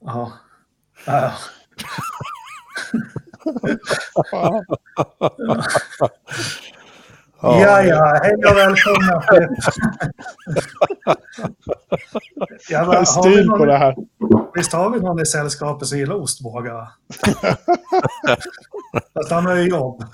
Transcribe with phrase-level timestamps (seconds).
[0.00, 0.32] ja.
[1.06, 1.32] ja.
[7.42, 9.22] Ja, ja, hej och välkomna.
[12.68, 13.94] ja, men, har stil någon, på det här.
[14.54, 16.72] Visst har vi någon i sällskapet som gillar ostbågar?
[19.14, 20.04] Fast han har ju jobb.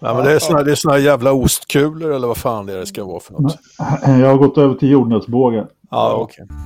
[0.00, 2.78] Ja, men det är såna, det är såna jävla ostkulor eller vad fan det, är
[2.78, 3.58] det ska vara för något.
[4.02, 5.66] Jag har gått över till jordnötsbågar.
[5.94, 6.44] Ja, okej.
[6.44, 6.56] Okay.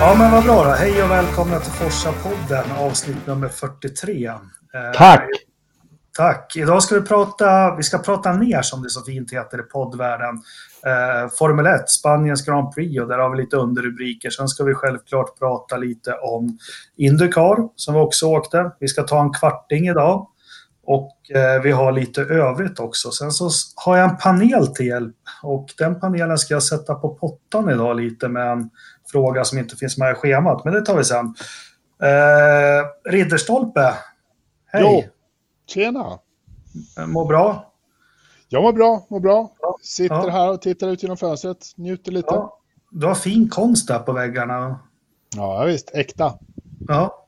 [0.00, 0.70] Ja, men vad bra då.
[0.70, 4.26] Hej och välkomna till Forsa-podden, avsnitt nummer 43.
[4.26, 4.38] Eh,
[4.94, 5.28] Tack!
[6.16, 6.56] Tack!
[6.56, 10.42] Idag ska vi prata, vi ska prata ner som det så fint heter i poddvärlden.
[10.86, 14.30] Eh, Formel 1, Spaniens Grand Prix och där har vi lite underrubriker.
[14.30, 16.58] Sen ska vi självklart prata lite om
[16.96, 18.70] Indycar som vi också åkte.
[18.80, 20.28] Vi ska ta en kvarting idag.
[20.84, 23.10] Och eh, vi har lite övrigt också.
[23.10, 27.14] Sen så har jag en panel till hjälp och den panelen ska jag sätta på
[27.14, 28.70] pottan idag lite med en
[29.12, 31.34] fråga som inte finns med i schemat, men det tar vi sen.
[32.02, 33.94] Eh, Ridderstolpe,
[34.66, 34.82] hej!
[34.82, 35.04] Jo,
[35.66, 36.18] tjena!
[37.06, 37.71] Mår bra?
[38.52, 39.50] Jag mår bra, mår bra.
[39.82, 40.30] Sitter ja.
[40.30, 42.34] här och tittar ut genom fönstret, njuter lite.
[42.34, 42.58] Ja.
[42.90, 44.78] Du har fin konst där på väggarna.
[45.36, 45.90] Ja, visst.
[45.94, 46.32] Äkta.
[46.88, 47.26] Ja.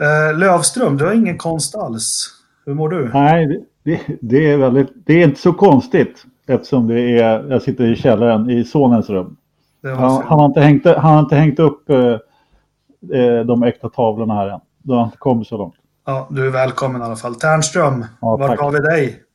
[0.00, 2.28] Eh, Lövström, du har ingen konst alls.
[2.64, 3.10] Hur mår du?
[3.14, 7.84] Nej, det, det, är väldigt, det är inte så konstigt eftersom det är, jag sitter
[7.84, 9.36] i källaren i sonens rum.
[9.82, 11.98] Han, han, har inte hängt, han har inte hängt upp eh,
[13.20, 14.60] eh, de äkta tavlorna här än.
[14.82, 15.74] Du har inte kommit så långt.
[16.06, 17.34] Ja, du är välkommen i alla fall.
[17.34, 19.25] Tärnström, ja, vart har vi dig?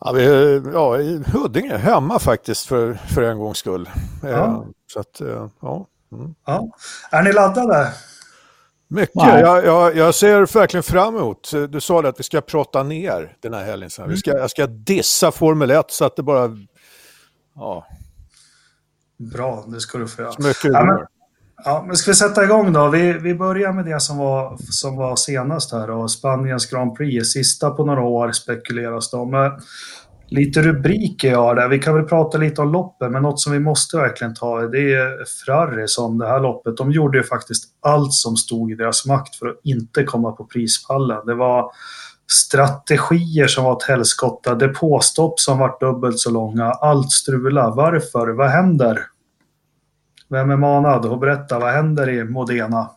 [0.00, 0.24] Ja, vi,
[0.72, 3.90] ja, i Huddinge, hemma faktiskt för, för en gångs skull.
[4.22, 4.28] Ja.
[4.28, 5.86] Eh, så att, eh, ja.
[6.12, 6.34] Mm.
[6.46, 6.68] ja.
[7.10, 7.92] Är ni laddade?
[8.88, 9.14] Mycket.
[9.14, 11.52] Jag, jag, jag, ser verkligen fram emot.
[11.68, 13.90] Du sa det att vi ska prata ner den här helgen.
[13.98, 14.10] Mm.
[14.10, 16.50] Vi ska, jag ska dissa Formel 1 så att det bara...
[17.54, 17.86] Ja,
[19.18, 20.32] Bra, det ska du få göra.
[20.38, 21.06] Mycket ja, men,
[21.64, 22.88] ja, men ska vi sätta igång då?
[22.88, 27.32] Vi, vi börjar med det som var, som var senast här och Spaniens Grand Prix,
[27.32, 29.58] sista på några år spekuleras det om.
[30.28, 31.68] Lite rubriker jag har där.
[31.68, 34.94] Vi kan väl prata lite om loppet, men något som vi måste verkligen ta det
[34.94, 36.76] är Ferrari som det här loppet.
[36.76, 40.44] De gjorde ju faktiskt allt som stod i deras makt för att inte komma på
[40.44, 41.26] prispallen.
[41.26, 41.70] Det var
[42.32, 47.70] strategier som var åt helskotta, depåstopp som var dubbelt så långa, allt strula.
[47.70, 48.28] Varför?
[48.28, 48.98] Vad händer?
[50.28, 52.90] Vem är manad och berätta, vad händer i Modena?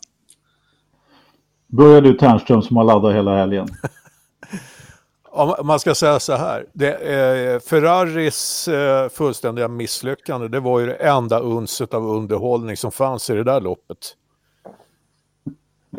[1.68, 3.68] Börjar du Ternström som har laddat hela helgen?
[5.32, 10.86] Om man ska säga så här, det, eh, Ferraris eh, fullständiga misslyckande, det var ju
[10.86, 13.98] det enda unset av underhållning som fanns i det där loppet.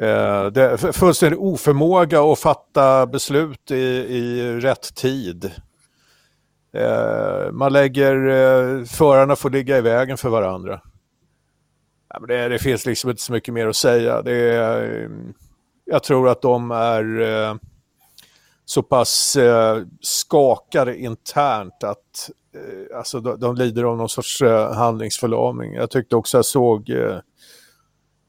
[0.01, 3.75] Eh, det, fullständig oförmåga att fatta beslut i,
[4.09, 5.51] i rätt tid.
[6.73, 10.81] Eh, man lägger, eh, förarna får ligga i vägen för varandra.
[12.15, 14.23] Ja, det, det, finns liksom inte så mycket mer att säga.
[14.23, 15.35] Det är, ehm,
[15.85, 17.55] jag tror att de är eh,
[18.65, 24.73] så pass eh, skakade internt att eh, alltså, de, de lider av någon sorts eh,
[24.75, 25.75] handlingsförlamning.
[25.75, 27.19] Jag tyckte också jag såg eh,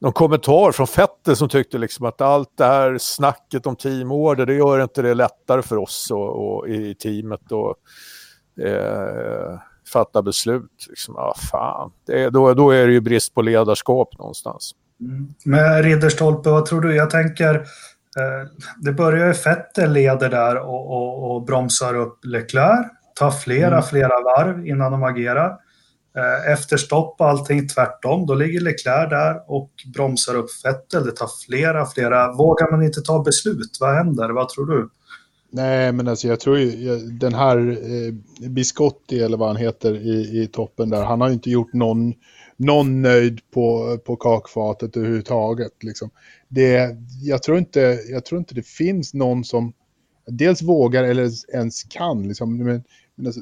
[0.00, 4.54] någon kommentar från Fette som tyckte liksom att allt det här snacket om teamorder, det
[4.54, 7.76] gör inte det lättare för oss och, och i teamet Och,
[8.64, 9.58] eh,
[9.92, 10.86] fatta beslut.
[10.88, 11.90] Liksom, ah, fan.
[12.06, 14.72] Det, då, då är det ju brist på ledarskap någonstans.
[15.00, 15.28] Mm.
[15.44, 16.94] Men Ridderstolpe, vad tror du?
[16.94, 22.86] Jag tänker, eh, det börjar ju Fettel leder där och, och, och bromsar upp Leclerc,
[23.14, 23.82] tar flera, mm.
[23.82, 25.58] flera varv innan de agerar.
[26.16, 31.04] Eh, efter stopp och allting tvärtom, då ligger Leclerc där och bromsar upp Vettel.
[31.04, 32.32] Det tar flera, flera.
[32.32, 33.76] Vågar man inte ta beslut?
[33.80, 34.30] Vad händer?
[34.30, 34.88] Vad tror du?
[35.54, 40.42] Nej, men alltså jag tror ju den här eh, Biscotti eller vad han heter i,
[40.42, 42.14] i toppen där, han har ju inte gjort någon,
[42.56, 45.72] någon nöjd på, på kakfatet överhuvudtaget.
[45.82, 46.10] Liksom.
[46.48, 49.72] Det, jag, tror inte, jag tror inte det finns någon som
[50.26, 52.28] dels vågar eller ens kan.
[52.28, 52.56] Liksom.
[52.56, 52.84] Men,
[53.14, 53.40] men alltså,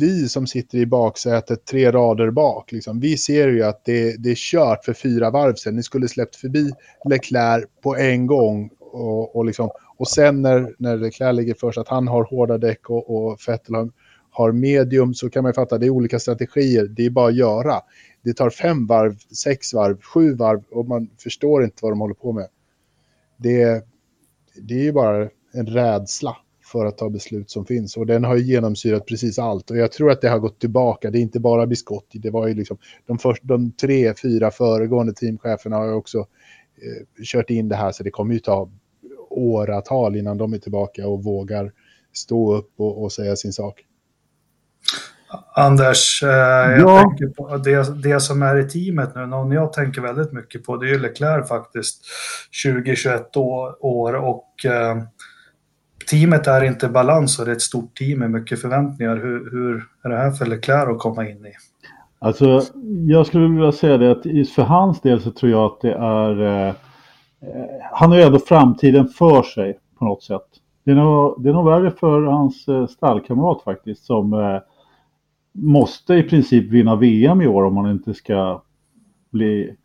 [0.00, 4.30] vi som sitter i baksätet tre rader bak, liksom, vi ser ju att det, det
[4.30, 5.76] är kört för fyra varv sen.
[5.76, 6.70] Ni skulle släppt förbi
[7.08, 8.70] Leclerc på en gång.
[8.78, 9.70] Och, och, liksom,
[10.00, 13.74] och sen när, när Leclerc ligger först, att han har hårda däck och, och Vettel
[13.74, 13.90] har,
[14.30, 16.86] har medium, så kan man ju fatta det är olika strategier.
[16.86, 17.80] Det är bara att göra.
[18.22, 22.14] Det tar fem varv, sex varv, sju varv och man förstår inte vad de håller
[22.14, 22.48] på med.
[23.36, 23.84] Det,
[24.62, 26.36] det är ju bara en rädsla
[26.72, 27.96] för att ta beslut som finns.
[27.96, 29.70] Och den har ju genomsyrat precis allt.
[29.70, 31.10] Och jag tror att det har gått tillbaka.
[31.10, 32.18] Det är inte bara Biscotti.
[32.18, 37.24] Det var ju liksom de, först, de tre, fyra föregående teamcheferna har ju också eh,
[37.24, 37.92] kört in det här.
[37.92, 38.70] Så det kommer ju ta
[39.40, 41.72] åratal innan de är tillbaka och vågar
[42.12, 43.84] stå upp och, och säga sin sak.
[45.54, 47.00] Anders, eh, jag ja.
[47.00, 50.76] tänker på det, det som är i teamet nu, någon jag tänker väldigt mycket på,
[50.76, 52.04] det är ju Leclerc faktiskt,
[52.64, 53.36] 20-21
[53.80, 55.02] år, och eh,
[56.10, 59.16] teamet är inte balans och det är ett stort team med mycket förväntningar.
[59.16, 61.52] Hur, hur är det här för Leclerc att komma in i?
[62.18, 62.62] Alltså,
[63.08, 64.22] jag skulle vilja säga det att
[64.54, 66.66] för hans del så tror jag att det är...
[66.68, 66.74] Eh,
[67.42, 70.46] Eh, han har ju ändå framtiden för sig på något sätt.
[70.84, 74.58] Det är nog, det är nog värre för hans eh, stallkamrat faktiskt som eh,
[75.52, 78.62] måste i princip vinna VM i år om han inte ska
[79.30, 79.76] bli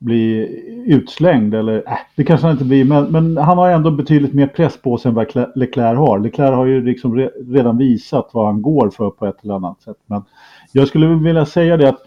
[0.00, 0.48] bli
[0.86, 1.54] utslängd.
[1.54, 4.82] Eller, äh, det kanske han inte blir, men, men, han har ändå betydligt mer press
[4.82, 6.18] på sig än vad Leclerc har.
[6.18, 9.82] Leclerc har ju liksom re, redan visat vad han går för på ett eller annat
[9.82, 9.96] sätt.
[10.06, 10.22] Men
[10.72, 12.02] jag skulle vilja säga det att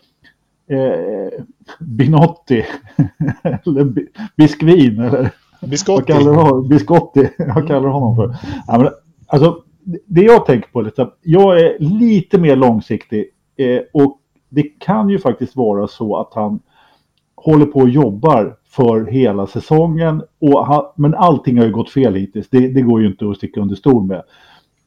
[0.67, 1.43] eh,
[1.79, 2.65] Binotti,
[3.43, 3.93] eller
[4.37, 5.31] Biskvin, eller
[5.61, 6.13] Biscotti.
[6.13, 6.67] Vad kallar?
[6.67, 8.35] Biscotti, jag kallar honom för.
[8.67, 8.89] Ja, men,
[9.27, 9.63] alltså,
[10.05, 13.25] det jag tänker på att jag är lite mer långsiktig
[13.57, 14.19] eh, och
[14.49, 16.59] det kan ju faktiskt vara så att han
[17.35, 20.23] håller på och jobbar för hela säsongen.
[20.39, 22.49] Och ha, men allting har ju gått fel hittills.
[22.49, 24.23] Det, det, går ju inte att sticka under stol med.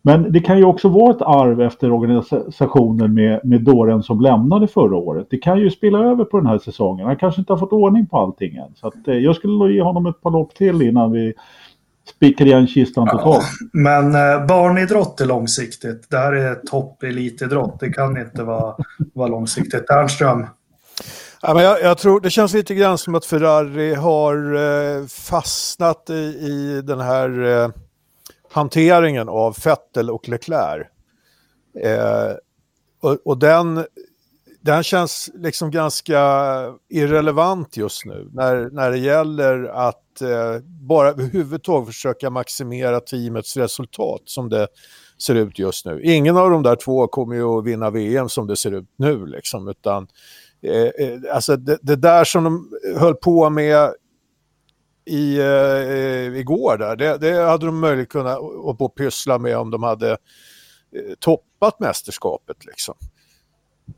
[0.06, 4.68] Men det kan ju också vara ett arv efter organisationen med, med Dåren som lämnade
[4.68, 5.26] förra året.
[5.30, 7.06] Det kan ju spela över på den här säsongen.
[7.06, 8.74] Han kanske inte har fått ordning på allting än.
[8.74, 11.34] Så att, eh, jag skulle ge honom ett par lopp till innan vi
[12.16, 13.44] spikar igen kistan totalt.
[13.60, 16.10] Ja, men eh, barnidrott är långsiktigt.
[16.10, 17.80] Det här är toppelitidrott.
[17.80, 18.74] Det kan inte vara,
[19.14, 19.90] vara långsiktigt.
[19.90, 20.46] Ernström?
[21.42, 26.10] Ja, men jag, jag, tror det känns lite grann som att Ferrari har eh, fastnat
[26.10, 27.68] i, i den här eh,
[28.56, 30.86] hanteringen av Vettel och Leclerc.
[31.84, 32.36] Eh,
[33.00, 33.84] och, och den,
[34.60, 36.20] den känns liksom ganska
[36.88, 44.22] irrelevant just nu när, när det gäller att eh, bara överhuvudtaget försöka maximera teamets resultat
[44.24, 44.68] som det
[45.22, 46.00] ser ut just nu.
[46.02, 49.26] Ingen av de där två kommer ju att vinna VM som det ser ut nu,
[49.26, 50.08] liksom, utan
[50.62, 53.90] Eh, eh, alltså det, det, där som de höll på med
[55.06, 59.82] i, eh, igår där, det, det, hade de möjligt kunnat och pyssla med om de
[59.82, 60.16] hade eh,
[61.18, 62.64] toppat mästerskapet.
[62.64, 62.94] Liksom.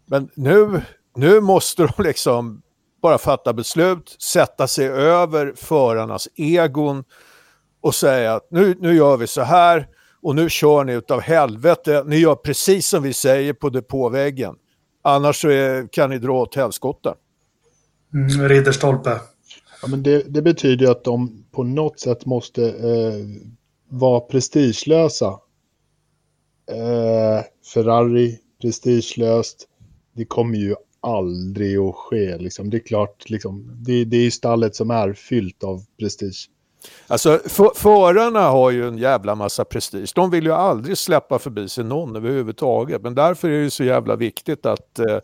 [0.07, 0.83] Men nu,
[1.17, 2.63] nu måste de liksom
[3.03, 7.05] bara fatta beslut, sätta sig över förarnas egon
[7.81, 9.89] och säga att nu, nu gör vi så här
[10.23, 12.03] och nu kör ni utav helvete.
[12.07, 14.55] Ni gör precis som vi säger på depåväggen.
[15.03, 17.15] Annars så är, kan ni dra åt helskotta.
[18.15, 19.21] Mm, Ridderstolpe.
[19.83, 23.27] Ja, men det, det, betyder att de på något sätt måste eh,
[23.89, 25.41] vara prestigelösa.
[26.71, 27.45] Eh,
[27.75, 29.69] Ferrari, prestigelöst.
[30.13, 32.39] Det kommer ju aldrig att ske.
[32.39, 32.71] Liksom.
[32.71, 36.49] Det är klart, liksom, det, det är stallet som är fyllt av prestige.
[37.07, 37.41] Alltså
[37.75, 40.13] förarna har ju en jävla massa prestige.
[40.15, 43.03] De vill ju aldrig släppa förbi sig någon överhuvudtaget.
[43.03, 45.19] Men därför är det så jävla viktigt att eh,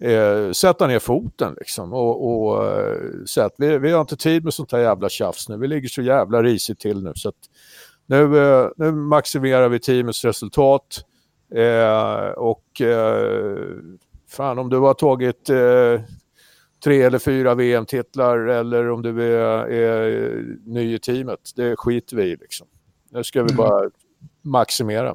[0.00, 1.92] eh, sätta ner foten liksom.
[1.92, 5.48] Och, och eh, säga att vi, vi har inte tid med sånt här jävla tjafs
[5.48, 5.56] nu.
[5.56, 7.12] Vi ligger så jävla risigt till nu.
[7.14, 7.34] Så att
[8.06, 11.04] nu, eh, nu maximerar vi teamets resultat.
[11.54, 13.58] Eh, och eh,
[14.28, 15.50] fan om du har tagit
[16.84, 21.50] tre eller fyra VM-titlar eller om du är, är ny i teamet.
[21.56, 22.66] Det skiter vi i liksom.
[23.10, 23.90] Nu ska vi bara mm.
[24.42, 25.14] maximera.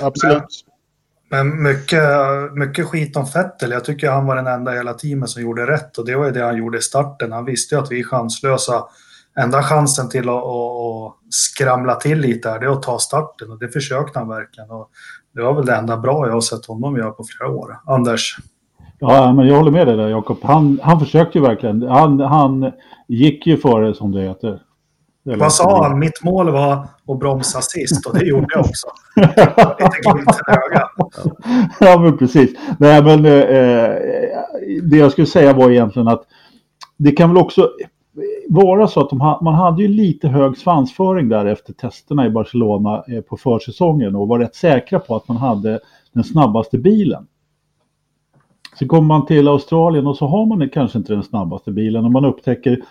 [0.00, 0.64] Absolut.
[1.32, 2.02] Men mycket,
[2.52, 3.70] mycket skit om Fettel.
[3.70, 6.26] Jag tycker han var den enda i hela teamet som gjorde rätt och det var
[6.26, 7.32] ju det han gjorde i starten.
[7.32, 8.84] Han visste ju att vi är chanslösa.
[9.40, 13.58] Enda chansen till att, att skramla till lite här, det är att ta starten och
[13.58, 14.70] det försökte han verkligen.
[14.70, 14.90] Och
[15.34, 17.78] det var väl det enda bra jag har sett honom göra på flera år.
[17.86, 18.36] Anders?
[18.98, 20.38] Ja, men jag håller med dig där Jakob.
[20.42, 21.82] Han, han försökte ju verkligen.
[21.82, 22.72] Han, han
[23.08, 24.62] gick ju före som det heter.
[25.24, 25.98] Vad sa han?
[25.98, 26.72] Mitt mål var
[27.08, 28.86] att bromsa sist och det gjorde jag också.
[29.78, 30.90] Lite glimt i ögat.
[31.80, 32.58] Ja, men precis.
[32.78, 33.90] Nej, men eh,
[34.82, 36.22] det jag skulle säga var egentligen att
[36.96, 37.70] det kan väl också
[38.48, 42.30] vara så att de ha, man hade ju lite hög svansföring där efter testerna i
[42.30, 45.80] Barcelona eh, på försäsongen och var rätt säkra på att man hade
[46.12, 47.26] den snabbaste bilen.
[48.78, 52.10] Så kommer man till Australien och så har man kanske inte den snabbaste bilen och
[52.10, 52.82] man upptäcker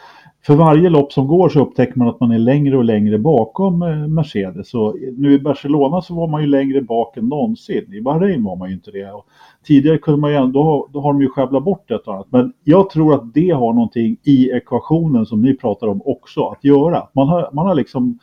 [0.46, 3.82] för varje lopp som går så upptäcker man att man är längre och längre bakom
[3.82, 4.70] eh, Mercedes.
[4.70, 7.94] Så nu i Barcelona så var man ju längre bak än någonsin.
[7.94, 9.12] I Bahrain var man ju inte det.
[9.12, 9.26] Och
[9.64, 12.28] tidigare kunde man ju ändå, då har de ju sjabblat bort ett och annat.
[12.30, 16.64] Men jag tror att det har någonting i ekvationen som ni pratar om också att
[16.64, 17.08] göra.
[17.14, 18.20] Man har, man har liksom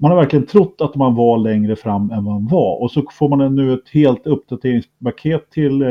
[0.00, 2.82] man har verkligen trott att man var längre fram än man var.
[2.82, 5.88] Och så får man nu ett helt uppdateringspaket till, eh,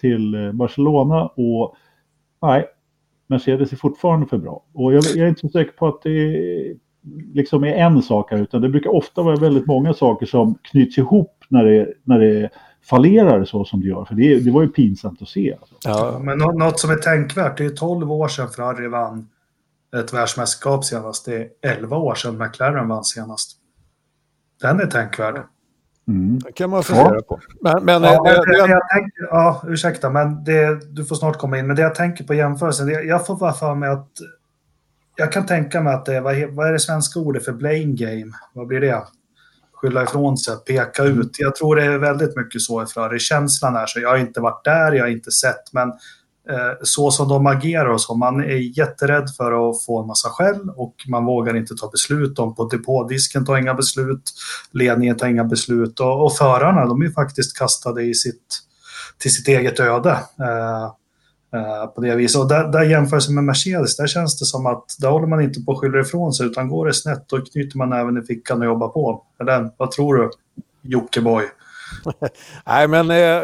[0.00, 1.74] till eh, Barcelona och
[2.42, 2.64] nej,
[3.26, 4.64] Mercedes är fortfarande för bra.
[4.74, 6.74] Och jag, jag är inte så säker på att det är,
[7.34, 10.98] liksom är en sak här, utan det brukar ofta vara väldigt många saker som knyts
[10.98, 12.50] ihop när det, när det
[12.82, 14.04] fallerar så som det gör.
[14.04, 15.56] För det, det var ju pinsamt att se.
[15.60, 15.74] Alltså.
[15.84, 19.28] Ja, men något som är tänkvärt, det är 12 år sedan Ferrari vann
[19.96, 21.26] ett världsmästerskap senast.
[21.26, 23.56] Det är 11 år sedan McLaren vann senast.
[24.60, 25.42] Den är tänkvärd.
[26.08, 26.38] Mm.
[26.38, 27.20] Det kan man fundera ja.
[27.28, 27.40] på.
[27.60, 31.38] Men, men, ja, det, det, det, jag tänker, ja, ursäkta, men det, du får snart
[31.38, 31.66] komma in.
[31.66, 34.10] Men det jag tänker på jämförelsen, det, jag får bara för mig att
[35.16, 38.32] jag kan tänka mig att det vad, vad är det svenska ordet för blame game?
[38.52, 39.02] Vad blir det?
[39.72, 41.30] Skylla ifrån sig, peka ut.
[41.38, 43.18] Jag tror det är väldigt mycket så i Ferrari.
[43.18, 44.00] Känslan är så.
[44.00, 45.94] Jag har inte varit där, jag har inte sett, men Eh,
[46.50, 48.14] Eh, så som de agerar och så.
[48.14, 52.36] Man är jätterädd för att få en massa skäll och man vågar inte ta beslut.
[52.36, 54.32] De på depådisken tar inga beslut,
[54.72, 58.58] ledningen tar inga beslut och, och förarna de är faktiskt kastade i sitt,
[59.18, 60.10] till sitt eget öde.
[60.40, 60.84] Eh,
[61.60, 62.40] eh, på det viset.
[62.40, 65.60] Och där, där jämförelse med Mercedes, där känns det som att där håller man inte
[65.60, 68.60] på att skylla ifrån sig utan går det snett då knyter man även i fickan
[68.60, 69.22] och jobbar på.
[69.40, 70.30] Eller, vad tror du,
[70.82, 71.44] Jockiboi?
[72.66, 73.42] Nej men eh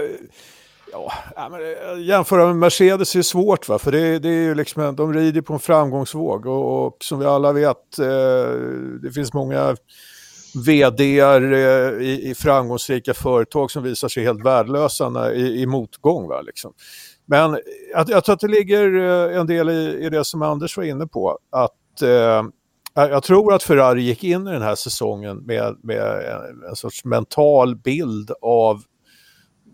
[0.93, 4.97] Ja, men eh, jämföra med Mercedes är svårt va, för det, det är ju liksom,
[4.97, 8.61] de rider på en framgångsvåg och, och som vi alla vet, eh,
[9.03, 9.77] det finns många
[10.67, 11.37] vd eh,
[12.01, 16.29] i, i, framgångsrika företag som visar sig helt värdelösa när, i, i motgång.
[16.29, 16.73] Va, liksom.
[17.27, 17.59] Men
[17.93, 20.85] jag, jag tror att det ligger eh, en del i, i det som Anders var
[20.85, 22.43] inne på, att eh,
[22.95, 27.05] jag tror att Ferrari gick in i den här säsongen med, med en, en sorts
[27.05, 28.83] mental bild av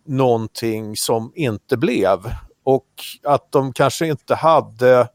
[0.09, 2.19] någonting som inte blev.
[2.65, 2.89] Och
[3.25, 5.09] att de kanske inte hade,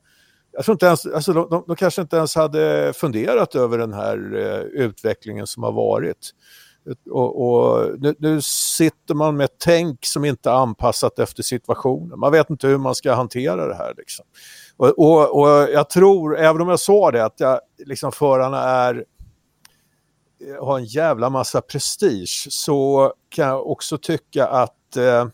[0.51, 4.35] jag tror inte ens, alltså de, de, kanske inte ens hade funderat över den här
[4.35, 6.31] eh, utvecklingen som har varit.
[7.12, 12.19] Och, och nu, nu, sitter man med ett tänk som inte är anpassat efter situationen.
[12.19, 13.93] Man vet inte hur man ska hantera det här.
[13.97, 14.25] Liksom.
[14.77, 19.05] Och, och, och, jag tror, även om jag sa det, att jag, liksom förarna är
[20.47, 25.27] eh, har en jävla massa prestige så kan jag också tycka att eh,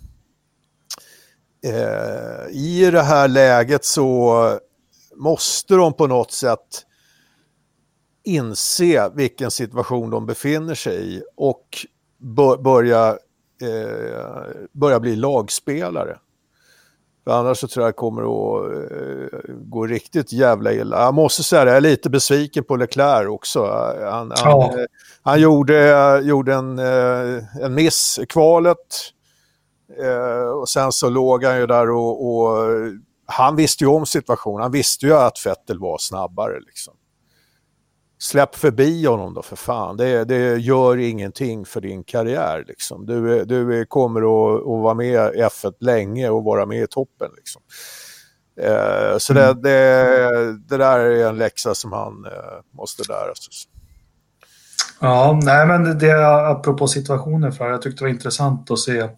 [1.63, 4.59] eh, i det här läget så
[5.15, 6.85] måste de på något sätt
[8.23, 11.85] inse vilken situation de befinner sig i och
[12.63, 13.07] börja,
[13.61, 16.17] eh, börja bli lagspelare.
[17.23, 21.01] För annars så tror jag det kommer att eh, gå riktigt jävla illa.
[21.01, 23.65] Jag måste säga det, jag är lite besviken på Leclerc också.
[24.11, 24.71] Han, ja.
[24.73, 24.87] han,
[25.21, 28.77] han gjorde, gjorde en, eh, en miss i kvalet.
[29.98, 32.67] Eh, och sen så låg han ju där och, och,
[33.25, 34.62] han visste ju om situationen.
[34.62, 36.60] Han visste ju att Fettel var snabbare.
[36.60, 36.93] Liksom.
[38.19, 39.98] Släpp förbi honom då för fan.
[39.98, 42.65] Det, det gör ingenting för din karriär.
[42.67, 43.05] Liksom.
[43.05, 47.31] Du, du kommer att, att vara med i F1 länge och vara med i toppen.
[47.36, 47.62] Liksom.
[48.62, 49.62] Eh, så det, mm.
[49.62, 53.53] det, det, där är en läxa som han eh, måste lära sig.
[55.00, 59.10] Ja, nej men det apropå situationen för jag tyckte det var intressant att se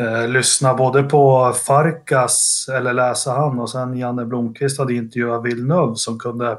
[0.00, 5.96] eh, lyssna både på Farkas, eller läsa han, och sen Janne Blomqvist hade intervjuat Villeneuve
[5.96, 6.58] som kunde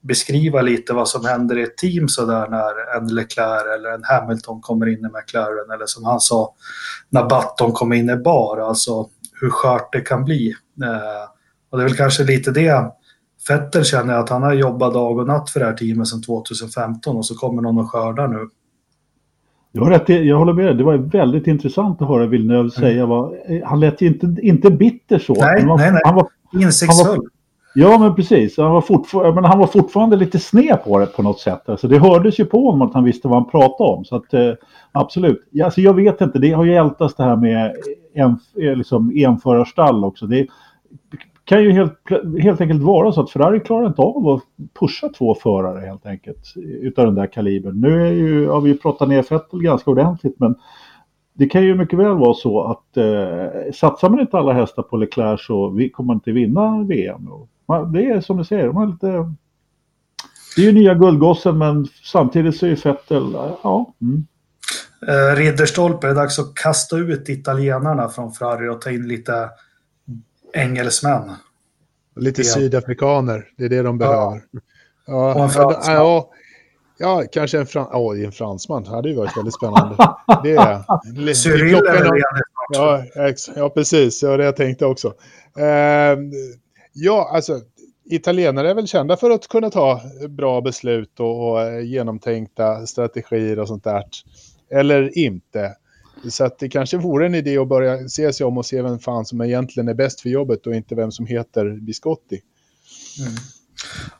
[0.00, 4.60] beskriva lite vad som händer i ett team sådär när en Leclerc eller en Hamilton
[4.60, 6.54] kommer in i McLaren eller som han sa
[7.10, 9.08] när Button kommer in i bar, alltså
[9.40, 10.54] hur skört det kan bli.
[10.82, 11.28] Eh,
[11.70, 12.90] och det är väl kanske lite det
[13.46, 17.16] Fetter känner att han har jobbat dag och natt för det här teamet sedan 2015
[17.16, 18.48] och så kommer någon och skördar nu.
[19.74, 22.70] Du har rätt, jag håller med Det var väldigt intressant att höra Villeneuve mm.
[22.70, 23.06] säga.
[23.06, 25.34] Vad, han lät ju inte, inte bitter så.
[25.34, 26.00] Nej, han var, nej, nej.
[26.04, 27.28] Han var, Insiktsfull.
[27.74, 28.58] ja, men precis.
[28.58, 31.68] Han var, men han var fortfarande lite sned på det på något sätt.
[31.68, 34.04] Alltså, det hördes ju på honom att han visste vad han pratade om.
[34.04, 34.52] Så att, eh,
[34.92, 35.48] absolut.
[35.50, 37.74] Ja, alltså, jag vet inte, det har ju ältats det här med
[38.14, 38.38] en,
[38.76, 40.26] liksom, enförarstall också.
[40.26, 40.46] Det,
[41.44, 41.98] kan ju helt,
[42.42, 44.42] helt enkelt vara så att Ferrari klarar inte av att
[44.80, 47.80] pusha två förare helt enkelt utav den där kalibern.
[47.80, 50.54] Nu är ju, har vi ju pratat ner Vettel ganska ordentligt men
[51.34, 54.96] det kan ju mycket väl vara så att eh, satsar man inte alla hästar på
[54.96, 57.28] Leclerc så vi, kommer man inte vinna VM.
[57.68, 59.06] Man, det är som du säger, man lite,
[60.56, 63.32] det är ju nya guldgossen men samtidigt så är ju Vettel,
[63.62, 63.94] ja.
[64.00, 64.26] Mm.
[65.08, 69.50] Eh, Ridderstolpe, det är dags att kasta ut italienarna från Ferrari och ta in lite
[70.54, 71.30] engelsmän.
[72.16, 72.54] Lite ja.
[72.54, 74.42] sydafrikaner, det är det de behöver.
[75.06, 75.94] Ja, och en fransman.
[75.94, 76.30] Ja,
[76.98, 78.82] ja, kanske en, fran oh, en fransman.
[78.82, 79.96] Det hade ju varit väldigt spännande.
[80.42, 82.10] Det är Cyril är
[82.68, 83.04] ja,
[83.56, 84.22] ja, precis.
[84.22, 85.08] Ja, det jag tänkte också.
[85.58, 86.18] Uh,
[86.92, 87.60] ja, alltså
[88.04, 93.58] italienare är väl kända för att kunna ta bra beslut och, och eh, genomtänkta strategier
[93.58, 94.04] och sånt där.
[94.70, 95.76] Eller inte.
[96.28, 98.98] Så att det kanske vore en idé att börja se sig om och se vem
[98.98, 102.40] fan som egentligen är bäst för jobbet och inte vem som heter Biscotti.
[103.20, 103.32] Mm.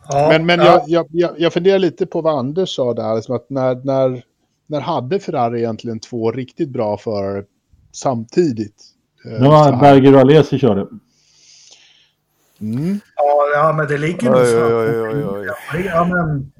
[0.08, 0.84] Ja, men men ja.
[0.86, 4.22] jag, jag, jag funderar lite på vad Anders sa där, liksom att när, när,
[4.66, 7.44] när hade Ferrari egentligen två riktigt bra förare
[7.92, 8.82] samtidigt?
[9.24, 10.86] Eh, det var Berger och Alesi körde.
[12.60, 13.00] Mm.
[13.16, 14.40] Ja, ja, men det ligger nog
[15.34, 16.52] oj, Ja, men,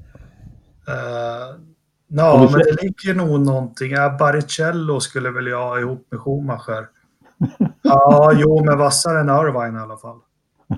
[0.89, 1.64] uh,
[2.07, 3.91] no, men det ligger nog någonting.
[3.91, 6.87] Ja, Baricello skulle väl jag ha ihop med Schumacher.
[7.81, 10.19] ja, jo, men vassare än Irvine i alla fall.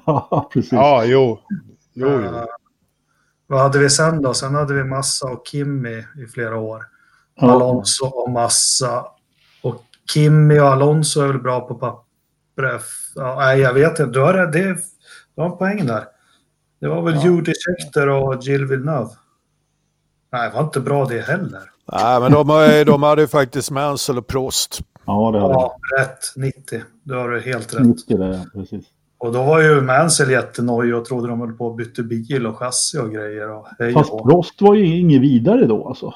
[0.05, 0.71] Ja, precis.
[0.71, 1.39] Ja, jo.
[1.93, 2.17] jo, jo.
[2.17, 2.43] Uh,
[3.47, 4.33] vad hade vi sen då?
[4.33, 6.85] Sen hade vi Massa och Kimmy i flera år.
[7.35, 7.51] Ja.
[7.51, 9.05] Alonso och Massa.
[9.61, 12.81] Och Kimmy och Alonso är väl bra på pappret.
[13.15, 14.05] Ja, nej, jag vet inte.
[14.05, 14.77] Du har, det,
[15.35, 16.05] du har poängen där.
[16.79, 17.23] Det var väl ja.
[17.23, 19.09] Judy Scheckter och Jill Villeneuve.
[20.31, 21.61] Nej, det var inte bra det heller.
[21.93, 24.79] Nej, men de, de hade ju faktiskt Mansell och Prost.
[25.05, 26.19] Ja, det hade Ja, rätt.
[26.35, 26.81] 90.
[27.03, 27.85] Du har du helt rätt.
[27.85, 28.85] 90 det, precis.
[29.19, 32.57] Och då var ju Mansell jättenojig och trodde de höll på att byta bil och
[32.57, 33.49] chassi och grejer.
[33.49, 34.11] Och Fast.
[34.11, 36.13] Prost var ju inget vidare då alltså.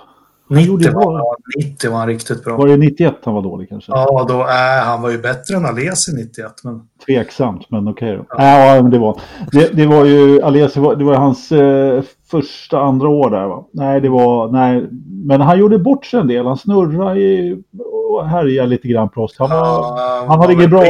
[0.51, 2.57] 90 var, 90 var han riktigt bra.
[2.57, 3.91] Var det 91 han var dålig kanske?
[3.91, 6.51] Ja, då, äh, han var ju bättre än Alesi 91.
[6.63, 6.81] Men...
[7.05, 8.43] Tveksamt, men okej okay då.
[8.43, 8.75] Ja.
[8.75, 13.29] Äh, det, var, det, det var ju Alesi, det var hans eh, första, andra år
[13.29, 13.63] där va?
[13.73, 14.89] Nej, det var, nej,
[15.25, 16.45] men han gjorde bort sig en del.
[16.45, 17.63] Han snurrade i,
[18.11, 19.35] och härjade lite grann Prost.
[19.39, 20.83] Han, var, ja, han hade inget bra...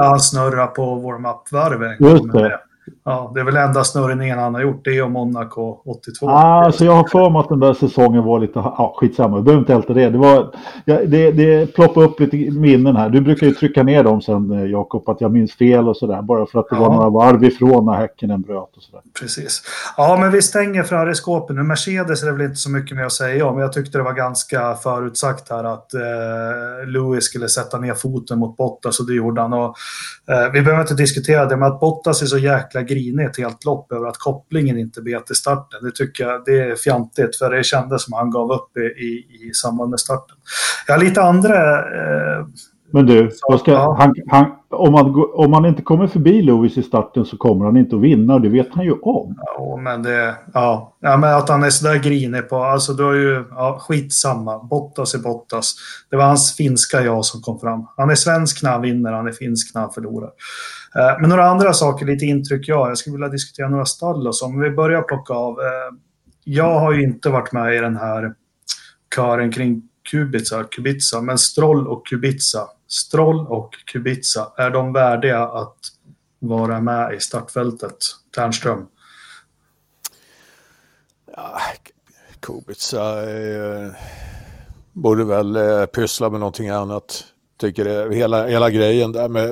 [0.00, 1.96] Han snurrade på warm-up-varven.
[2.00, 2.58] Just det.
[3.04, 6.28] Ja, det är väl enda snurrningen han har gjort, det är Monaco 82.
[6.28, 9.42] Ah, alltså jag har för mig att den där säsongen var lite, ja skitsamma, vi
[9.42, 10.10] behöver inte älta det.
[10.10, 13.08] Det, var, det, det ploppade upp lite minnen här.
[13.08, 16.22] Du brukar ju trycka ner dem sen eh, Jakob, att jag minns fel och sådär.
[16.22, 16.80] Bara för att det ja.
[16.80, 19.02] var några varv ifrån när Häckenen bröt och sådär.
[19.20, 19.62] Precis.
[19.96, 21.62] Ja, men vi stänger Ferrari-skåpen nu.
[21.62, 23.58] Mercedes är det väl inte så mycket mer att säga om.
[23.58, 28.56] Jag tyckte det var ganska förutsagt här att eh, Lewis skulle sätta ner foten mot
[28.56, 29.52] Bottas och det gjorde han.
[29.52, 29.76] Och,
[30.28, 33.38] eh, vi behöver inte diskutera det, men att Bottas är så jäkla jäkla grinig ett
[33.38, 35.80] helt lopp över att kopplingen inte bet i starten.
[35.82, 39.48] Det tycker jag det är fjantigt för det kändes som han gav upp i, i,
[39.48, 40.36] i samband med starten.
[40.86, 41.78] Jag har lite andra...
[41.78, 42.46] Eh,
[42.94, 47.24] men du, ska, han, han, om, han om han inte kommer förbi Lewis i starten
[47.24, 49.38] så kommer han inte att vinna och det vet han ju om.
[49.38, 50.34] Ja, men det...
[50.54, 52.56] Ja, ja men att han är sådär grinig på...
[52.56, 53.44] Alltså du har ju...
[53.50, 54.58] Ja, skitsamma.
[54.58, 55.74] Bottas är Bottas.
[56.10, 57.86] Det var hans finska jag som kom fram.
[57.96, 60.30] Han är svensk när han vinner, han är finsk när han förlorar.
[60.96, 62.90] Eh, men några andra saker, lite intryck jag.
[62.90, 64.48] Jag skulle vilja diskutera några stall och så.
[64.48, 65.60] Men vi börjar plocka av.
[65.60, 65.96] Eh,
[66.44, 68.34] jag har ju inte varit med i den här
[69.16, 72.68] kören kring Kubica, Kubica, men Stroll och Kubica.
[72.88, 75.76] Stroll och Kubica, är de värdiga att
[76.38, 77.96] vara med i startfältet?
[78.34, 78.86] Ternström?
[81.36, 81.58] Ja,
[82.40, 83.92] Kubica eh,
[84.92, 87.24] borde väl eh, pyssla med någonting annat.
[87.60, 89.50] Tycker det, hela, hela grejen där med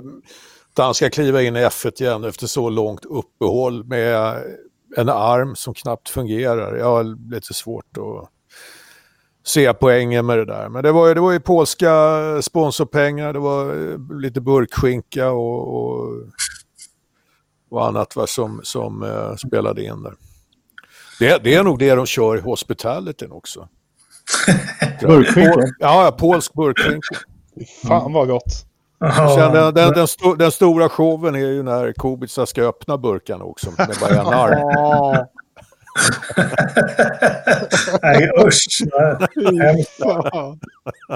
[0.72, 4.36] att han ska kliva in i F1 igen efter så långt uppehåll med
[4.96, 6.76] en arm som knappt fungerar.
[6.76, 8.30] Jag har lite svårt att
[9.44, 10.68] se poängen med det där.
[10.68, 11.92] Men det var ju, det var ju polska
[12.42, 13.74] sponsorpengar, det var
[14.20, 16.16] lite burkskinka och, och,
[17.70, 20.14] och annat va, som, som uh, spelade in där.
[21.18, 23.68] Det, det, är nog det de kör i hospitalityn också.
[25.00, 25.60] burkskinka?
[25.78, 27.16] Ja, polsk burkskinka.
[27.86, 28.66] Fan vad gott.
[29.34, 33.44] Sen, den, den, den, sto den, stora showen är ju när Kubica ska öppna burkarna
[33.44, 35.26] också med bara en arm.
[38.02, 38.82] Nej usch.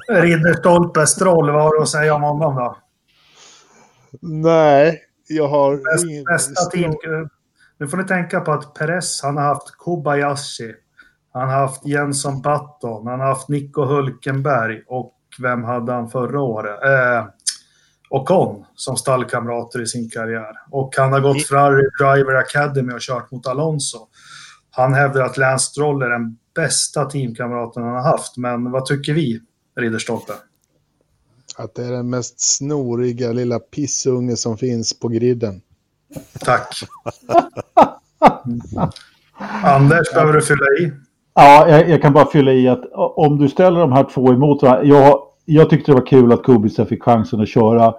[0.09, 2.77] Ridderstolpe du att säga om honom då?
[4.21, 6.25] Nej, jag har Bäst, ingen...
[6.25, 6.95] Bästa team.
[7.79, 10.75] Nu får ni tänka på att Perez, han har haft Kobayashi.
[11.33, 16.41] Han har haft Jenson Button, han har haft Nico Hulkenberg och vem hade han förra
[16.41, 16.85] året?
[16.85, 17.27] Eh,
[18.11, 20.53] Ocon som stallkamrater i sin karriär.
[20.71, 23.99] Och han har gått Ferrari Driver Academy och kört mot Alonso.
[24.77, 28.37] Han hävdar att Lance Stroll är den bästa teamkamraten han har haft.
[28.37, 29.41] Men vad tycker vi,
[29.77, 30.33] Ridderstolpe?
[31.57, 35.61] Att det är den mest snoriga lilla pissunge som finns på griden.
[36.41, 36.75] Tack.
[39.65, 40.93] Anders, behöver du fylla i?
[41.35, 44.63] Ja, jag, jag, kan bara fylla i att om du ställer de här två emot
[44.63, 44.85] varandra.
[44.85, 47.95] Jag, jag tyckte det var kul att Kubica fick chansen att köra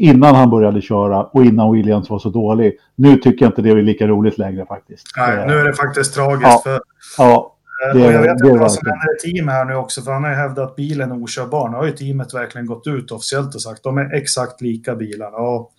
[0.00, 2.78] innan han började köra och innan Williams var så dålig.
[2.94, 5.06] Nu tycker jag inte det är lika roligt längre faktiskt.
[5.16, 6.42] Nej, nu är det faktiskt tragiskt.
[6.42, 6.80] Ja, för,
[7.18, 7.56] ja
[7.88, 10.24] eh, det, jag vet inte vad som händer i team här nu också, för han
[10.24, 11.68] har ju hävdat att bilen är okörbar.
[11.68, 15.36] Nu har ju teamet verkligen gått ut officiellt och sagt de är exakt lika bilarna.
[15.36, 15.72] Och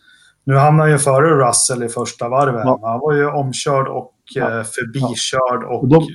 [0.44, 2.62] nu hamnar ju före Russell i första varvet.
[2.66, 2.80] Ja.
[2.84, 4.42] Han var ju omkörd och ja.
[4.42, 6.08] Eh, förbikörd och de,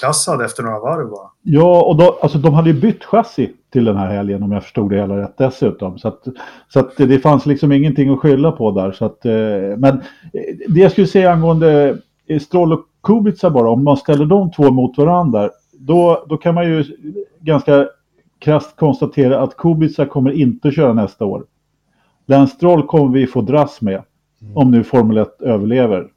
[0.00, 1.32] utklassad efter några varv va?
[1.42, 4.62] Ja, och då, alltså, de hade ju bytt chassi till den här helgen om jag
[4.62, 5.98] förstod det hela rätt dessutom.
[5.98, 6.26] Så, att,
[6.68, 8.92] så att det fanns liksom ingenting att skylla på där.
[8.92, 9.32] Så att, eh,
[9.76, 10.02] men
[10.68, 11.98] det jag skulle säga angående
[12.40, 16.64] Stroll och Kubica bara, om man ställer de två mot varandra, då, då kan man
[16.64, 16.84] ju
[17.40, 17.88] ganska
[18.38, 21.44] krasst konstatera att Kubica kommer inte köra nästa år.
[22.26, 24.02] Lance Stroll kommer vi få dras med,
[24.42, 24.56] mm.
[24.56, 26.08] om nu Formel 1 överlever.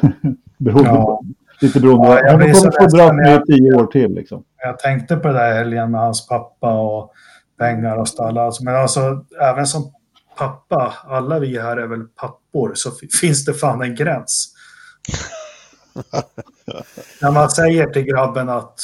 [0.58, 1.20] beroende, ja.
[1.60, 2.08] Lite beroende.
[2.08, 4.14] Ja, Han kommer få dras med tio år till.
[4.14, 4.44] Liksom.
[4.56, 7.12] Jag tänkte på det där helgen med hans pappa och
[7.58, 8.38] pengar och stall.
[8.38, 9.92] Alltså, men alltså, även som
[10.38, 12.90] pappa, alla vi här är väl pappor, så
[13.20, 14.54] finns det fan en gräns.
[17.22, 18.80] När man säger till grabben att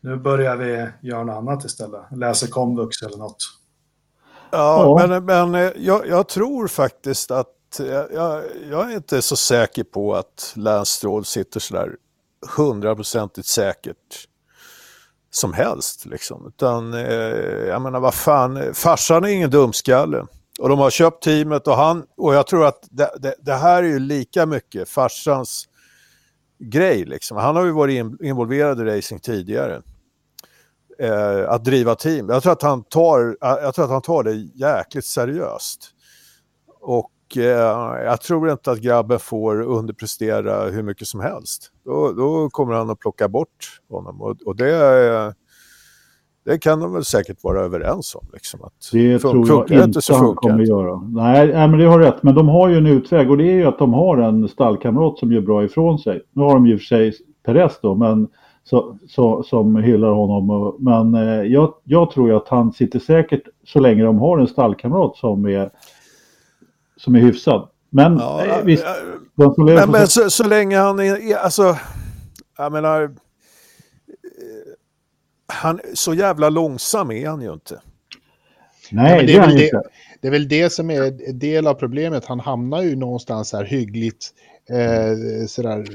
[0.00, 3.36] nu börjar vi göra något annat istället, läsa komvux eller något.
[4.50, 5.06] Ja, ja.
[5.06, 7.48] men, men eh, jag, jag, tror faktiskt att
[7.78, 11.96] jag, jag, är inte så säker på att Lance Stroll sitter sådär
[12.56, 14.28] hundraprocentigt säkert
[15.30, 16.06] som helst.
[16.06, 16.46] Liksom.
[16.46, 17.04] Utan, eh,
[17.68, 20.26] jag menar, vad fan, farsan är ingen dumskalle.
[20.60, 23.82] Och de har köpt teamet och han, och jag tror att det, det, det här
[23.82, 25.68] är ju lika mycket farsans
[26.58, 27.04] grej.
[27.04, 27.36] Liksom.
[27.36, 29.82] Han har ju varit in, involverad i racing tidigare.
[30.98, 32.28] Eh, att driva team.
[32.28, 35.90] Jag tror, att han tar, jag tror att han tar det jäkligt seriöst.
[36.80, 41.70] Och jag tror inte att grabben får underprestera hur mycket som helst.
[41.84, 44.22] Då, då kommer han att plocka bort honom.
[44.22, 45.34] Och, och det,
[46.44, 48.26] det kan de väl säkert vara överens om.
[48.32, 50.96] Liksom, att det tror jag inte, inte så han kommer att göra.
[50.96, 52.22] Nej, nej, men det har rätt.
[52.22, 55.18] Men de har ju en utväg och det är ju att de har en stallkamrat
[55.18, 56.22] som gör bra ifrån sig.
[56.32, 57.12] Nu har de ju för sig
[57.44, 58.28] Perez då, men
[58.64, 60.76] så, så, som hyllar honom.
[60.78, 64.46] Men eh, jag, jag tror ju att han sitter säkert så länge de har en
[64.46, 65.70] stallkamrat som är,
[67.04, 67.68] som är hyfsad.
[67.90, 68.84] Men ja, eh, visst.
[69.56, 71.76] Men, men så, så, länge han är, alltså,
[72.58, 73.14] jag menar,
[75.46, 77.80] han, så jävla långsam är han ju inte.
[78.90, 79.82] Nej, ja, det, är väl det,
[80.20, 82.24] det, är väl det som är del av problemet.
[82.24, 84.30] Han hamnar ju någonstans här hyggligt
[84.70, 85.86] eh, sådär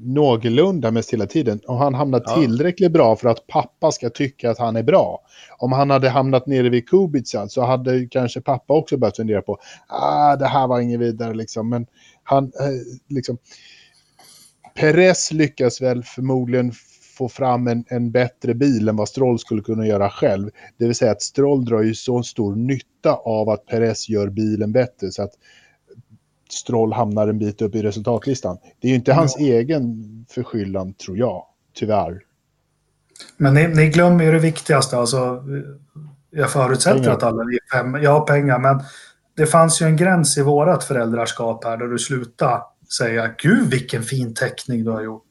[0.00, 1.60] någorlunda mest hela tiden.
[1.66, 2.34] Och han hamnar ja.
[2.34, 5.20] tillräckligt bra för att pappa ska tycka att han är bra.
[5.58, 9.58] Om han hade hamnat nere vid Kubica så hade kanske pappa också börjat fundera på
[9.88, 11.68] ah, det här var inget vidare liksom.
[11.68, 11.86] Men
[12.22, 12.70] han, eh,
[13.08, 13.38] liksom,
[14.74, 16.72] Perez lyckas väl förmodligen
[17.18, 20.50] få fram en, en bättre bil än vad Stroll skulle kunna göra själv.
[20.76, 24.72] Det vill säga att Stroll drar ju så stor nytta av att Perez gör bilen
[24.72, 25.32] bättre så att
[26.52, 28.58] Stroll hamnar en bit upp i resultatlistan.
[28.80, 29.46] Det är ju inte hans ja.
[29.46, 32.20] egen förskyllan, tror jag, tyvärr.
[33.36, 34.96] Men ni, ni glömmer ju det viktigaste.
[34.96, 35.44] Alltså,
[36.30, 37.12] jag förutsätter pengar.
[37.12, 38.02] att alla är fem.
[38.02, 38.82] Ja, pengar, men
[39.36, 42.62] det fanns ju en gräns i vårat föräldraskap här där du slutade
[42.98, 45.28] säga Gud vilken fin teckning du har gjort.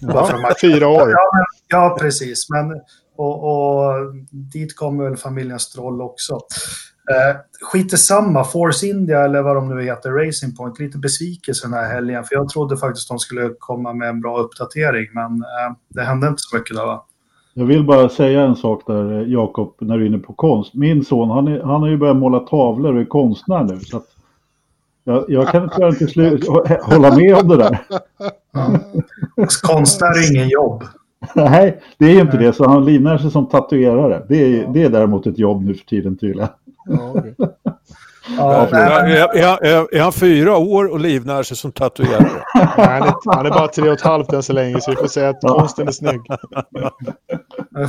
[0.00, 1.10] Ja, fyra år.
[1.10, 2.50] Ja, men, ja, precis.
[2.50, 2.80] Men,
[3.16, 6.40] och, och dit kommer väl familjen Stroll också.
[7.10, 11.74] Eh, skit samma, Force India eller vad de nu heter, Racing Point, lite besvikelse den
[11.74, 12.24] här helgen.
[12.24, 16.28] För jag trodde faktiskt de skulle komma med en bra uppdatering, men eh, det hände
[16.28, 17.04] inte så mycket där va?
[17.54, 20.74] Jag vill bara säga en sak där, eh, Jakob, när du är inne på konst.
[20.74, 23.80] Min son, han, är, han har ju börjat måla tavlor och är konstnär nu.
[23.80, 24.02] Så
[25.04, 27.78] jag, jag kan tyvärr inte slu- hålla med om det där.
[28.52, 28.78] Ja.
[29.62, 30.84] Konstnär är ingen jobb.
[31.34, 32.52] Nej, det är inte det.
[32.52, 34.22] Så han livnär sig som tatuerare.
[34.28, 36.48] Det är, det är däremot ett jobb nu för tiden tydligen.
[36.84, 37.32] Ja, okay.
[38.38, 42.42] ja, är, är, är, är, han fyra år och livnär sig som tatuerare?
[42.54, 45.06] han, är, han är bara tre och ett halvt än så länge, så vi får
[45.06, 46.20] säga att konsten är snygg.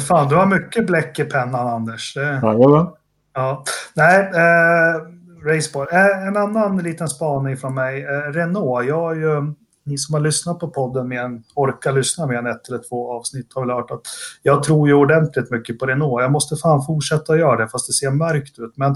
[0.08, 2.14] Fan, du har mycket bläck i pennan, Anders.
[2.14, 2.40] Det...
[2.42, 2.96] Ja,
[3.34, 3.64] ja.
[3.94, 5.02] Nej, eh,
[5.46, 5.88] Raceboy.
[5.92, 8.04] Eh, en annan liten spaning från mig.
[8.04, 9.54] Eh, Renault, jag har ju
[9.86, 13.12] ni som har lyssnat på podden med en, orkar lyssna med en ett eller två
[13.12, 14.02] avsnitt har väl hört att
[14.44, 16.22] jag tror ju ordentligt mycket på Renault.
[16.22, 18.74] Jag måste fan fortsätta göra det fast det ser mörkt ut.
[18.76, 18.96] Men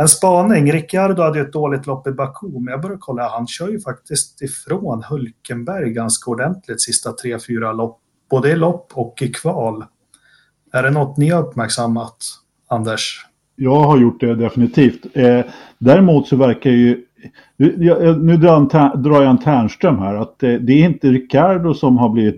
[0.00, 3.46] en spaning, Ricciardo hade ju ett dåligt lopp i Baku, men jag började kolla, han
[3.46, 9.22] kör ju faktiskt ifrån Hulkenberg ganska ordentligt sista tre, fyra lopp, både i lopp och
[9.22, 9.84] i kval.
[10.72, 12.16] Är det något ni har uppmärksammat,
[12.68, 13.26] Anders?
[13.56, 15.06] Jag har gjort det definitivt.
[15.12, 15.40] Eh,
[15.78, 17.04] däremot så verkar ju
[17.56, 22.36] nu, drar jag en Tärnström här, att det, är inte Ricardo som har blivit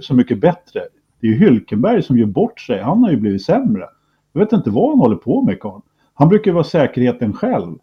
[0.00, 0.80] så mycket bättre.
[1.20, 2.82] Det är Hylkenberg som gör bort sig.
[2.82, 3.84] Han har ju blivit sämre.
[4.32, 5.80] Jag vet inte vad han håller på med, Karl.
[6.14, 7.76] Han brukar vara säkerheten själv.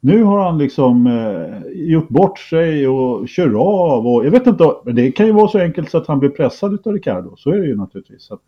[0.00, 4.06] Nu har han liksom eh, gjort bort sig och kör av.
[4.06, 6.30] Och, jag vet inte, men det kan ju vara så enkelt så att han blir
[6.30, 7.36] pressad av Ricardo.
[7.36, 8.30] Så är det ju naturligtvis.
[8.30, 8.42] Att,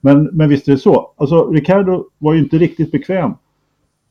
[0.00, 1.12] men, men visst är det så.
[1.16, 3.34] Alltså, Ricardo var ju inte riktigt bekväm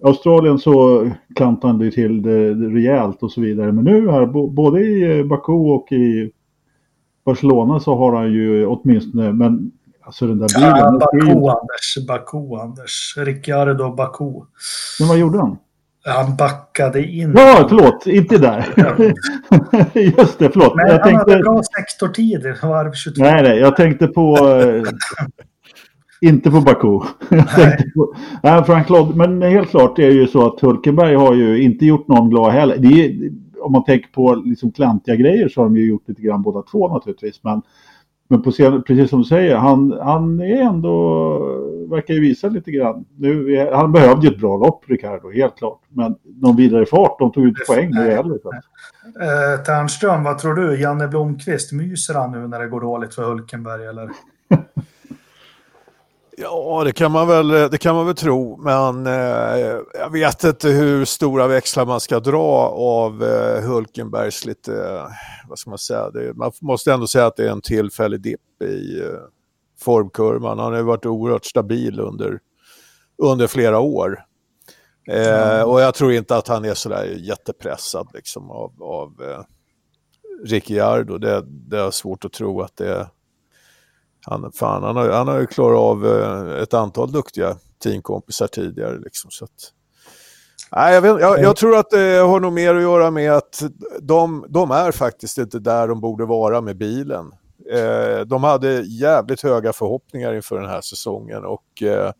[0.03, 3.71] Australien så klantade han det till det rejält och så vidare.
[3.71, 6.31] Men nu här, både i Baku och i
[7.25, 10.77] Barcelona så har han ju åtminstone, men alltså den där bilen.
[10.77, 11.33] Ja, Baku, ju...
[11.33, 12.07] Anders.
[12.07, 13.17] Baku, Anders.
[13.17, 14.31] Ricciardo Baku.
[14.99, 15.57] Men vad gjorde han?
[16.05, 17.33] Han backade in.
[17.37, 18.65] Ja, förlåt, inte där.
[20.17, 20.75] Just det, förlåt.
[20.75, 21.31] Men jag han tänkte...
[21.31, 23.23] hade bra sektortid, varv 22.
[23.23, 24.37] Nej, nej, jag tänkte på...
[26.21, 26.87] inte på Baku.
[27.95, 31.85] På, nej, Frank Lodd, men helt klart är ju så att Hulkenberg har ju inte
[31.85, 32.75] gjort någon glad heller.
[32.99, 36.41] Är, om man tänker på liksom klantiga grejer så har de ju gjort lite grann
[36.41, 37.39] båda två naturligtvis.
[37.43, 37.61] Men,
[38.27, 41.37] men på scen, precis som du säger, han, han är ändå,
[41.89, 43.05] verkar ju visa lite grann.
[43.17, 45.79] Nu, är- han behövde ju ett bra lopp, Ricardo, helt klart.
[45.89, 48.35] Men någon vidare fart, de tog ut poäng nu heller.
[48.35, 50.81] Eh, Ternström, vad tror du?
[50.81, 53.85] Janne Blomqvist, myser han nu när det går dåligt för Hulkenberg?
[53.85, 54.09] Eller?
[56.41, 60.43] Ja, det kan man väl, eh, det kan man väl tro, men eh, jag vet
[60.43, 65.07] inte hur stora växlar man ska dra av eh, Hulkenbergs lite, eh,
[65.47, 68.61] vad ska man säga, det, man måste ändå säga att det är en tillfällig dipp
[68.63, 69.19] i eh,
[69.79, 70.59] formkurvan.
[70.59, 72.39] Han har ju varit oerhört stabil under,
[73.17, 74.23] under flera år.
[75.07, 79.43] Eh, och jag tror inte att han är sådär jättepressad liksom, av, av eh,
[80.45, 81.17] Ricciardo.
[81.17, 83.07] Det, det är svårt att tro att det är
[84.29, 88.99] han, fan, han, har, han har ju klarat av eh, ett antal duktiga teamkompisar tidigare.
[88.99, 89.71] Liksom, så att,
[90.71, 93.63] nej, jag, vet, jag, jag tror att det har nog mer att göra med att
[94.01, 97.31] de, de är faktiskt inte där de borde vara med bilen.
[97.71, 102.11] Eh, de hade jävligt höga förhoppningar inför den här säsongen och eh,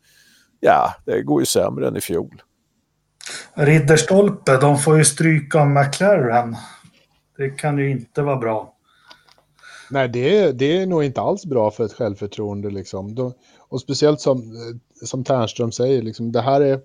[0.59, 2.41] ja, det går ju sämre än i fjol.
[3.53, 6.55] Ridderstolpe, de får ju stryka av McLaren.
[7.37, 8.73] Det kan ju inte vara bra.
[9.91, 12.69] Nej, det är, det är nog inte alls bra för ett självförtroende.
[12.69, 13.15] Liksom.
[13.15, 16.81] De, och speciellt som, eh, som Ternström säger, liksom, det, här är,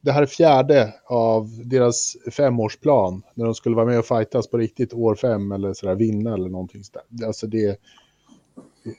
[0.00, 3.22] det här är fjärde av deras femårsplan.
[3.34, 6.48] När de skulle vara med och fightas på riktigt år fem eller sådär, vinna eller
[6.48, 7.26] någonting sådär.
[7.26, 7.80] Alltså det,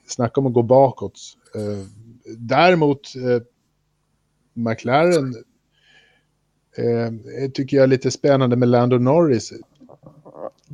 [0.05, 1.19] snacka om att gå bakåt.
[1.55, 1.85] Eh,
[2.37, 3.41] däremot, eh,
[4.53, 5.35] McLaren
[6.77, 9.53] eh, tycker jag är lite spännande med Lando Norris.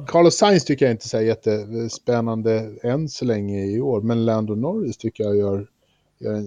[0.08, 4.56] Carlos Sainz tycker jag inte är så jättespännande än så länge i år, men Lando
[4.56, 5.68] Norris tycker jag gör,
[6.20, 6.44] gör en,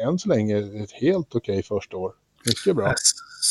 [0.00, 2.12] eh, än så länge ett helt okej första år.
[2.46, 2.94] Mycket bra.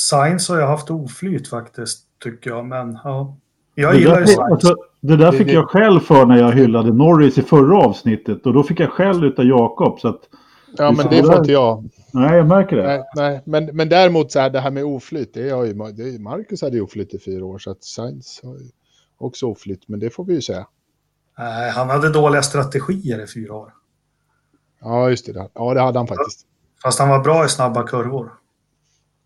[0.10, 2.66] Science har jag haft oflyt faktiskt, tycker jag.
[2.66, 3.38] Men ja,
[3.76, 4.52] jag Det gillar där, ju fick- Science.
[4.54, 8.46] alltså, det där fick det- jag själv för när jag hyllade Norris i förra avsnittet
[8.46, 10.00] och då fick jag själv utav Jakob.
[10.00, 10.20] Så att,
[10.78, 11.90] Ja, men det får inte jag.
[12.14, 12.84] nej, jag märker det.
[12.84, 13.42] Nej, nej.
[13.46, 16.76] Men, men däremot så här, det här med oflyt, det är ju, det Marcus hade
[16.76, 18.66] ju oflyt i fyra år, så att Sainz har ju
[19.26, 20.68] också oflyt, men det får vi ju säga.
[21.38, 23.74] Nej, han hade dåliga strategier i fyra år.
[24.82, 25.50] Ja, just det.
[25.54, 26.46] Ja, det hade han faktiskt.
[26.84, 28.32] Fast han var bra i snabba kurvor.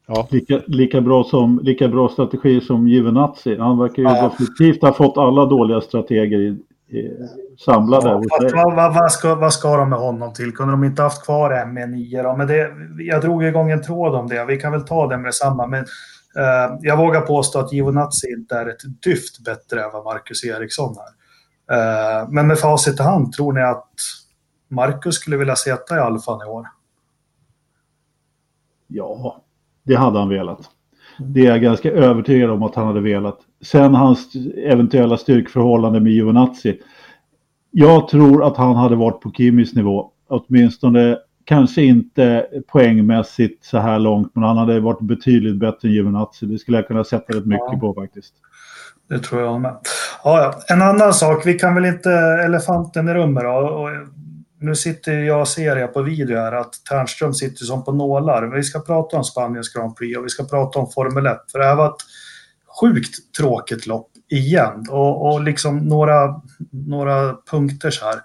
[0.07, 3.57] Ja, Lika, lika, bra som, lika bra strategi som Giovinazzi.
[3.57, 4.29] Han verkar ju Ja.
[4.29, 6.47] definitivt ha fått alla dåliga strateger i,
[6.97, 7.11] i,
[7.65, 8.01] samlade.
[8.01, 8.51] sig.
[8.53, 10.55] vad, vad, vad, ska, vad ska de med honom till?
[10.55, 12.35] Kunde de inte haft kvar ME9 då?
[12.37, 12.71] Men det,
[13.03, 14.45] jag drog igång en tråd om det.
[14.45, 15.67] Vi kan väl ta det med detsamma.
[15.67, 15.85] Men
[16.37, 20.95] Eh, jag vågar påstå att Giovinazzi inte är ett dyft bättre än vad Marcus Eriksson
[20.97, 21.19] är.
[21.75, 23.93] Eh, men med facit i hand, tror ni att
[24.67, 26.67] Marcus skulle vilja sitta i Alfan i år?
[28.87, 29.41] Ja,
[29.83, 30.69] det hade han velat.
[31.19, 33.39] Det är jag ganska övertygad om att han hade velat.
[33.61, 36.81] Sen hans eventuella styrkeförhållande med Giovinazzi.
[37.71, 40.11] Jag tror att han hade varit på Kimis nivå.
[40.27, 41.17] Åtminstone
[41.49, 46.45] kanske inte poängmässigt så här långt, men han hade varit betydligt bättre än Giovinazzi.
[46.45, 47.79] Det skulle jag kunna sätta rätt mycket Ja.
[47.79, 48.33] på faktiskt.
[49.09, 49.77] Det tror jag med.
[50.23, 50.59] Ja.
[50.67, 52.11] En annan sak, vi kan väl inte
[52.45, 53.49] elefanten i rummet då.
[53.49, 53.89] Och
[54.59, 58.55] nu sitter jag och ser jag på video här att Ternström sitter som på nålar.
[58.55, 61.37] Vi ska prata om Spaniens Grand Prix och vi ska prata om Formel 1.
[61.51, 62.01] För det här var ett
[62.81, 64.85] sjukt tråkigt lopp igen.
[64.89, 68.19] Och, och liksom några, några punkter så här.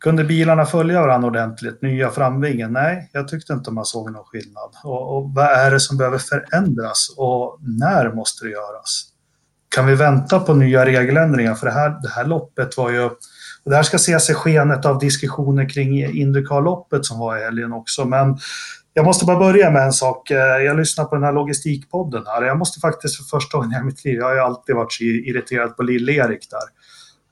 [0.00, 1.82] Kunde bilarna följa varandra ordentligt?
[1.82, 2.72] Nya framvingen?
[2.72, 4.70] Nej, jag tyckte inte man såg någon skillnad.
[4.84, 7.14] Och, och vad är det som behöver förändras?
[7.16, 9.12] Och när måste det göras?
[9.68, 11.54] kan vi vänta på nya regeländringar?
[11.54, 13.04] För det här, det här loppet var ju...
[13.64, 17.72] Och det här ska ses i skenet av diskussioner kring Indycar-loppet som var i helgen
[17.72, 18.04] också.
[18.04, 18.38] Men
[18.94, 20.30] jag måste bara börja med en sak.
[20.30, 22.42] Eh, jag lyssnar på den här logistikpodden här.
[22.42, 25.04] Jag måste faktiskt för första gången i mitt liv, jag har ju alltid varit så
[25.04, 26.77] irriterad på Lill-Erik där.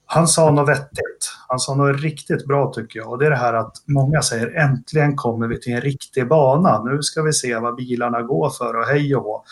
[0.07, 1.33] Han sa något vettigt.
[1.49, 3.11] Han sa något riktigt bra tycker jag.
[3.11, 6.83] Och det är det här att många säger äntligen kommer vi till en riktig bana.
[6.83, 9.45] Nu ska vi se vad bilarna går för och hej och hå.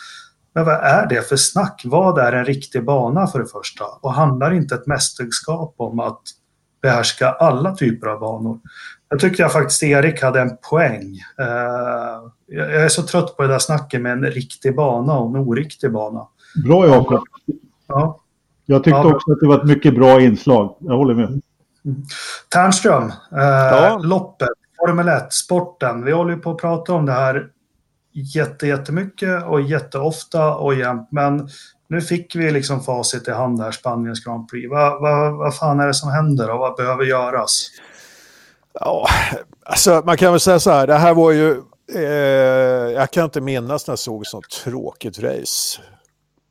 [0.53, 1.81] Men vad är det för snack?
[1.85, 3.85] Vad är en riktig bana för det första?
[4.01, 6.21] Och handlar inte ett mästerskap om att
[6.81, 8.59] behärska alla typer av banor?
[9.09, 11.19] Jag tycker jag faktiskt Erik hade en poäng.
[11.39, 15.35] Eh, jag är så trött på det där snacket med en riktig bana och en
[15.35, 16.27] oriktig bana.
[16.65, 17.23] Bra Jakob.
[17.87, 18.21] Ja.
[18.65, 20.75] Jag tyckte Ja, också att det var ett mycket bra inslag.
[20.79, 21.41] Jag håller med.
[22.53, 23.97] Ternström, eh, Ja.
[24.03, 24.49] loppet,
[24.79, 26.05] Formel 1, sporten.
[26.05, 27.47] Vi håller ju på att prata om det här
[28.11, 31.07] jätte, jättemycket och jätteofta och jämt.
[31.11, 31.49] Men
[31.87, 34.69] nu fick vi liksom facit i hand här, Spaniens Grand Prix.
[34.71, 37.67] Vad, vad, vad fan är det som händer och vad behöver göras?
[38.79, 39.07] Ja,
[39.65, 41.51] alltså man kan väl säga så här, det här var ju,
[41.95, 42.01] eh,
[42.93, 45.81] jag kan inte minnas när jag såg ett sånt tråkigt race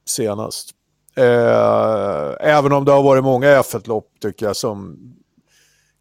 [0.09, 0.71] senast.
[1.17, 4.99] Eh, även om det har varit många F1-lopp tycker jag som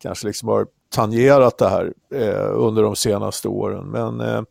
[0.02, 3.86] kanske liksom har tangerat det här eh, under de senaste åren.
[3.92, 4.42] Men eh,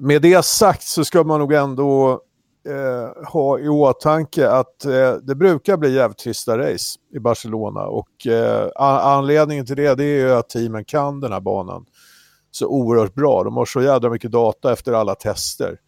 [0.00, 2.20] med det sagt så ska man nog ändå
[2.68, 8.26] eh, ha i åtanke att eh, det brukar bli jävligt trista race i Barcelona och
[8.26, 11.86] eh, anledningen till det, det är ju att teamen kan den här banan
[12.50, 13.44] så oerhört bra.
[13.44, 15.78] De har så jävla mycket data efter alla tester.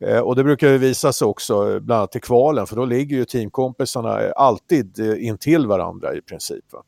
[0.00, 2.84] Eh, och det brukar ju visa sig också, eh, bland annat i kvalen, för då
[2.84, 6.64] ligger ju teamkompisarna eh, alltid intill varandra i princip.
[6.72, 6.82] Va?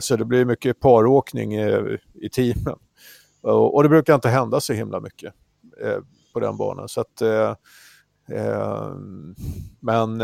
[0.00, 1.54] så det blir mycket paråkning
[2.14, 2.78] i teamen.
[3.42, 5.34] Och, det brukar inte hända så himla mycket
[6.32, 6.88] på den banan.
[6.88, 7.22] Så att,
[9.80, 10.18] men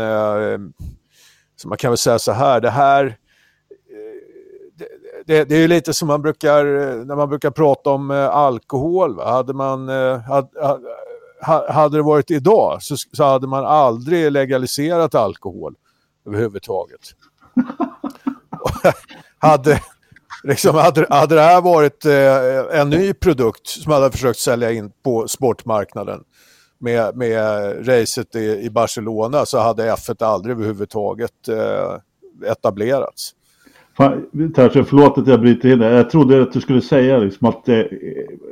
[1.55, 3.17] så man kan väl säga så här, det här
[5.25, 6.65] det, det, är lite som man brukar,
[7.05, 9.15] när man brukar prata om alkohol.
[9.15, 9.31] Va?
[9.31, 9.87] Hade man,
[10.19, 10.49] hade,
[11.69, 15.75] hade det varit idag så, så hade man aldrig legaliserat alkohol
[16.27, 16.99] överhuvudtaget.
[19.37, 19.81] hade,
[20.43, 24.91] liksom, hade, hade det här varit eh, en ny produkt som hade försökt sälja in
[25.03, 26.23] på sportmarknaden
[26.81, 31.97] med, med racet i, i Barcelona så hade F1 aldrig överhuvudtaget eh,
[32.51, 33.35] etablerats.
[34.55, 35.89] Terse, förlåt att jag bryter in det.
[35.89, 37.81] Jag trodde att du skulle säga liksom att eh,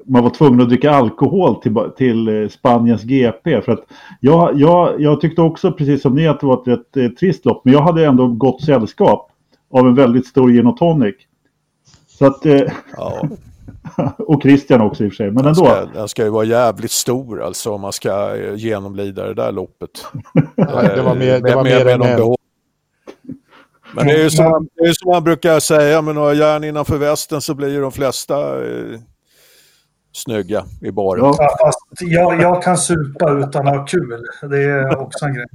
[0.06, 3.62] man var tvungen att dricka alkohol till, till eh, Spaniens GP.
[3.62, 3.84] För att
[4.20, 7.46] jag, jag, jag tyckte också, precis som ni, att det var ett rätt eh, trist
[7.46, 7.62] lopp.
[7.66, 9.32] Men jag hade ändå gott sällskap
[9.72, 11.16] av en väldigt stor gin och tonic.
[12.08, 12.46] Så att...
[12.46, 12.62] Eh,
[12.98, 13.22] ja.
[14.18, 15.64] och Christian också i och för sig, men ändå.
[15.64, 19.34] Den ska, den ska ju vara jävligt stor alltså om man ska eh, genomlida det
[19.34, 20.06] där loppet.
[20.56, 22.36] det var mer, det var mer, mer än en.
[23.94, 26.98] Men det är ju som, det är som man brukar säga, med några järn innanför
[26.98, 29.00] västen så blir ju de flesta eh,
[30.12, 31.26] snygga i baren.
[31.26, 34.26] Ja, fast jag, jag kan supa utan att ha kul.
[34.42, 35.46] Det är också en grej.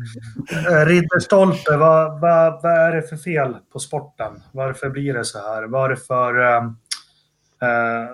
[0.71, 4.33] Eh, Ridderstolpe, vad, vad, vad är det för fel på sporten?
[4.53, 5.63] Varför blir det så här?
[5.63, 6.43] Varför...
[6.43, 6.65] Eh,
[7.63, 8.09] eh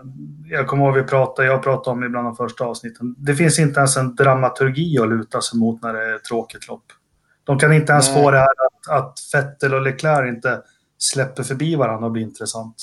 [0.51, 3.15] jag kommer ihåg vi pratade, jag pratade om ibland de första avsnitten.
[3.19, 6.69] Det finns inte ens en dramaturgi att luta sig mot när det är ett tråkigt
[6.69, 6.85] lopp.
[7.51, 8.23] De kan inte ens Nej.
[8.23, 10.63] få det här att, att Vettel och Leclerc inte
[10.99, 12.77] släpper förbi varandra och blir intressant.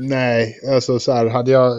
[0.00, 1.72] Nej, alltså så här hade jag...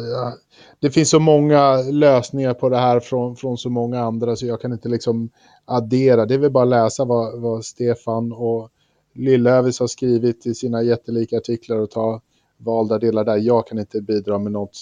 [0.79, 4.61] Det finns så många lösningar på det här från, från så många andra så jag
[4.61, 5.29] kan inte liksom
[5.65, 6.25] addera.
[6.25, 8.69] Det är väl bara att läsa vad, vad Stefan och
[9.13, 12.21] Lillövis har skrivit i sina jättelika artiklar och ta
[12.57, 13.37] valda delar där.
[13.37, 14.77] Jag kan inte bidra med något,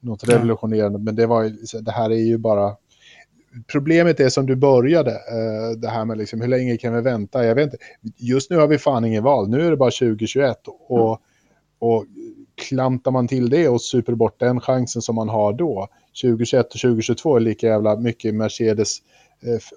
[0.00, 1.52] något revolutionerande, men det, var,
[1.82, 2.76] det här är ju bara
[3.66, 7.44] problemet är som du började, uh, det här med liksom, hur länge kan vi vänta?
[7.44, 7.84] Jag vet inte.
[8.16, 10.56] Just nu har vi fan ingen val, nu är det bara 2021
[10.88, 11.18] och, mm.
[11.78, 12.04] och
[12.54, 15.88] klantar man till det och super bort den chansen som man har då,
[16.22, 18.98] 2021 och 2022 är lika jävla mycket Mercedes,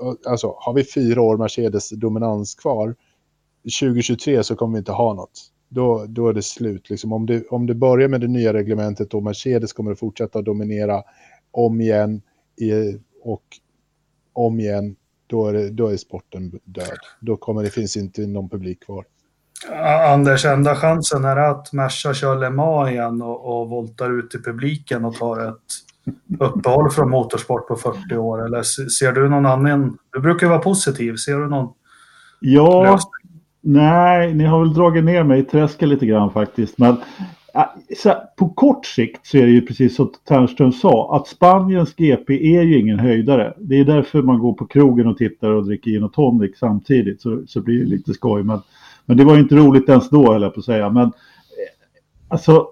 [0.01, 2.95] uh, alltså har vi fyra år Mercedes dominans kvar,
[3.81, 5.51] 2023 så kommer vi inte ha något.
[5.69, 6.89] Då, då är det slut.
[6.89, 10.41] Liksom, om, det, om det börjar med det nya reglementet och Mercedes kommer att fortsätta
[10.41, 11.03] dominera
[11.51, 12.21] om igen
[12.57, 12.71] i,
[13.23, 13.43] och
[14.35, 14.95] om igen,
[15.27, 16.97] då är, det, då är sporten död.
[17.19, 19.05] Då kommer det finns inte någon publik kvar.
[20.13, 24.37] Anders, enda chansen är att Merca kör Le Mans igen och, och voltar ut i
[24.37, 25.55] publiken och tar ett
[26.39, 28.45] uppehåll från motorsport på 40 år.
[28.45, 29.97] Eller ser du någon annan?
[30.13, 31.15] Du brukar vara positiv.
[31.15, 31.73] Ser du någon?
[32.39, 32.99] Ja,
[33.61, 36.77] nej, ni har väl dragit ner mig i träsket lite grann faktiskt.
[36.77, 36.97] Men
[38.37, 42.61] på kort sikt så är det ju precis som Ternström sa, att Spaniens GP är
[42.61, 43.53] ju ingen höjdare.
[43.57, 47.21] Det är därför man går på krogen och tittar och dricker gin och tonic samtidigt,
[47.21, 48.43] så, så blir det lite skoj.
[48.43, 48.59] Men,
[49.05, 50.89] men det var ju inte roligt ens då, höll jag på att säga.
[50.89, 51.11] Men eh,
[52.27, 52.67] alltså,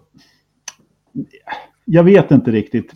[1.86, 2.94] jag vet inte riktigt.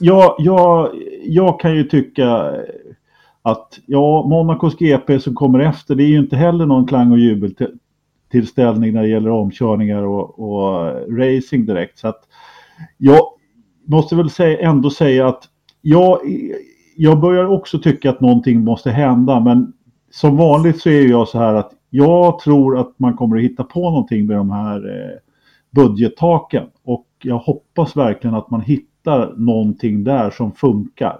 [0.00, 0.90] Jag, jag,
[1.24, 2.52] jag kan ju tycka
[3.42, 7.18] att ja, Monacos GP som kommer efter, det är ju inte heller någon klang och
[7.18, 7.54] jubel
[8.32, 10.84] tillställning när det gäller omkörningar och, och
[11.18, 11.98] racing direkt.
[11.98, 12.20] Så att
[12.98, 13.20] jag
[13.86, 15.48] måste väl säga, ändå säga att
[15.80, 16.18] jag,
[16.96, 19.40] jag börjar också tycka att någonting måste hända.
[19.40, 19.72] Men
[20.10, 23.64] som vanligt så är jag så här att jag tror att man kommer att hitta
[23.64, 25.18] på någonting med de här eh,
[25.70, 26.66] budgettaken.
[26.84, 31.16] Och jag hoppas verkligen att man hittar någonting där som funkar.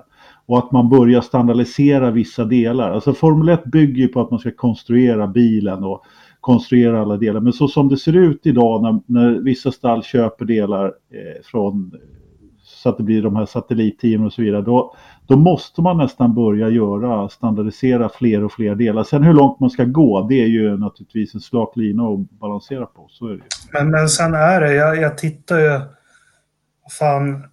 [0.46, 2.90] Och att man börjar standardisera vissa delar.
[2.90, 6.04] Alltså Formel 1 bygger ju på att man ska konstruera bilen och
[6.42, 7.40] konstruera alla delar.
[7.40, 11.92] Men så som det ser ut idag när, när vissa stall köper delar eh, från
[12.62, 14.62] så att det blir de här satellitteamen och så vidare.
[14.62, 14.94] Då,
[15.26, 19.04] då måste man nästan börja göra, standardisera fler och fler delar.
[19.04, 22.86] Sen hur långt man ska gå, det är ju naturligtvis en slak lina att balansera
[22.86, 23.06] på.
[23.10, 23.42] Så är det ju.
[23.72, 25.80] Men, men sen är det, jag, jag tittar ju,
[26.98, 27.44] fan,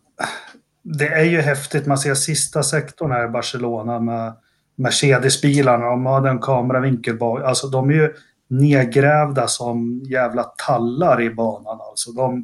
[0.83, 1.85] det är ju häftigt.
[1.85, 4.33] Man ser sista sektorn här i Barcelona med
[4.75, 5.85] Mercedes-bilarna.
[5.85, 7.43] De har den kameravinkel bak.
[7.43, 8.13] Alltså de är ju
[8.49, 11.79] nedgrävda som jävla tallar i banan.
[11.89, 12.37] Alltså de,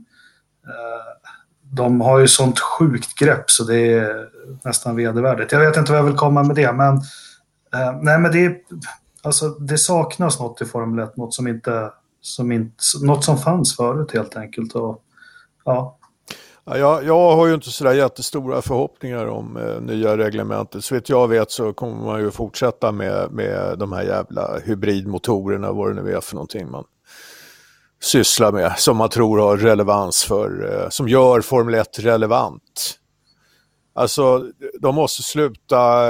[0.67, 1.29] eh,
[1.61, 4.29] de har ju sånt sjukt grepp så det är
[4.63, 5.51] nästan vedervärdigt.
[5.51, 6.95] Jag vet inte vad jag vill komma med det, men,
[7.73, 8.57] eh, nej, men det,
[9.23, 11.91] alltså, det saknas något i Formel 1, något som, inte,
[12.21, 14.73] som, inte, något som fanns förut helt enkelt.
[14.73, 15.03] Och,
[15.65, 15.97] ja.
[16.67, 20.83] Ja, jag, jag har ju inte sådär jättestora förhoppningar om eh, nya reglementet.
[20.83, 25.71] Så vet jag vet så kommer man ju fortsätta med, med de här jävla hybridmotorerna,
[25.71, 26.83] vad det nu är för någonting man
[28.01, 32.99] sysslar med, som man tror har relevans för, eh, som gör Formel 1 relevant.
[33.93, 34.45] Alltså,
[34.81, 36.03] de måste sluta,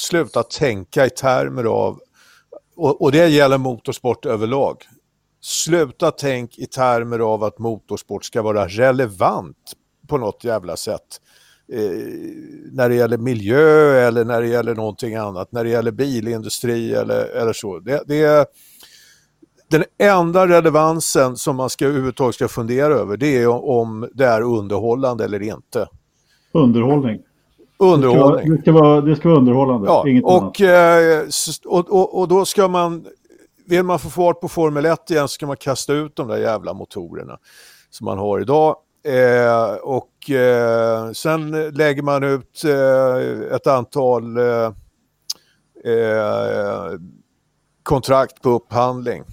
[0.00, 2.00] sluta tänka i termer av,
[2.76, 4.76] och, och det gäller motorsport överlag,
[5.40, 9.76] sluta tänk i termer av att motorsport ska vara relevant
[10.08, 11.20] på något jävla sätt.
[11.72, 11.80] Eh,
[12.72, 17.24] när det gäller miljö eller när det gäller någonting annat, när det gäller bilindustri eller,
[17.24, 17.78] eller så.
[17.78, 18.46] Det, det är
[19.72, 24.42] den enda relevansen som man ska överhuvudtaget ska fundera över det är om det är
[24.42, 25.88] underhållande eller inte.
[26.52, 27.20] Underhållning.
[27.78, 28.50] Underhållning.
[28.50, 31.24] Det ska vara, det ska vara underhållande, ja, inget och, eh,
[31.64, 33.06] och, och, och då ska man,
[33.66, 36.36] vill man få fart på Formel 1 igen så ska man kasta ut de där
[36.36, 37.38] jävla motorerna
[37.90, 38.76] som man har idag.
[39.04, 44.72] Eh, och eh, sen lägger man ut eh, ett antal eh,
[45.84, 46.98] eh
[47.82, 49.24] kontrakt på upphandling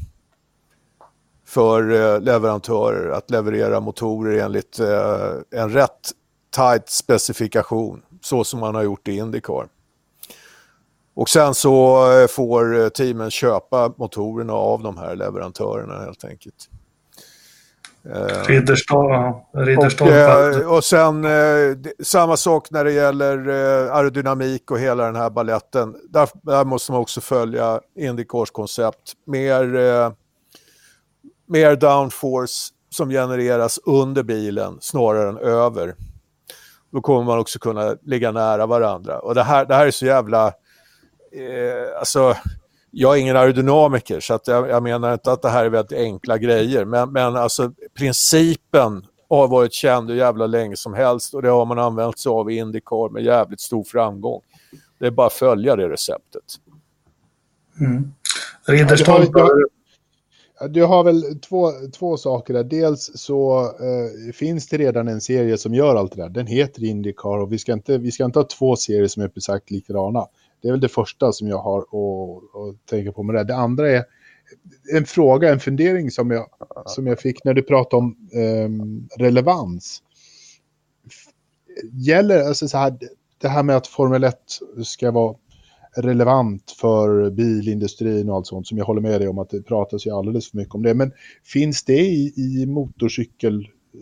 [1.46, 6.12] för eh, leverantörer att leverera motorer enligt eh, en rätt
[6.56, 9.68] tight specifikation, så som man har gjort i Indycar.
[11.14, 16.70] Och sen så eh, får teamen köpa motorerna av de här leverantörerna helt enkelt.
[18.16, 23.38] Eh, Ridderstad, Ridderstad och, eh, och sen eh, samma sak när det gäller
[23.92, 25.96] aerodynamik och hela den här balletten.
[26.10, 29.14] Där, där måste man också följa Indycars koncept.
[29.28, 29.64] Mer,
[31.48, 35.96] mer downforce som genereras under bilen snarare än över.
[36.92, 39.20] Då kommer man också kunna ligga nära varandra.
[39.20, 40.48] Och det här, det här är så jävla...
[41.32, 42.36] Eh, alltså
[42.92, 45.98] jag är ingen aerodynamiker så att jag, jag, menar inte att det här är väldigt
[45.98, 51.42] enkla grejer men, men alltså principen har varit känd hur jävla länge som helst och
[51.42, 54.42] det har man använt sig av i Indycar med jävligt stor framgång.
[55.00, 56.44] Det är bara att följa det receptet.
[57.80, 58.14] Mm.
[58.68, 59.40] Ridderstolpe...
[60.70, 62.64] Du har väl två, två saker där.
[62.64, 66.30] Dels så eh, finns det redan en serie som gör allt det där.
[66.30, 69.32] Den heter Indycar och vi ska inte, vi ska inte ha två serier som är
[69.36, 70.26] exakt likadana.
[70.62, 73.44] Det är väl det första som jag har att, att tänka på med det.
[73.44, 74.04] Det andra är
[74.96, 76.48] en fråga, en fundering som jag,
[76.86, 78.70] som jag fick när du pratade om eh,
[79.24, 80.04] relevans.
[81.92, 82.98] Gäller, alltså så här,
[83.38, 84.36] det här med att Formel 1
[84.84, 85.36] ska vara
[85.96, 90.08] relevant för bilindustrin och allt sånt som jag håller med dig om att det pratas
[90.08, 90.94] ju alldeles för mycket om det.
[90.94, 91.12] Men
[91.44, 92.66] finns det i, i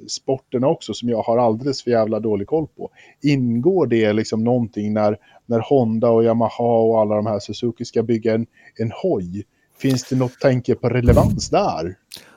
[0.08, 2.92] sporterna också som jag har alldeles för jävla dålig koll på?
[3.22, 5.18] Ingår det liksom någonting när
[5.48, 9.46] när Honda och Yamaha och alla de här Suzuki ska bygga en, en hoj.
[9.78, 11.96] Finns det något tänke på relevans där?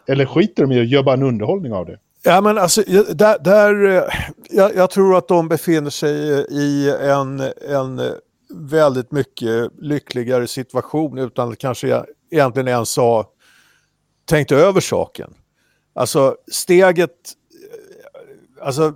[0.09, 1.98] Eller skiter de i att göra bara en underhållning av det?
[2.22, 2.82] Ja, men alltså,
[3.14, 4.03] där, där, eh,
[4.51, 6.12] jag, jag, tror att de befinner sig
[6.51, 8.01] i en, en
[8.55, 13.32] väldigt mycket lyckligare situation utan att kanske egentligen ens ha
[14.24, 15.34] tänkt över saken.
[15.94, 17.32] Alltså steget,
[18.61, 18.94] alltså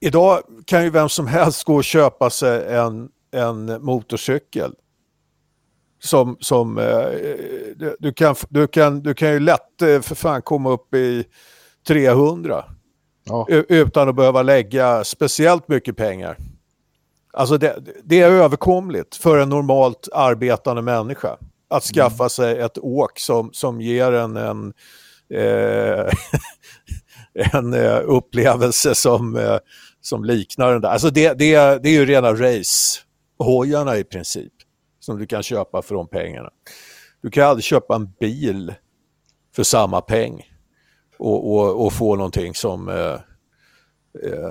[0.00, 4.74] idag kan ju vem som helst gå och köpa sig en, en motorcykel.
[6.00, 7.08] Som, som eh,
[7.98, 11.24] du, kan, du, kan, du kan ju lätt eh, för fan komma upp i
[11.86, 12.64] 300.
[13.24, 13.46] Ja.
[13.48, 16.36] Utan att behöva lägga speciellt mycket pengar.
[17.32, 21.36] Alltså det, det, är överkomligt för en normalt arbetande människa
[21.68, 22.30] att skaffa mm.
[22.30, 24.72] sig ett åk som, som ger en en,
[25.34, 26.12] eh,
[27.38, 29.58] en eh, upplevelse som, eh,
[30.00, 30.88] som liknar den där.
[30.88, 34.52] Alltså det, det, det är ju rena racehojarna i princip
[35.00, 36.50] som du kan köpa för de pengarna.
[37.22, 38.74] Du kan aldrig köpa en bil
[39.56, 40.42] för samma peng
[41.18, 43.16] och, och, och få någonting som eh,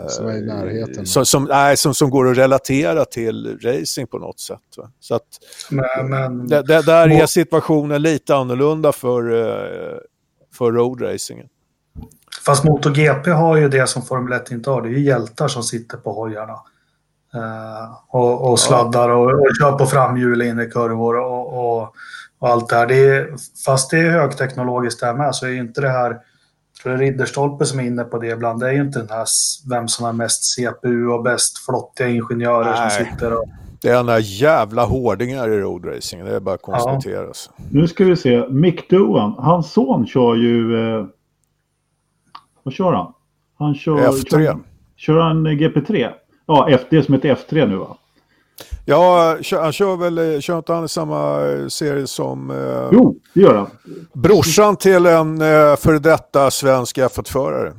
[0.08, 1.06] som är i närheten.
[1.06, 4.78] Som, som, nej, som, som går att relatera till racing på något sätt.
[4.78, 4.92] Va?
[5.00, 5.28] Så att,
[5.70, 9.24] men, men, det, där är situationen lite annorlunda för,
[10.54, 11.48] för roadracingen.
[12.48, 14.82] Fast MotoGP har ju det som Formel 1 inte har.
[14.82, 16.54] Det är ju hjältar som sitter på hojarna.
[17.36, 21.94] Uh, och, och, sladdar och, och kör på framhjul in i kurvor och, och,
[22.40, 22.88] och, allt det här.
[22.88, 23.36] Det är,
[23.66, 26.18] fast det är högteknologiskt där med så är inte det här
[26.82, 28.60] tror det är Ridderstolpe som är inne på det ibland.
[28.60, 29.26] Det är ju inte den här
[29.70, 32.92] vem som har mest CPU och bäst flottiga ingenjörer Nej.
[32.92, 33.46] som sitter och...
[33.82, 36.26] Det är några jävla hårdingar i roadracing.
[36.26, 37.26] Det är bara att konstatera.
[37.26, 37.54] Ja.
[37.72, 38.48] Nu ska vi se.
[38.50, 40.90] Mick Doohan, hans son kör ju...
[40.98, 41.06] Eh...
[42.68, 43.14] Vad kör han?
[43.58, 43.98] Han kör...
[43.98, 44.30] F3.
[44.30, 44.60] Kör,
[44.96, 46.10] kör han GP3?
[46.46, 47.98] Ja, det som heter F3 nu va?
[48.86, 52.52] Ja, han kör väl, kör inte han i samma eh, serie som...
[52.52, 53.68] Eh, jo, det gör han.
[54.14, 57.74] Brorsan till en eh, före detta svensk F1-förare.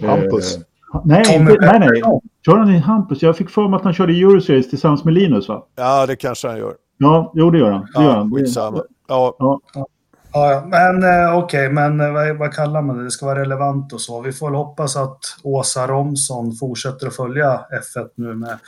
[0.00, 0.56] Hampus.
[0.56, 0.62] Eh,
[1.04, 2.02] nej, inte, nej, nej.
[2.46, 3.22] Kör han i Hampus?
[3.22, 5.66] Jag fick för mig att han körde Euroseries tillsammans med Linus va?
[5.76, 6.74] Ja, det kanske han gör.
[6.96, 7.80] Ja, jo det gör han.
[7.80, 8.34] Det ja, gör han.
[8.34, 8.82] Skitsamma.
[9.08, 9.36] Ja.
[9.38, 9.86] ja.
[10.32, 13.04] Ja, men eh, okej, okay, men eh, vad, vad, kallar man det?
[13.04, 14.20] Det ska vara relevant och så.
[14.20, 18.58] Vi får väl hoppas att Åsa Romson fortsätter att följa F1 nu med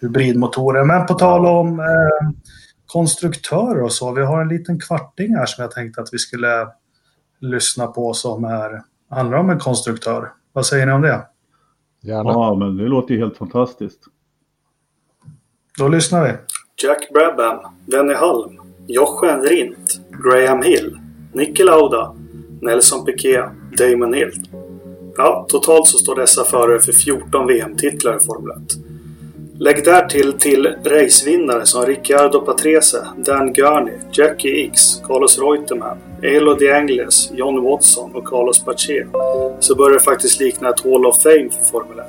[0.00, 0.84] hybridmotorer.
[0.84, 2.30] Men på tal om eh,
[2.86, 4.12] konstruktörer och så.
[4.12, 6.68] Vi har en liten kvarting här som jag tänkte att vi skulle
[7.40, 10.32] lyssna på som är, handlar om en konstruktör.
[10.52, 11.26] Vad säger ni om det?
[12.02, 12.30] Gärna.
[12.30, 14.00] Ja, men det låter ju helt fantastiskt.
[15.78, 16.32] Då lyssnar vi.
[16.82, 20.99] Jack Brabham, Denny Halm, Jochen Rindt, Graham Hill,
[21.32, 22.14] Niki Lauda,
[22.60, 23.44] Nelson Piquet,
[23.78, 24.32] Damon Hill.
[25.16, 28.76] Ja, totalt så står dessa förare för 14 VM-titlar i Formel 1.
[29.58, 36.72] Lägg därtill till racevinnare som Ricciardo Patrese, Dan Gurney, Jackie X, Carlos Reutemann, Elo De
[36.72, 39.06] Angles, John Watson och Carlos Pache
[39.60, 42.06] så börjar det faktiskt likna ett Hall of Fame för Formel 1.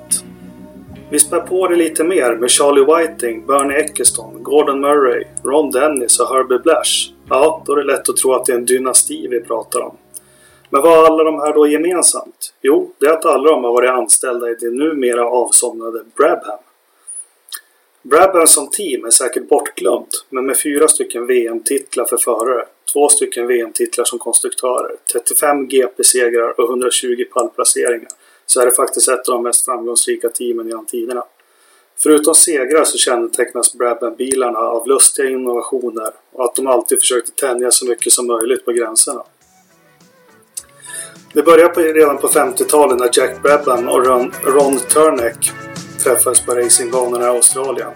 [1.09, 6.19] Vi spär på det lite mer med Charlie Whiting, Bernie Eccleston, Gordon Murray, Ron Dennis
[6.19, 7.11] och Herbie Blash.
[7.34, 9.97] Ja, då är det lätt att tro att det är en dynasti vi pratar om.
[10.69, 12.53] Men vad har alla de här då gemensamt?
[12.61, 16.59] Jo, det är att alla de har varit anställda i det numera avsomnade Brabham.
[18.01, 23.47] Brabham som team är säkert bortglömt, men med fyra stycken VM-titlar för förare, två stycken
[23.47, 28.09] VM-titlar som konstruktörer, 35 GP-segrar och 120 pallplaceringar
[28.45, 31.23] så är det faktiskt ett av de mest framgångsrika teamen genom tiderna.
[31.98, 37.86] Förutom segrar så kännetecknas Brabham-bilarna av lustiga innovationer och att de alltid försökte tänja så
[37.86, 39.24] mycket som möjligt på gränserna.
[41.34, 45.52] Det började redan på 50-talet när Jack Brabham och Ron, Ron Turneck
[46.04, 47.92] träffades på racingbanorna i Australien.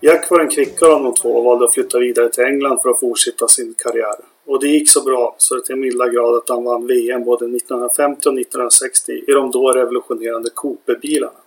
[0.00, 2.88] Jack var den kvickare av de två och valde att flytta vidare till England för
[2.90, 4.16] att fortsätta sin karriär.
[4.46, 7.44] Och det gick så bra så det till milda grad att han vann VM både
[7.44, 11.43] 1950 och 1960 i de då revolutionerande Cooper-bilarna.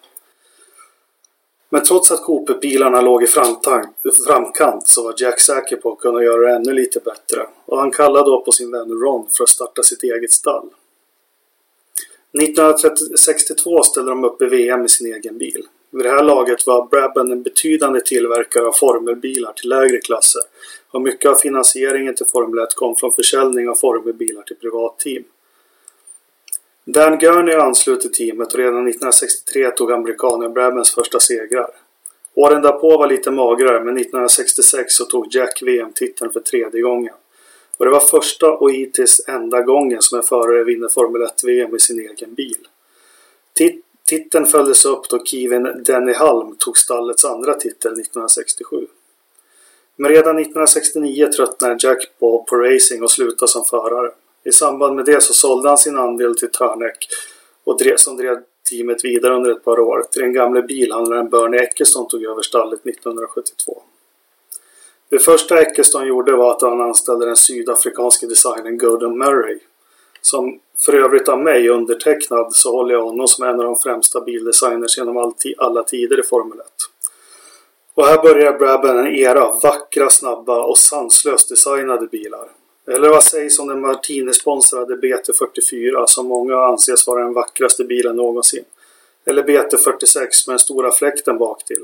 [1.69, 3.27] Men trots att Cooper-bilarna låg i
[4.27, 7.91] framkant så var Jack säker på att kunna göra det ännu lite bättre och han
[7.91, 10.69] kallade då på sin vän Ron för att starta sitt eget stall.
[12.41, 15.67] 1962 ställde de upp i VM i sin egen bil.
[15.91, 20.41] Vid det här laget var Brabham en betydande tillverkare av formelbilar till lägre klasser
[20.91, 25.23] och mycket av finansieringen till Formel 1 kom från försäljning av formelbilar till privatteam.
[26.89, 31.69] Dan Gurney anslöt till teamet och redan 1963 tog amerikanen Brabhams första segrar.
[32.33, 37.13] Åren därpå var lite magrare men 1966 så tog Jack VM-titeln för tredje gången.
[37.77, 41.79] Och det var första och hittills enda gången som en förare vinner Formel 1-VM i
[41.79, 42.67] sin egen bil.
[43.53, 48.87] Tit titeln följdes upp då Kevin Denny Halm tog stallets andra titel 1967.
[49.95, 54.11] Men redan 1969 tröttnade Jack på, på racing och slutade som förare.
[54.47, 57.07] I samband med det så sålde han sin andel till Törnek
[57.63, 58.37] och drev, som drev
[58.69, 62.87] teamet vidare under ett par år till den gamle bilhandlaren Bernie Eckeston tog över stallet
[62.87, 63.81] 1972.
[65.09, 69.59] Det första Eckeston gjorde var att han anställde den sydafrikanske designern Gordon Murray.
[70.21, 74.21] Som för övrigt av mig undertecknad så håller jag honom som en av de främsta
[74.21, 76.65] bildesigners genom alla tider i Formel 1.
[77.93, 82.56] Och här börjar Brabham en era av vackra, snabba och sanslöst designade bilar.
[82.91, 88.63] Eller vad sägs om den Martini-sponsrade BT44 som många anses vara den vackraste bilen någonsin?
[89.25, 91.83] Eller BT46 med den stora fläkten bak till.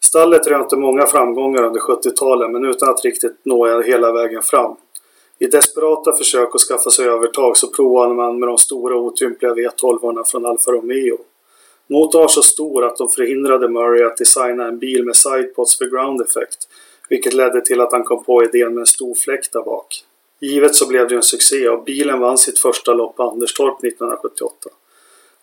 [0.00, 4.76] Stallet rönte många framgångar under 70-talet men utan att riktigt nå hela vägen fram.
[5.38, 10.24] I desperata försök att skaffa sig övertag så provade man med de stora otympliga V12
[10.24, 11.18] från Alfa Romeo.
[11.86, 15.84] Motorn var så stor att de förhindrade Murray att designa en bil med sidepods för
[15.84, 16.68] ground effect,
[17.12, 20.04] vilket ledde till att han kom på idén med en stor fläkt där bak.
[20.40, 24.54] Givet så blev det en succé och bilen vann sitt första lopp på Anderstorp 1978.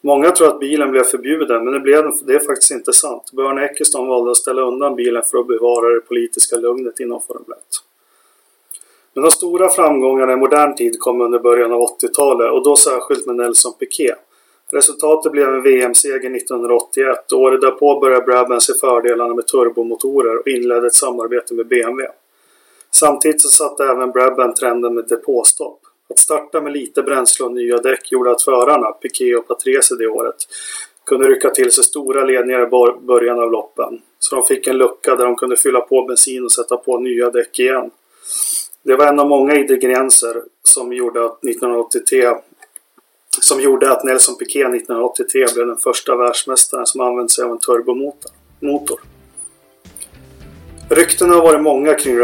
[0.02, 3.32] Många tror att bilen blev förbjuden, men det, blev, det är faktiskt inte sant.
[3.32, 7.52] Björn Eckeston valde att ställa undan bilen för att bevara det politiska lugnet inom Formel
[7.52, 7.58] 1.
[9.14, 13.26] Men de stora framgångarna i modern tid kom under början av 80-talet och då särskilt
[13.26, 14.20] med Nelson Piquet.
[14.72, 20.48] Resultatet blev en VM-seger 1981 och året därpå började Brabham se fördelarna med turbomotorer och
[20.48, 22.08] inledde ett samarbete med BMW.
[22.92, 25.80] Samtidigt så satte även Brabham trenden med depåstopp.
[26.10, 30.08] Att starta med lite bränsle och nya däck gjorde att förarna, Piquet och Patrese det
[30.08, 30.36] året,
[31.06, 34.02] kunde rycka till sig stora ledningar i början av loppen.
[34.20, 37.30] Så de fick en lucka där de kunde fylla på bensin och sätta på nya
[37.30, 37.92] däck igen.
[38.84, 42.28] Det var en av många ingredienser som gjorde att 1983
[43.42, 47.60] som gjorde att Nelson Piquet 1983 blev den första världsmästaren som använde sig av en
[47.60, 49.00] turbomotor.
[50.90, 52.16] Ryktena har varit många kring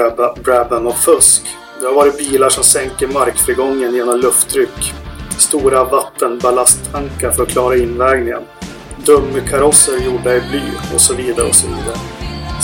[0.44, 1.42] Brabham och fusk.
[1.82, 4.94] Det har varit bilar som sänker markfrigången genom lufttryck,
[5.40, 8.44] stora vattenballasttankar för att klara invägningen,
[9.06, 10.62] dummikarosser gjorda i bly
[10.94, 11.98] och så vidare och så vidare.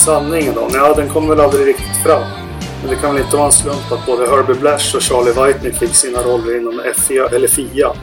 [0.06, 0.68] Sanningen då?
[0.74, 2.41] Ja, den kom väl aldrig riktigt fram.
[2.82, 5.72] Men det kan väl inte vara en slump att både Herbie Blash och Charlie Whitney
[5.74, 7.94] fick sina roller inom FIA, eller FIA.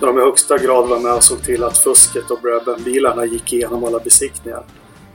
[0.00, 3.52] När de i högsta grad var med och såg till att fusket och Brabham-bilarna gick
[3.52, 4.64] igenom alla besiktningar.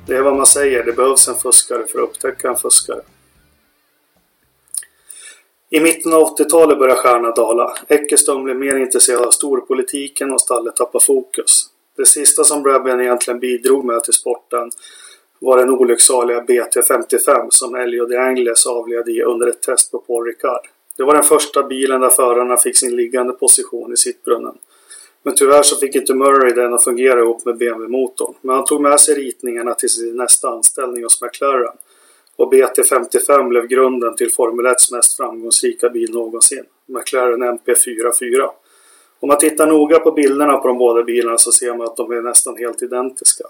[0.06, 3.02] Det är vad man säger, det behövs en fuskare för att upptäcka en fuskare.
[5.70, 7.74] I mitten av 80-talet börjar stjärnan dala.
[7.88, 11.66] Eckerström blev mer intresserad av storpolitiken och stallet tappade fokus.
[11.98, 14.72] Det sista som Brabham egentligen bidrog med till sporten
[15.40, 20.26] var den olycksaliga BT55 som Elio de Angles avled i under ett test på Paul
[20.26, 20.68] Ricard.
[20.98, 24.58] Det var den första bilen där förarna fick sin liggande position i sittbrunnen.
[25.24, 28.34] Men tyvärr så fick inte Murray den att fungera ihop med BMW-motorn.
[28.42, 31.78] Men han tog med sig ritningarna till sin nästa anställning hos McLaren.
[32.36, 36.64] Och BT55 blev grunden till Formel 1s mest framgångsrika bil någonsin.
[36.86, 38.50] McLaren MP44.
[39.20, 42.12] Om man tittar noga på bilderna på de båda bilarna så ser man att de
[42.12, 43.44] är nästan helt identiska.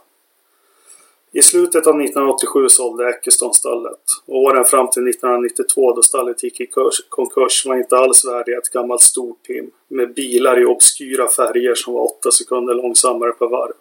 [1.31, 3.99] I slutet av 1987 sålde Eccleston stallet.
[4.27, 6.67] Åren fram till 1992 då stallet gick i
[7.09, 11.93] konkurs var inte alls värdiga ett gammalt stort team med bilar i obskyra färger som
[11.93, 13.73] var 8 sekunder långsammare per varv.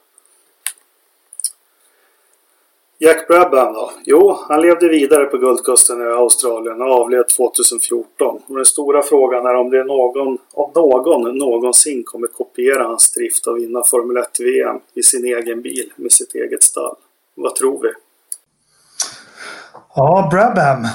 [3.00, 3.90] Jack Brabham då?
[4.04, 8.42] Jo, han levde vidare på Guldkusten i Australien och avled 2014.
[8.46, 13.12] Och den stora frågan är om det är någon, om någon någonsin kommer kopiera hans
[13.12, 16.96] drift och vinna Formel 1-VM i sin egen bil med sitt eget stall.
[17.40, 17.88] Vad tror vi?
[19.94, 20.86] Ja, Brabham.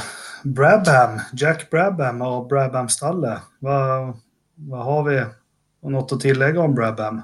[0.44, 1.20] Brabham.
[1.34, 3.40] Jack Brabham och Brabham-stallet.
[3.60, 4.14] Vad,
[4.56, 5.24] vad har vi
[5.90, 7.22] något att tillägga om Brabham?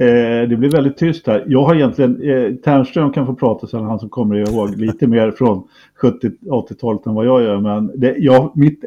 [0.00, 1.44] Eh, det blir väldigt tyst här.
[1.46, 5.30] Jag har egentligen, eh, Ternström kan få prata sen, han som kommer ihåg lite mer
[5.30, 5.68] från
[6.02, 7.60] 70-80-talet än vad jag gör.
[7.60, 8.84] Men det, jag, mitt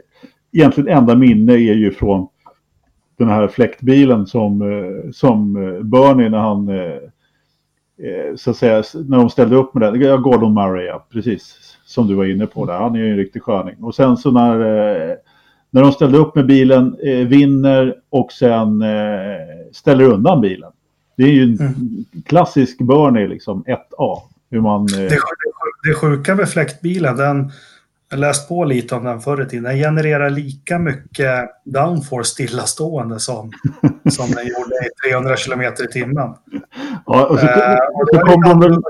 [0.51, 2.27] egentligen enda minne är ju från
[3.17, 6.99] den här fläktbilen som, eh, som eh, Bernie när han Eh,
[8.35, 10.17] så att säga, när de ställde upp med det.
[10.17, 11.57] Gordon Murray, ja, precis.
[11.85, 12.79] Som du var inne på där.
[12.79, 13.75] Han är ju en riktig sköning.
[13.83, 15.15] Och sen så när, eh,
[15.69, 18.83] när de ställde upp med bilen, eh, vinner och sen
[19.71, 20.71] ställer undan bilen.
[21.17, 21.75] Det är ju en mm.
[22.25, 24.21] klassisk Bernie, liksom 1A.
[24.49, 25.17] Hur man, det,
[25.83, 27.51] det sjuka med fläktbilen, den,
[28.11, 29.63] jag läst på lite om den förr i tiden.
[29.63, 33.51] Den genererar lika mycket downforce stillastående som,
[34.09, 36.35] som den gjorde i 300 km i timmen.
[37.05, 38.81] Ja, och så, eh, och så kom de, väl,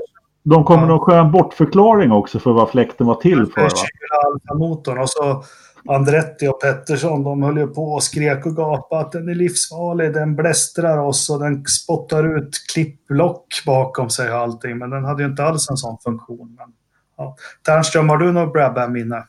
[0.42, 3.62] de kom med någon skön bortförklaring också för vad fläkten var till för.
[3.62, 4.54] Va?
[4.54, 5.44] motorn och så
[5.88, 10.14] Andretti och Pettersson, de höll ju på och skrek och gapade att den är livsfarlig,
[10.14, 14.78] den blästrar oss och den spottar ut klipplock bakom sig och allting.
[14.78, 16.56] Men den hade ju inte alls en sån funktion.
[16.58, 16.72] Men
[17.16, 17.36] Ja.
[17.66, 19.26] Ternström, har du något Brabham-minne?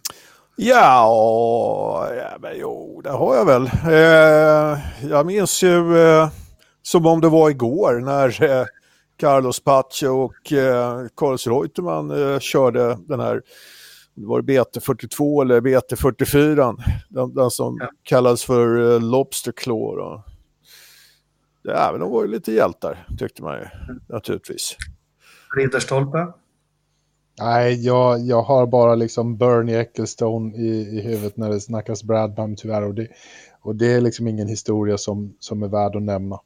[0.55, 3.71] Ja, ja men jo, det har jag väl.
[3.85, 4.79] Eh,
[5.09, 6.29] jag minns ju eh,
[6.81, 8.65] som om det var igår när eh,
[9.17, 13.41] Carlos Pacho och eh, Carlos Reutemann eh, körde den här
[14.15, 17.89] var det BT42 eller BT44, den, den som ja.
[18.03, 19.97] kallades för eh, Lobster Claw.
[19.97, 20.23] Då.
[21.61, 24.01] Ja, men de var ju lite hjältar, tyckte man ju, mm.
[24.09, 24.77] naturligtvis.
[25.55, 26.33] Ridderstolpe?
[27.39, 32.55] Nej, jag, jag har bara liksom Bernie Ecclestone i, i huvudet när det snackas Bradbam
[32.55, 32.83] tyvärr.
[32.83, 33.07] Och det,
[33.61, 36.39] och det är liksom ingen historia som, som är värd att nämna.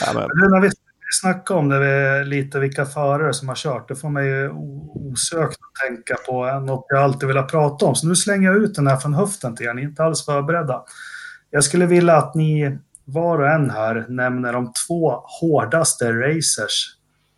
[0.00, 0.50] Ja, men...
[0.50, 0.70] När vi
[1.20, 4.50] snackar om det, lite vilka förare som har kört, det får mig ju
[4.94, 7.94] osökt att tänka på något jag alltid velat prata om.
[7.94, 10.24] Så nu slänger jag ut den här från höften till er, ni är inte alls
[10.24, 10.84] förberedda.
[11.50, 16.95] Jag skulle vilja att ni var och en här nämner de två hårdaste racers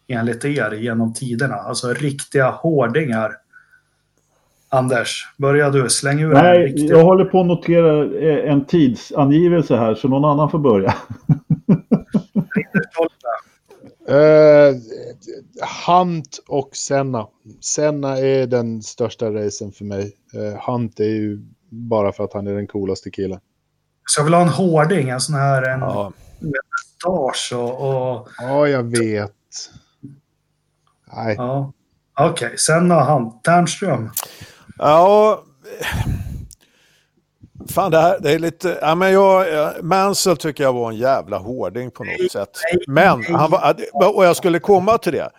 [0.09, 1.55] enligt er genom tiderna?
[1.55, 3.33] Alltså riktiga hårdingar.
[4.69, 5.89] Anders, börja du.
[5.89, 6.91] Släng ur Nej, en riktig...
[6.91, 10.95] jag håller på att notera eh, en tidsangivelse här så någon annan får börja.
[14.11, 14.77] Uh,
[15.87, 17.27] Hunt och Senna.
[17.61, 20.13] Senna är den största racen för mig.
[20.35, 21.39] Uh, Hunt är ju
[21.71, 23.41] bara för att han är den coolaste killen.
[24.07, 26.13] Så jag vill ha en hårding, en sån här en ja.
[26.39, 28.29] med mustasch och, och...
[28.39, 29.33] Ja, jag vet.
[31.13, 31.35] Nej.
[31.39, 31.73] Ja.
[32.21, 32.57] Okej, okay.
[32.57, 33.45] Senna och Hunt.
[33.45, 34.11] Ternström?
[34.79, 35.43] Ja...
[37.69, 38.79] Fan, det här det är lite...
[38.83, 39.47] Ja, men jag,
[39.85, 42.51] Mansell tycker jag var en jävla hårding på något sätt.
[42.87, 43.77] Men, han var,
[44.17, 45.31] och jag skulle komma till det.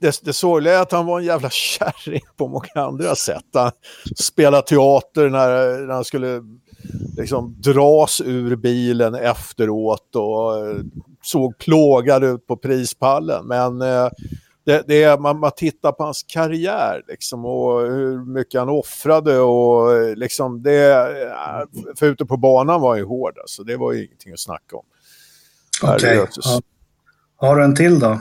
[0.00, 3.44] Det, det sorgliga är att han var en jävla kärring på många andra sätt.
[3.54, 3.70] Han
[4.16, 6.42] spelade teater när, när han skulle
[7.16, 10.52] liksom dras ur bilen efteråt och
[11.22, 13.46] såg plågad ut på prispallen.
[13.46, 14.08] Men eh,
[14.64, 19.38] det, det är, man, man tittar på hans karriär liksom, och hur mycket han offrade
[19.38, 21.08] och liksom det,
[21.96, 24.76] för ute på banan var han ju hård alltså, det var ju ingenting att snacka
[24.76, 24.84] om.
[25.82, 26.20] Okej.
[26.20, 26.26] Okay.
[26.42, 26.60] Ja.
[27.36, 28.20] Har du en till då?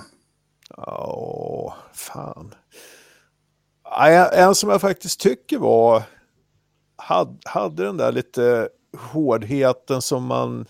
[0.77, 2.55] Ja, fan.
[4.33, 6.03] En som jag faktiskt tycker var,
[6.95, 10.65] hade, hade den där lite hårdheten som man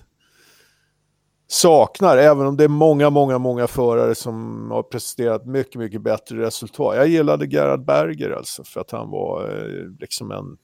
[1.51, 6.41] saknar, även om det är många, många, många förare som har presterat mycket, mycket bättre
[6.41, 6.95] resultat.
[6.95, 10.57] Jag gillade Gerhard Berger alltså, för att han var eh, liksom en...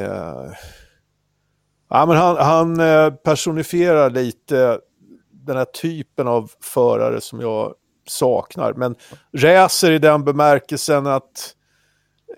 [0.00, 0.52] Eh,
[1.90, 4.80] ja, men han, han eh, personifierar lite
[5.30, 7.74] den här typen av förare som jag
[8.08, 8.72] saknar.
[8.72, 8.96] Men
[9.36, 11.54] racer i den bemärkelsen att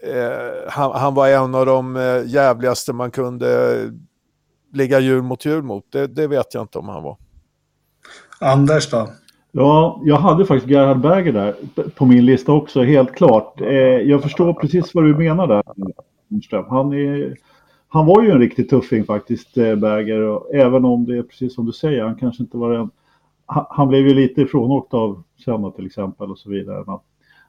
[0.03, 3.77] eh, han, han, var en av de eh, jävligaste man kunde
[4.73, 5.85] ligga djur mot djur mot.
[5.93, 7.17] Det, det, vet jag inte om han var.
[8.41, 9.09] Anders då?
[9.53, 11.55] Ja, jag hade faktiskt Gerhard Berger där
[11.91, 13.61] på min lista också, helt klart.
[13.61, 15.63] Eh, jag förstår precis vad du menar där,
[16.69, 17.37] Han, är,
[17.89, 20.21] han var ju en riktig tuffing faktiskt, eh, Berger.
[20.21, 22.91] Och även om det är precis som du säger, han kanske inte var en...
[23.47, 26.85] Han, han blev ju lite ifrånåkt av Senna till exempel och så vidare.
[26.87, 26.99] Men,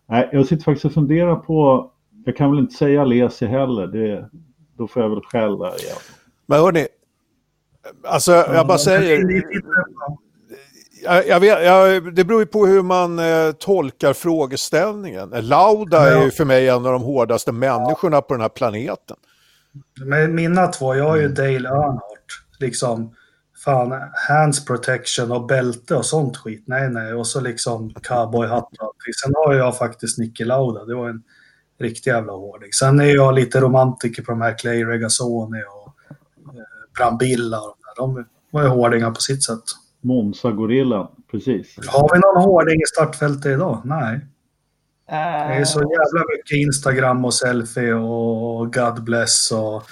[0.05, 1.91] nej, jag sitter faktiskt och funderar på...
[2.25, 4.29] Jag kan väl inte säga Lesi heller, det,
[4.77, 5.97] då får jag väl skäll där igen.
[6.45, 6.87] Men hörni,
[8.03, 9.43] Alltså, jag bara säger...
[11.03, 15.29] Jag, jag vet, jag, det beror ju på hur man eh, tolkar frågeställningen.
[15.29, 19.17] Lauda är ju för mig en av de hårdaste människorna på den här planeten.
[20.05, 22.31] Men mina två, jag har ju Dale Earnhardt.
[22.59, 23.15] Liksom,
[23.65, 23.93] fan,
[24.29, 26.63] hands protection och bälte och sånt skit.
[26.67, 27.13] Nej, nej.
[27.13, 29.13] Och så liksom cowboyhatt och allting.
[29.23, 30.85] Sen har jag faktiskt Nicky Lauda.
[30.85, 31.23] Det var en
[31.79, 32.71] riktig jävla hårding.
[32.71, 35.93] Sen är jag lite romantiker på de här Clay Regazzoni och
[36.97, 39.63] Brambilla och de, de var ju hårdingar på sitt sätt.
[40.01, 41.87] Monza-gorillan, precis.
[41.87, 43.81] Har vi någon hårding i startfältet idag?
[43.85, 44.19] Nej.
[45.07, 49.83] Det är så jävla mycket Instagram och selfie och God bless och...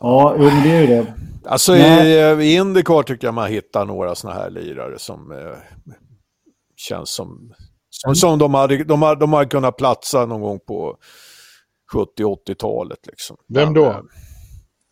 [0.00, 1.14] Ja, men det är ju det.
[1.44, 5.58] Alltså i, i Indycar tycker jag man hittar några sådana här lirare som eh,
[6.76, 7.52] känns som...
[7.90, 10.96] Som, som de, hade, de, hade, de hade kunnat platsa någon gång på
[11.94, 12.98] 70-80-talet.
[13.06, 13.36] Liksom.
[13.48, 13.84] Vem då?
[13.84, 14.02] Men, eh,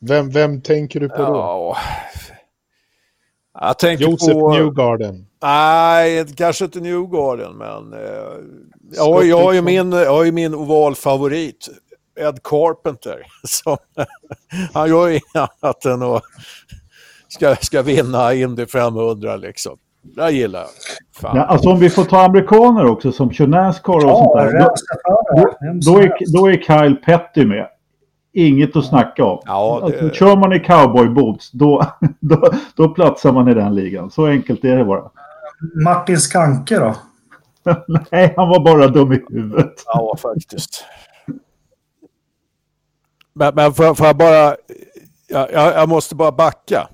[0.09, 1.25] vem, vem tänker du på då?
[1.25, 1.77] Ja,
[3.61, 4.53] jag tänker Josef på...
[4.53, 5.27] Newgarden?
[5.43, 7.93] Nej, kanske inte Newgarden, men...
[7.93, 7.99] Eh,
[8.93, 11.69] jag, har, jag, har ju min, jag har ju min ovalfavorit,
[12.21, 13.27] Ed Carpenter.
[13.45, 13.77] Som,
[14.75, 16.23] han gör ju inget annat än att
[17.29, 19.79] ska, ska vinna Indy 500 liksom.
[20.03, 20.69] Det gillar jag.
[21.23, 24.59] Ja, alltså om vi får ta amerikaner också som kör Nascar och ja, sånt där.
[24.59, 24.75] Då,
[25.37, 27.69] då, då, är, då är Kyle Petty med
[28.35, 29.39] inget att snacka om.
[29.45, 29.87] Ja, det...
[29.87, 31.85] alltså, kör man i cowboyboots, då,
[32.20, 34.11] då, då platsar man i den ligan.
[34.11, 35.11] Så enkelt är det bara.
[35.85, 36.95] Martin Skanke då?
[38.11, 39.82] Nej, han var bara dum i huvudet.
[39.87, 40.85] Ja, faktiskt.
[43.32, 44.57] Men, men får, får jag bara...
[45.28, 46.89] Jag, jag, måste bara backa.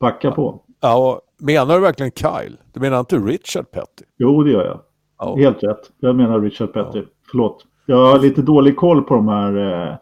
[0.00, 0.62] Backa på?
[0.80, 2.56] Ja, menar du verkligen Kyle?
[2.72, 4.04] Du menar inte Richard Petty?
[4.16, 4.80] Jo, det gör jag.
[5.18, 5.36] Ja.
[5.36, 5.90] Helt rätt.
[6.00, 6.98] Jag menar Richard Petty.
[6.98, 7.04] Ja.
[7.30, 7.64] Förlåt.
[7.86, 9.96] Jag har lite dålig koll på de här eh,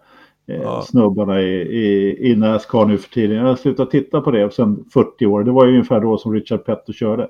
[0.48, 0.84] eh, ja.
[0.88, 3.36] snubbarna i, i, i Nascar nu för tiden.
[3.36, 5.44] Jag har slutat titta på det sedan 40 år.
[5.44, 7.28] Det var ju ungefär då som Richard Petty körde.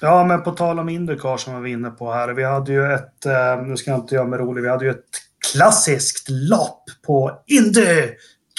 [0.00, 2.28] Ja, men på tal om Indycar som vi var inne på här.
[2.28, 4.90] Vi hade ju ett, eh, nu ska jag inte göra mig rolig, vi hade ju
[4.90, 5.04] ett
[5.52, 8.02] klassiskt lopp på Indy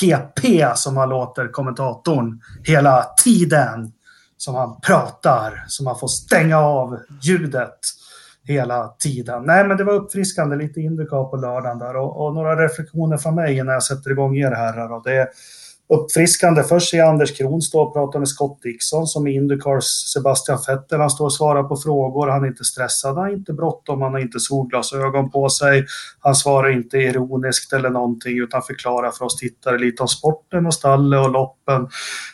[0.01, 3.91] GP som han låter kommentatorn hela tiden.
[4.37, 7.79] Som han pratar, som han får stänga av ljudet
[8.53, 9.43] hela tiden.
[9.43, 13.35] Nej, men det var uppfriskande, lite Indycar på lördagen där och, och, några reflektioner från
[13.35, 14.93] mig innan jag sätter igång er herrar.
[14.93, 15.27] Och det,
[15.93, 16.63] uppfriskande.
[16.63, 20.99] Först ser Anders Kron stå och prata med Scott Dixon som är Indycars Sebastian Vettel.
[20.99, 22.27] Han står och svarar på frågor.
[22.27, 25.85] Han är inte stressad, han har inte bråttom, han har inte solglasögon på sig.
[26.19, 30.73] Han svarar inte ironiskt eller någonting utan förklarar för oss tittare lite om sporten och
[30.73, 31.87] stallet och loppen.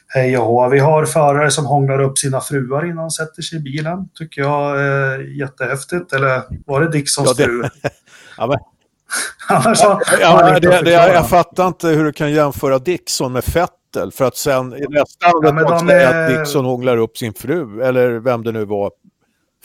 [0.07, 0.69] Hej och hå.
[0.69, 4.09] Vi har förare som hånglar upp sina fruar innan de sätter sig i bilen.
[4.13, 6.13] Tycker jag är jättehäftigt.
[6.13, 7.43] Eller var det Dixons ja, det...
[7.43, 7.63] fru?
[8.37, 8.74] ja, men...
[9.49, 14.11] Annars har, ja, det, det, jag fattar inte hur du kan jämföra Dixon med Fettel
[14.11, 16.23] för att sen i nästa ja, säga är...
[16.23, 18.91] att Dixon hånglar upp sin fru eller vem det nu var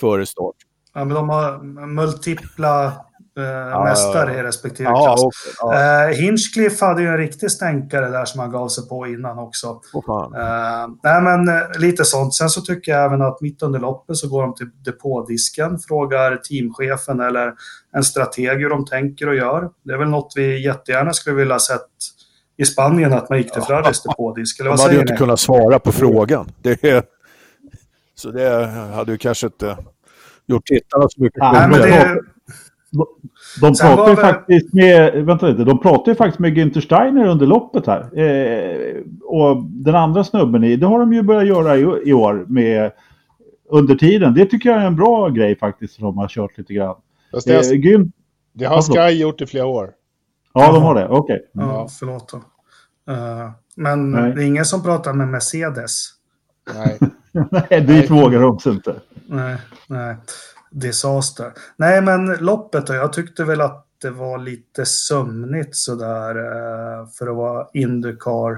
[0.00, 0.56] före start.
[0.94, 2.92] Ja, men de har multipla
[3.38, 5.22] eh, mästare i respektive ja, klass.
[5.22, 6.08] Okay, ja.
[6.08, 9.80] eh, Hinchcliffe hade ju en riktig stänkare där som han gav sig på innan också.
[9.92, 12.34] Oh, eh, nej, men eh, lite sånt.
[12.34, 16.36] Sen så tycker jag även att mitt under loppet så går de till depådisken, frågar
[16.36, 17.52] teamchefen eller
[17.92, 19.70] en strateg hur de tänker och gör.
[19.82, 21.80] Det är väl något vi jättegärna skulle vilja sett
[22.56, 24.60] i Spanien, att man gick till Ferraris depådisk.
[24.60, 26.52] Eller vad de hade ju inte kunnat svara på frågan.
[26.62, 27.02] Det är,
[28.14, 29.76] så det hade ju kanske inte
[30.46, 31.38] gjort tittarna så mycket.
[31.38, 32.20] Nej, men det,
[33.60, 34.20] de pratar ju det...
[34.20, 38.18] faktiskt med, vänta lite, de pratar ju faktiskt med Günther Steiner under loppet här.
[38.18, 42.44] Eh, och den andra snubben i, det har de ju börjat göra i, i, år
[42.48, 42.92] med
[43.68, 44.34] under tiden.
[44.34, 46.96] Det tycker jag är en bra grej faktiskt som de har kört lite grann.
[47.30, 48.12] Fast det, har, eh, Gym...
[48.52, 49.90] det har Sky gjort i flera år.
[50.54, 51.08] Ja, de har det.
[51.08, 51.18] Okej.
[51.18, 51.62] Okay.
[51.64, 51.74] Mm.
[51.74, 52.36] Ja, förlåt då.
[53.12, 54.32] Uh, men Nej.
[54.34, 56.08] det är ingen som pratar med Mercedes.
[56.74, 56.98] Nej.
[57.70, 58.94] nej, dit vågar de inte.
[59.26, 59.56] Nej,
[59.88, 60.16] nej
[60.70, 61.52] disaster.
[61.76, 62.94] Nej, men loppet då.
[62.94, 68.52] Jag tyckte väl att det var lite sömnigt sådär eh, för att vara Indycar.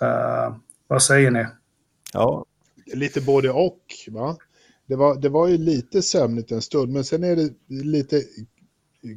[0.00, 1.46] Eh, vad säger ni?
[2.12, 2.44] Ja,
[2.94, 3.80] lite både och.
[4.08, 4.36] Va?
[4.86, 8.22] Det, var, det var ju lite sömnigt en stund, men sen är det lite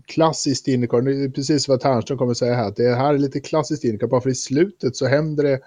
[0.05, 1.32] klassiskt Indycar.
[1.32, 4.07] Precis vad Ternström kommer säga här, att det här är lite klassiskt Indycar.
[4.07, 5.59] Bara för i slutet så händer det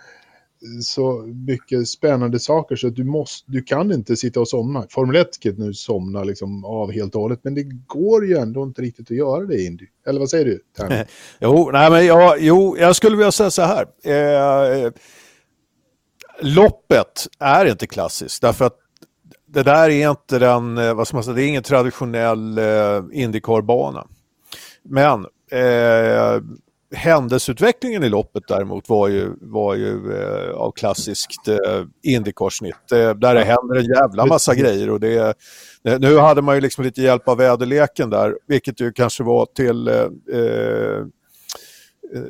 [0.82, 4.86] så mycket spännande saker så att du, måste, du kan inte sitta och somna.
[4.90, 8.62] Formel 1 kan nu somna liksom av helt och hållet, men det går ju ändå
[8.62, 9.86] inte riktigt att göra det i Indy.
[10.06, 10.60] Eller vad säger du?
[11.40, 13.86] jo, nej, men jag, jo, jag skulle vilja säga så här.
[14.04, 14.92] Eh,
[16.40, 18.78] loppet är inte klassiskt, därför att
[19.46, 23.02] det där är inte den, eh, vad ska man säga, det är ingen traditionell eh,
[23.12, 24.06] Indycar-bana.
[24.82, 26.42] Men eh,
[26.94, 32.92] Händelseutvecklingen i loppet däremot var ju, var ju eh, av klassiskt eh, Indycar-snitt.
[32.92, 34.90] Eh, där det händer en jävla massa grejer.
[34.90, 35.36] Och det,
[35.82, 39.88] nu hade man ju liksom lite hjälp av väderleken där, vilket ju kanske var till
[39.88, 39.94] eh,
[40.40, 41.04] eh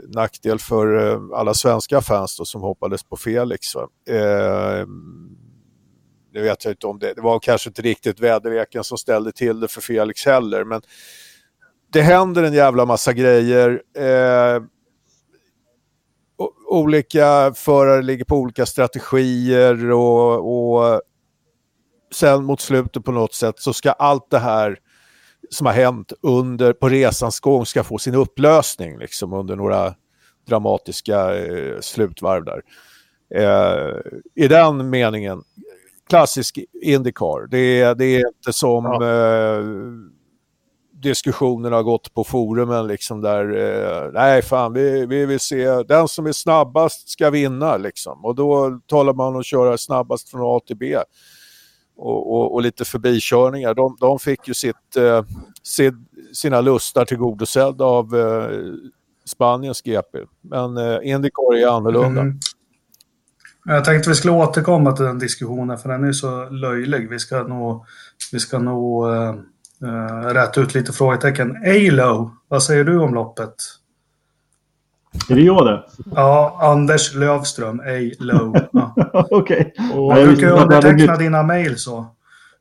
[0.08, 3.74] nackdel för eh, alla svenska fans då, som hoppades på Felix.
[3.76, 4.86] Eh,
[6.32, 9.60] nu vet jag inte om det, det var kanske inte riktigt väderleken som ställde till
[9.60, 10.82] det för Felix heller, men
[11.94, 13.82] det händer en jävla massa grejer.
[13.96, 14.62] Eh,
[16.66, 21.00] olika förare ligger på olika strategier och, och
[22.14, 24.78] sen mot slutet på något sätt så ska allt det här
[25.50, 29.94] som har hänt under, på resans gång ska få sin upplösning liksom, under några
[30.48, 32.62] dramatiska eh, slutvarv där.
[33.34, 34.00] Eh,
[34.34, 35.42] I den meningen,
[36.08, 37.46] klassisk Indycar.
[37.46, 39.02] Det, det är inte som ja.
[39.02, 39.64] eh,
[41.04, 46.08] diskussionerna har gått på forumen liksom där, eh, nej fan vi, vi vill se, den
[46.08, 48.24] som är snabbast ska vinna liksom.
[48.24, 50.96] Och då talar man om att köra snabbast från A till B.
[51.96, 53.74] Och, och, och lite förbikörningar.
[53.74, 55.24] De, de fick ju sitt, eh,
[55.62, 55.94] sitt,
[56.32, 58.58] sina lustar tillgodosedda av eh,
[59.26, 60.18] Spaniens GP.
[60.40, 62.20] Men eh, Indycar är annorlunda.
[62.20, 62.38] Mm.
[63.64, 67.10] Jag tänkte vi skulle återkomma till den diskussionen för den är så löjlig.
[67.10, 67.84] Vi ska nog,
[68.32, 69.34] vi ska nog eh,
[69.82, 71.56] uh, rätt ut lite frågetecken.
[71.66, 73.54] Alo, vad säger du om loppet?
[75.30, 75.82] Är det jag det?
[76.14, 78.56] Ja, Anders Lövström, A-Low.
[78.72, 78.94] Ja.
[79.30, 79.74] Okej.
[79.94, 80.36] Okay.
[80.36, 82.06] Kan ju underteckna dina mejl så.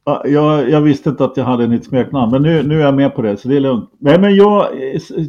[0.05, 2.93] Ja, jag, jag, visste inte att jag hade nytt smeknamn, men nu, nu är jag
[2.93, 3.89] med på det, så det är lugnt.
[3.99, 4.67] Nej, men jag,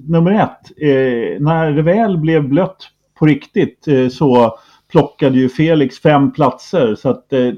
[0.08, 2.76] nummer ett, eh, när det väl blev blött
[3.18, 4.58] på riktigt eh, så
[4.90, 6.94] plockade ju Felix fem platser.
[6.94, 7.52] Så att eh,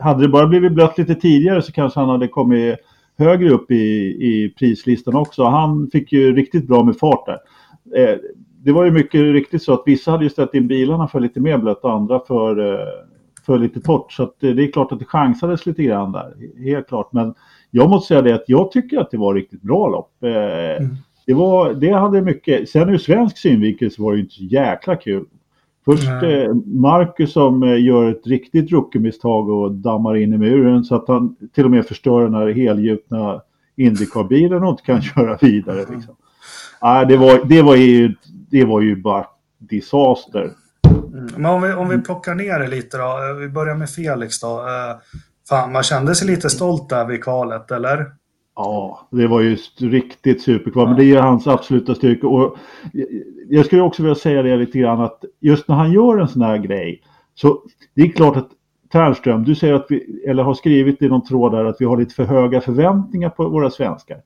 [0.00, 2.78] hade det bara blivit blött lite tidigare så kanske han hade kommit
[3.18, 3.74] högre upp i,
[4.20, 5.44] i prislistan också.
[5.44, 7.38] Han fick ju riktigt bra med fart där.
[8.02, 8.18] Eh,
[8.64, 11.40] det var ju mycket riktigt så att vissa hade ju ställt in bilarna för lite
[11.40, 12.86] mer blött och andra för, eh,
[13.46, 14.12] för lite torrt.
[14.12, 17.12] Så att, eh, det är klart att det chansades lite grann där, helt klart.
[17.12, 17.34] Men
[17.70, 20.12] jag måste säga det att jag tycker att det var riktigt bra lopp.
[20.22, 20.96] Mm.
[21.26, 24.44] Det, var, det hade mycket, sen ur svensk synvinkel så var det ju inte så
[24.44, 25.24] jäkla kul.
[25.88, 30.94] Först eh, Marcus som eh, gör ett riktigt rookie-misstag och dammar in i muren så
[30.94, 33.42] att han till och med förstör den här helgjutna
[33.76, 35.78] Indycar-bilen och inte kan köra vidare.
[35.78, 36.16] Liksom.
[36.78, 38.14] Ah, det, var, det, var ju,
[38.50, 39.26] det var ju bara
[39.58, 40.50] disaster.
[41.12, 41.28] Mm.
[41.36, 43.36] Men om vi, om vi plockar ner det lite då.
[43.40, 44.62] Vi börjar med Felix då.
[45.48, 48.06] Fan, man kände sig lite stolt där vid kvalet, eller?
[48.60, 50.84] Ja, det var ju riktigt superkval.
[50.84, 50.88] Ja.
[50.88, 52.28] Men det är hans absoluta styrka.
[52.28, 52.56] Och
[53.48, 56.42] jag skulle också vilja säga det lite grann att just när han gör en sån
[56.42, 57.02] här grej.
[57.34, 57.62] Så
[57.94, 58.48] det är klart att
[58.92, 61.96] Ternström, du säger att vi, eller har skrivit i någon tråd där att vi har
[61.96, 64.22] lite för höga förväntningar på våra svenskar.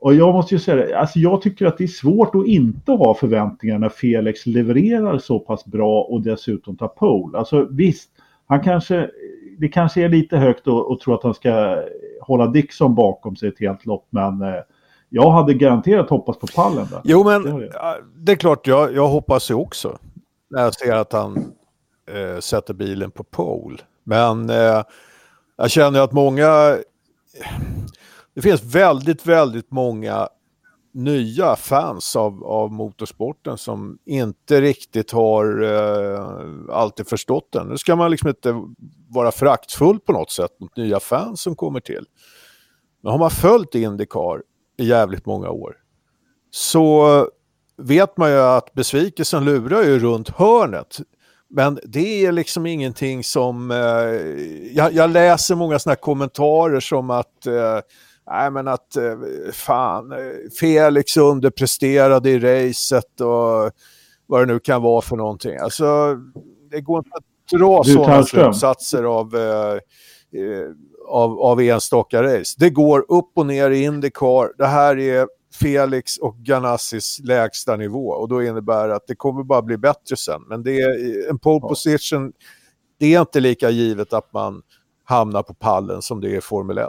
[0.00, 2.92] Och jag måste ju säga det, alltså jag tycker att det är svårt att inte
[2.92, 7.38] ha förväntningar när Felix levererar så pass bra och dessutom tar pole.
[7.38, 8.10] Alltså visst,
[8.46, 9.10] han kanske,
[9.58, 11.82] det kanske är lite högt att tro att han ska
[12.20, 14.60] hålla Dixon bakom sig ett helt lopp, men eh,
[15.08, 16.86] jag hade garanterat hoppats på pallen.
[16.90, 17.00] Där.
[17.04, 17.70] Jo, men det,
[18.16, 19.98] det är klart, jag, jag hoppas ju också.
[20.50, 21.52] När jag ser att han
[22.10, 23.78] eh, sätter bilen på pole.
[24.04, 24.82] Men eh,
[25.56, 26.78] jag känner att många...
[28.34, 30.28] Det finns väldigt, väldigt många
[30.92, 37.68] nya fans av, av motorsporten som inte riktigt har eh, alltid förstått den.
[37.68, 38.62] Nu ska man liksom inte
[39.08, 42.04] vara fraktfull på något sätt mot nya fans som kommer till.
[43.02, 44.42] Men har man följt Indycar
[44.78, 45.76] i jävligt många år
[46.50, 47.26] så
[47.76, 50.98] vet man ju att besvikelsen lurar ju runt hörnet.
[51.50, 53.70] Men det är liksom ingenting som...
[53.70, 53.76] Eh,
[54.76, 57.46] jag, jag, läser många sådana kommentarer som att...
[57.46, 57.78] Eh,
[58.30, 59.18] nej men att eh,
[59.52, 60.14] fan,
[60.60, 63.70] Felix underpresterade i racet och
[64.26, 65.56] vad det nu kan vara för någonting.
[65.56, 66.16] Alltså,
[66.70, 69.74] det går inte att dra sådana slutsatser av, eh,
[70.42, 70.68] eh,
[71.08, 72.54] av, av enstaka race.
[72.58, 74.52] Det går upp och ner i Indycar.
[74.58, 75.28] Det här är
[75.60, 80.16] Felix och Ganassis lägsta nivå och då innebär det att det kommer bara bli bättre
[80.16, 80.42] sen.
[80.48, 82.32] Men det är en pole position,
[82.98, 84.62] det är inte lika givet att man
[85.04, 86.88] hamnar på pallen som det är i Formel 1.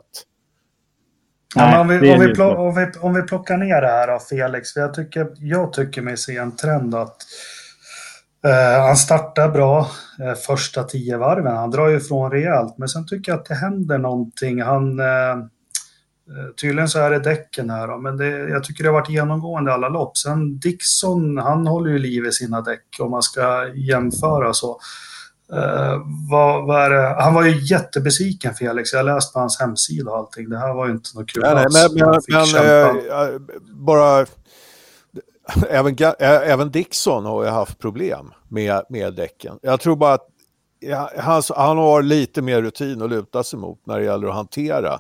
[1.56, 4.76] Om, vi, om, vi plock, om, vi, om vi plockar ner det här av Felix,
[4.76, 7.18] jag tycker, jag tycker mig se en trend att
[8.46, 9.92] eh, han startar bra
[10.22, 13.56] eh, första tio varven, han drar ju ifrån rejält, men sen tycker jag att det
[13.56, 14.62] händer någonting.
[14.62, 15.46] Han, eh,
[16.30, 19.10] Eh, tydligen så är det däcken här, då, men det, jag tycker det har varit
[19.10, 20.18] genomgående alla lopp.
[20.18, 24.80] Sen Dixon, han håller ju liv i sina däck om man ska jämföra så.
[25.54, 26.92] Uh, vad, vad?
[27.22, 30.50] Han var ju jättebesviken Felix, jag läste på hans hemsida och allting.
[30.50, 33.42] Det här var ju inte något kul nej, nej, Men, men, men äh,
[33.74, 34.26] bara...
[35.70, 39.60] Även, även Dixon har ju haft problem med, med däcken.
[39.62, 40.28] Jag tror bara att
[40.80, 44.36] ja, han, han har lite mer rutin att luta sig mot när det gäller att
[44.36, 44.94] hantera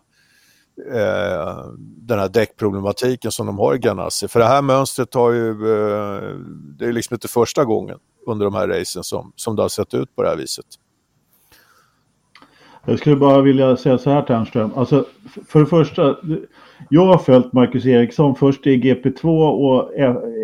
[0.94, 4.28] eh, den här däckproblematiken som de har i Ganassi.
[4.28, 6.36] För det här mönstret har ju, eh,
[6.78, 7.98] det är liksom inte första gången
[8.30, 10.66] under de här racen som, som det har sett ut på det här viset.
[12.86, 14.72] Jag skulle bara vilja säga så här Ternström.
[14.76, 15.06] Alltså,
[15.48, 16.16] för det första,
[16.90, 19.92] jag har följt Marcus Eriksson först i GP2 och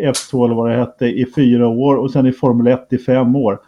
[0.02, 3.36] F2 eller vad det hette i fyra år och sen i Formel 1 i fem
[3.36, 3.60] år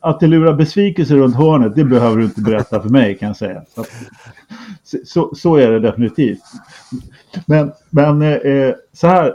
[0.00, 3.36] att det lurar besvikelse runt hörnet, det behöver du inte berätta för mig kan jag
[3.36, 3.62] säga.
[3.74, 3.84] Så,
[5.04, 6.42] så, så är det definitivt.
[7.46, 9.34] Men, men eh, så här,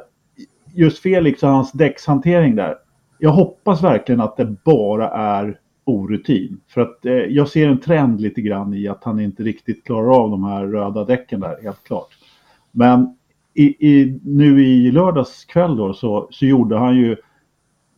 [0.73, 2.75] just Felix och hans däckshantering där.
[3.23, 6.61] Jag hoppas verkligen att det bara är orutin.
[6.67, 10.23] För att eh, jag ser en trend lite grann i att han inte riktigt klarar
[10.23, 12.07] av de här röda däcken där, helt klart.
[12.71, 13.17] Men
[13.53, 17.15] i, i, nu i lördags kväll då så, så gjorde han ju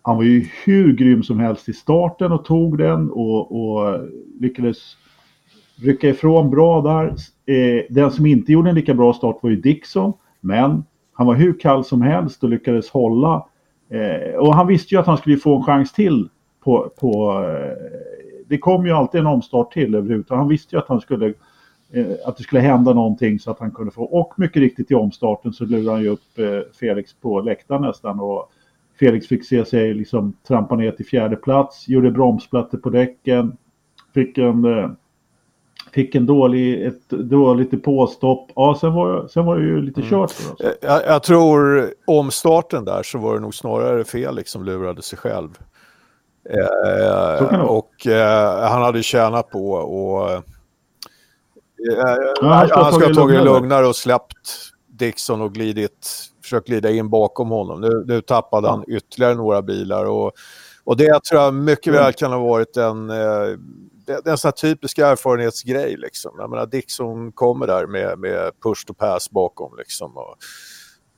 [0.02, 4.00] han var ju hur grym som helst i starten och tog den och, och
[4.40, 4.78] lyckades
[5.76, 7.08] rycka ifrån bra där.
[7.56, 11.36] Eh, den som inte gjorde en lika bra start var ju Dixon, men han var
[11.36, 13.46] hur kall som helst och lyckades hålla.
[13.90, 16.30] Eh, och han visste ju att han skulle få en chans till
[16.64, 16.92] på...
[17.00, 18.16] på eh,
[18.48, 20.40] det kom ju alltid en omstart till överhuvudtaget.
[20.40, 21.34] Han visste ju att han skulle
[21.92, 24.04] eh, att det skulle hända någonting så att han kunde få.
[24.04, 28.20] Och mycket riktigt i omstarten så lurade han ju upp eh, Felix på läktaren nästan.
[28.20, 28.52] Och
[29.00, 33.58] Felix fick se sig liksom trampa ner till fjärde plats, gjorde bromsplattor på däcken,
[34.14, 34.90] fick en, eh,
[35.96, 38.52] fick en dålig, ett dåligt påstopp.
[38.56, 40.10] Ja, sen var, sen var det ju lite mm.
[40.10, 40.76] kört för oss.
[40.82, 45.50] Jag, jag tror omstarten där så var det nog snarare Felix som lurade sig själv.
[46.50, 50.42] Eh, och eh, han hade tjänat på och eh,
[52.42, 57.10] ja, han ska ha tagit det lugnare och släppt Dixon och glidit försökt glida in
[57.10, 57.82] bakom honom.
[57.82, 60.06] Nu, nu tappade han ytterligare några bilar.
[60.06, 60.32] Och,
[60.84, 63.58] och det tror jag mycket väl kan ha varit en, eh,
[64.06, 65.98] det, är en sån här typisk erfarenhetsgrej.
[65.98, 66.32] Liksom.
[66.38, 69.78] Jag menar, Dixon kommer där med, med push to pass bakom.
[69.78, 70.36] Liksom, och,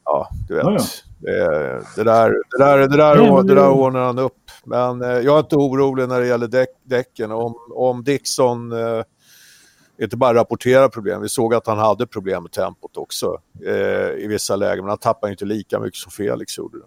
[0.05, 0.65] ja, du vet.
[0.65, 1.81] Ja, ja.
[1.95, 4.51] Det, där, det, där, det, där, det där ordnar han upp.
[4.63, 7.31] Men eh, jag är inte orolig när det gäller däck, däcken.
[7.31, 9.03] Om, om Dixon eh,
[10.01, 11.21] inte bara rapportera problem.
[11.21, 14.97] Vi såg att han hade problem med tempot också eh, i vissa lägen, men han
[14.97, 16.77] tappade inte lika mycket som Felix gjorde.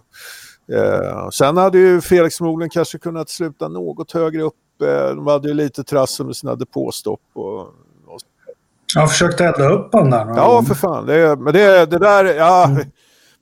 [0.72, 4.54] Eh, sen hade ju Felix förmodligen kanske kunnat sluta något högre upp.
[4.82, 7.20] Eh, de hade ju lite trassel med sina depåstopp.
[7.32, 8.20] Och, och...
[8.94, 10.36] Jag försökte elda upp honom där.
[10.36, 11.06] Ja, för fan.
[11.06, 12.24] Det, men det, det där...
[12.24, 12.86] Ja, mm.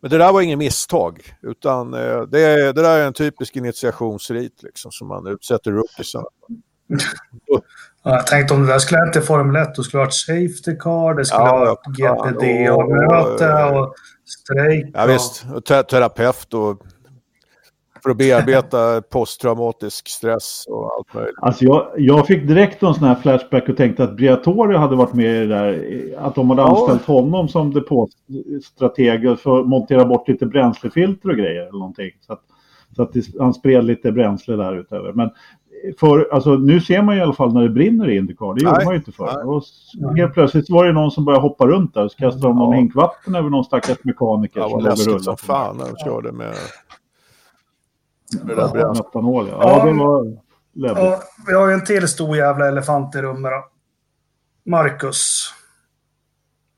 [0.01, 4.63] Men det där var inget misstag, utan eh, det, det där är en typisk initiationsrit
[4.63, 6.25] liksom, som man utsätter rookiesen.
[8.05, 10.77] jag tänkte om det där skulle ha till Formel 1, då skulle det varit Safety
[10.81, 13.95] Car, det skulle ja, ha varit GPD-möte och
[14.27, 14.87] strejk.
[14.95, 16.83] Ja, visst, och terapeut och
[18.09, 21.35] för att bearbeta posttraumatisk stress och allt möjligt.
[21.37, 25.15] Alltså jag, jag fick direkt en sån här flashback och tänkte att Briatore hade varit
[25.15, 26.15] med i det där.
[26.19, 26.69] Att de hade ja.
[26.69, 31.61] anställt honom som depåstrateg för att montera bort lite bränslefilter och grejer.
[31.61, 32.11] Eller någonting.
[32.27, 32.41] Så att,
[32.97, 35.13] så att han spred lite bränsle där utöver.
[35.13, 35.31] Men
[36.01, 38.55] för, alltså, nu ser man i alla fall när det brinner i Indycar.
[38.55, 39.47] Det gjorde man ju inte förr.
[39.47, 39.63] Och
[40.17, 42.09] helt plötsligt var det någon som började hoppa runt där.
[42.09, 42.79] Så kastade de någon ja.
[42.79, 44.61] hink vatten över någon stackars mekaniker.
[44.61, 45.23] Ja, låg och rullade.
[45.23, 46.55] som fan när de körde med
[48.31, 49.59] det där ja, metanol, ja.
[49.61, 50.37] ja, det var
[50.73, 53.65] ja, Vi har ju en till stor jävla elefant i rummet då.
[54.71, 55.53] Marcus.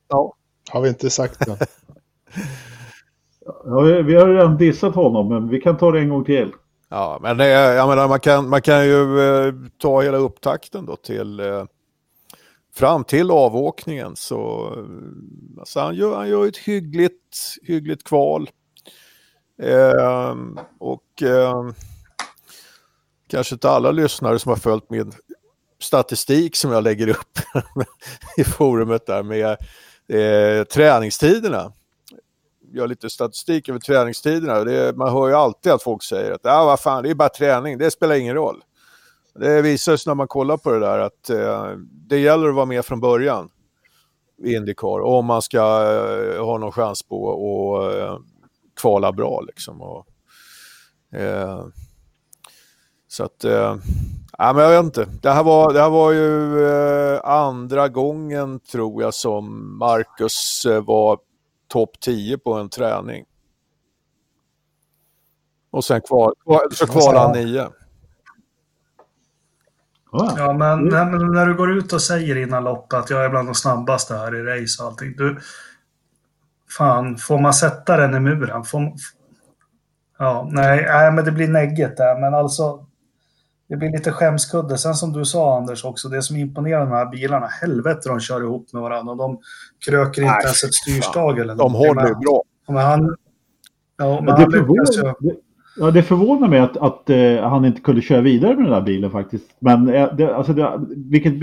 [0.08, 0.34] Ja.
[0.70, 1.56] Har vi inte sagt det?
[3.64, 6.52] ja, vi har redan dissat honom, men vi kan ta det en gång till.
[6.88, 10.96] Ja, men det, jag menar, man, kan, man kan ju eh, ta hela upptakten då
[10.96, 11.64] till eh,
[12.74, 14.16] fram till avåkningen.
[14.16, 18.50] Så, eh, alltså han, gör, han gör ett hyggligt, hyggligt kval.
[19.62, 20.36] Eh,
[20.78, 21.70] och eh,
[23.28, 25.12] kanske inte alla lyssnare som har följt min
[25.78, 27.38] statistik som jag lägger upp
[28.36, 29.50] i forumet där med
[30.08, 31.72] eh, träningstiderna.
[32.72, 34.64] Gör lite statistik över träningstiderna.
[34.64, 37.28] Det, man hör ju alltid att folk säger att ah, vad fan, det är bara
[37.28, 38.62] träning, det spelar ingen roll.
[39.34, 41.70] Det visar sig när man kollar på det där att eh,
[42.08, 43.48] det gäller att vara med från början
[44.44, 48.18] i Indycar om man ska eh, ha någon chans på att eh,
[48.80, 49.82] kvala bra liksom.
[49.82, 50.06] Och,
[51.18, 51.64] eh,
[53.08, 53.76] så att, eh,
[54.38, 55.08] ja, men jag vet inte.
[55.22, 60.84] Det här var, det här var ju eh, andra gången tror jag som Marcus eh,
[60.84, 61.18] var
[61.68, 63.24] topp 10 på en träning.
[65.70, 66.34] Och sen kval,
[66.72, 67.68] så kvalade han nio.
[70.12, 73.48] Ja, men när, när, du går ut och säger innan loppet att jag är bland
[73.48, 75.16] de snabbaste här i race och allting.
[75.16, 75.38] Du,
[76.78, 78.64] fan, får man sätta den i muren?
[78.64, 78.92] Får,
[80.18, 82.20] ja, nej, nej, men det blir negget där.
[82.20, 82.86] Men alltså,
[83.68, 84.78] det blir lite skämskudde.
[84.78, 88.20] Sen som du sa Anders också, det som imponerar med de här bilarna, helvete de
[88.20, 89.14] kör ihop med varandra.
[89.14, 89.38] De
[89.86, 92.42] kröker inte nej, ens ett styrstag eller De håller ju bra.
[92.68, 93.16] Men han,
[93.98, 95.36] ja, men det, han ju.
[95.76, 98.80] Ja, det förvånar mig att, att uh, han inte kunde köra vidare med den där
[98.80, 99.44] bilen faktiskt.
[99.58, 101.34] Men uh, det, alltså det, vilket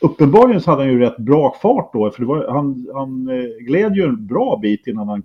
[0.00, 2.10] uppenbarligen så hade han ju rätt bra fart då.
[2.10, 5.22] För var, han, han uh, gled ju en bra bit innan han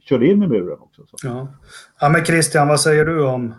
[0.00, 1.02] körde in i muren också.
[1.06, 1.16] Så.
[1.22, 1.48] Ja.
[2.00, 3.54] ja, men Christian, vad säger du om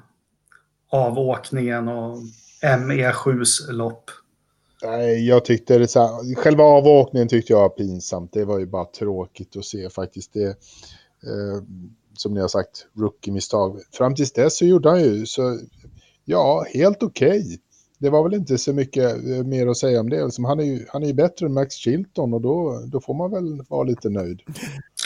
[0.92, 2.18] avåkningen och
[2.64, 4.12] ME7s lopp?
[4.84, 8.34] Nej, jag tyckte det så här, själva avåkningen tyckte jag var pinsamt.
[8.34, 10.34] Det var ju bara tråkigt att se faktiskt.
[10.34, 11.64] Det, eh,
[12.14, 13.80] som ni har sagt, rookie-misstag.
[13.92, 15.60] Fram tills dess så gjorde han ju så,
[16.26, 17.40] ja, helt okej.
[17.40, 17.58] Okay.
[18.00, 20.24] Det var väl inte så mycket eh, mer att säga om det.
[20.24, 23.14] Liksom, han, är ju, han är ju bättre än Max Chilton och då, då får
[23.14, 24.42] man väl vara lite nöjd.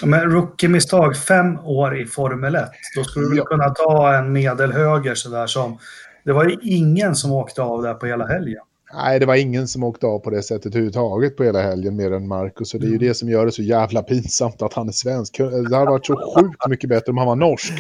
[0.03, 2.63] Men rookie-misstag, fem år i Formel 1.
[2.95, 3.45] Då skulle du ja.
[3.45, 5.77] kunna ta en medelhöger sådär som...
[6.25, 8.61] Det var ju ingen som åkte av där på hela helgen.
[8.93, 12.11] Nej, det var ingen som åkte av på det sättet överhuvudtaget på hela helgen mer
[12.11, 12.73] än Marcus.
[12.73, 13.07] Och det är ju mm.
[13.07, 15.37] det som gör det så jävla pinsamt att han är svensk.
[15.37, 17.73] Det hade varit så sjukt mycket bättre om han var norsk.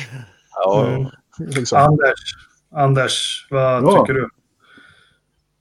[0.55, 0.87] Ja.
[0.87, 1.05] Mm.
[1.39, 1.77] Liksom.
[1.77, 2.35] Anders,
[2.71, 4.05] Anders, vad ja.
[4.05, 4.29] tycker du?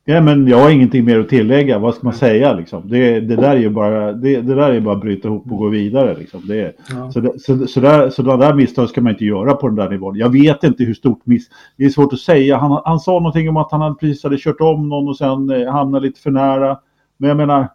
[0.04, 1.78] Ja, men jag har ingenting mer att tillägga.
[1.78, 2.52] Vad ska man säga?
[2.52, 2.88] Liksom?
[2.88, 5.58] Det, det, där är ju bara, det, det där är bara att bryta ihop och
[5.58, 6.18] gå vidare.
[6.18, 6.40] Liksom.
[6.46, 7.12] Det, ja.
[7.12, 10.16] så, så, så, där, så där misstag ska man inte göra på den där nivån.
[10.16, 11.48] Jag vet inte hur stort miss...
[11.76, 12.56] Det är svårt att säga.
[12.56, 15.72] Han, han sa någonting om att han precis hade kört om någon och sen eh,
[15.72, 16.78] hamnade lite för nära.
[17.16, 17.68] Men jag menar...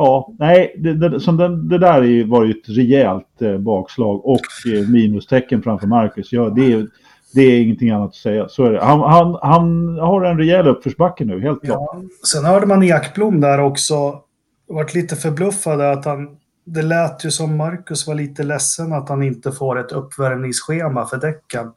[0.00, 4.40] Ja, nej, det, det, som den, det där var ju ett rejält eh, bakslag och
[4.74, 6.32] eh, minustecken framför Marcus.
[6.32, 6.86] Ja, det är
[7.34, 8.48] det är ingenting annat att säga.
[8.48, 8.84] Så är det.
[8.84, 11.90] Han, han, han har en rejäl uppförsbacke nu, helt klart.
[11.92, 14.20] Ja, sen hörde man Ekblom där också.
[14.68, 16.36] Vart lite förbluffad att han...
[16.64, 21.16] Det lät ju som Marcus var lite ledsen att han inte får ett uppvärmningsschema för
[21.16, 21.72] däcken.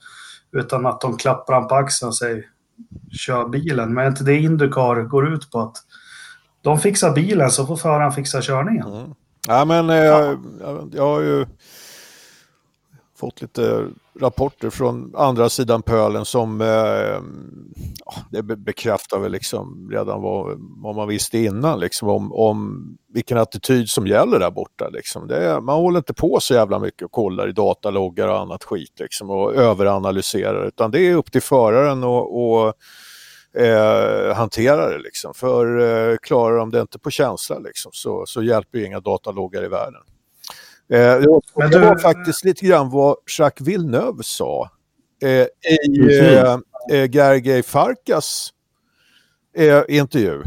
[0.51, 2.45] Utan att de klappar han på axeln och säger
[3.11, 3.93] kör bilen.
[3.93, 5.77] Men inte det Indycar går ut på att
[6.61, 8.87] de fixar bilen så får föraren fixa körningen.
[8.87, 9.13] Mm.
[9.47, 10.37] Ja, men eh, jag,
[10.93, 11.45] jag har ju
[13.19, 13.87] fått lite
[14.19, 17.21] rapporter från andra sidan pölen som eh,
[18.31, 23.89] det bekräftar väl liksom redan vad, vad man visste innan liksom, om, om vilken attityd
[23.89, 24.89] som gäller där borta.
[24.89, 25.27] Liksom.
[25.27, 28.99] Det, man håller inte på så jävla mycket och kollar i dataloggar och annat skit
[28.99, 32.73] liksom, och överanalyserar utan det är upp till föraren och, och
[33.61, 34.99] eh, hantera det.
[34.99, 35.33] Liksom.
[35.33, 39.63] För eh, klarar de det inte på känsla liksom, så, så hjälper ju inga dataloggar
[39.65, 40.01] i världen.
[40.91, 41.79] Eh, det du...
[41.79, 44.69] var faktiskt lite grann vad Jacques Villeneuve sa
[45.23, 45.47] eh,
[45.81, 46.53] i eh,
[46.91, 48.53] eh, Gergej Farkas
[49.87, 50.43] intervju.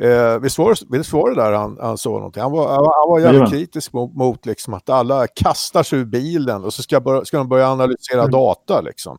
[0.00, 2.42] Eh, visst, var det, visst var det där han, han sa någonting?
[2.42, 6.64] Han var, han var jävligt kritisk mot, mot liksom att alla kastar sig ur bilen
[6.64, 8.30] och så ska, börja, ska de börja analysera mm.
[8.30, 8.80] data.
[8.80, 9.18] Liksom.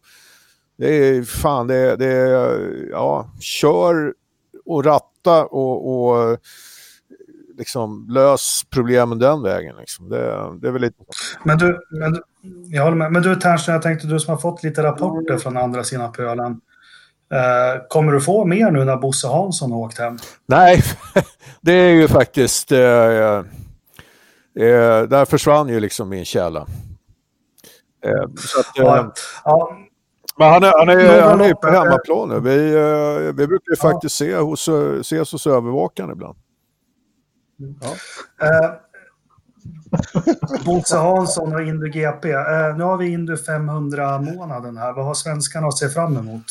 [0.78, 4.14] Det är fan, det, det är, ja, kör
[4.66, 6.38] och ratta och, och
[7.58, 9.76] liksom, lös problemen den vägen.
[9.80, 10.10] Liksom.
[10.10, 11.04] Det, det är väl lite...
[11.44, 12.22] Men du, men,
[12.68, 13.12] jag håller med.
[13.12, 16.62] Men du Ternström, jag tänkte du som har fått lite rapporter från andra sidan pölen.
[17.34, 20.18] Eh, kommer du få mer nu när Bosse Hansson har åkt hem?
[20.46, 20.84] Nej,
[21.62, 22.72] det är ju faktiskt...
[22.72, 22.80] Eh,
[24.60, 26.68] eh, där försvann ju liksom min källa.
[28.06, 29.06] Eh, så att, ja, eh,
[29.44, 29.78] ja.
[30.38, 32.40] Men han är, han är, han är på hemmaplan nu.
[32.40, 34.70] Vi, eh, vi brukar ju faktiskt se hos,
[35.02, 36.38] ses hos övervakaren ibland.
[37.58, 37.96] Ja.
[38.48, 38.72] Eh,
[40.66, 42.32] Bosse Hansson och Indy GP.
[42.32, 44.94] Eh, nu har vi Indy 500-månaden här.
[44.94, 46.46] Vad har svenskarna att se fram emot?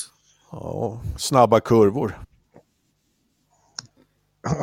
[0.52, 2.18] Ja, snabba kurvor.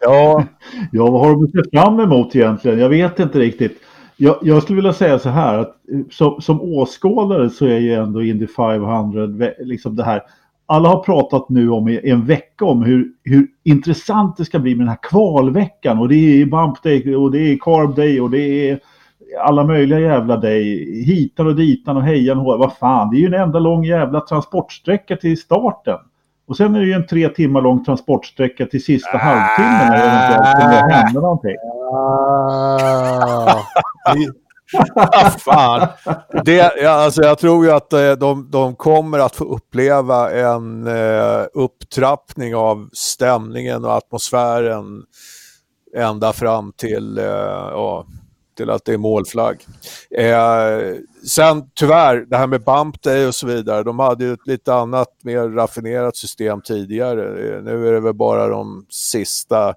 [0.00, 0.44] ja.
[0.92, 2.78] ja, vad har de att se fram emot egentligen?
[2.78, 3.78] Jag vet inte riktigt.
[4.16, 5.76] Jag, jag skulle vilja säga så här att
[6.10, 9.26] som, som åskådare så är ju ändå Indy 500
[9.58, 10.22] liksom det här
[10.66, 14.74] alla har pratat nu om i en vecka om hur, hur intressant det ska bli
[14.74, 18.30] med den här kvalveckan och det är bump day och det är carb day och
[18.30, 18.80] det är
[19.40, 20.64] alla möjliga jävla day.
[21.04, 24.20] Hitan och ditan och hejan och Vad fan, det är ju en enda lång jävla
[24.20, 25.98] transportsträcka till starten.
[26.46, 30.02] Och sen är det ju en tre timmar lång transportsträcka till sista halvtimmen när det
[30.02, 31.56] eventuellt kommer hända någonting.
[31.94, 33.58] Ah.
[34.96, 35.88] Ah, fan.
[36.44, 41.44] Det, alltså jag tror ju att eh, de, de kommer att få uppleva en eh,
[41.54, 45.02] upptrappning av stämningen och atmosfären
[45.96, 48.06] ända fram till, eh, ja,
[48.56, 49.66] till att det är målflagg.
[50.10, 50.96] Eh,
[51.28, 54.74] sen tyvärr, det här med bump day och så vidare, de hade ju ett lite
[54.74, 57.22] annat, mer raffinerat system tidigare.
[57.22, 59.74] Eh, nu är det väl bara de sista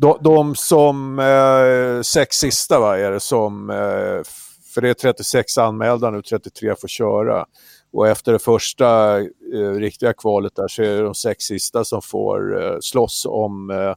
[0.00, 4.22] de, de som eh, sex sista va, är det som, eh,
[4.74, 7.46] för det är 36 anmälda nu, 33 får köra.
[7.92, 12.02] Och efter det första eh, riktiga kvalet där så är det de sex sista som
[12.02, 13.94] får eh, slåss om eh,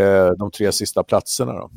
[0.00, 1.52] eh de tre sista platserna.
[1.52, 1.70] Då.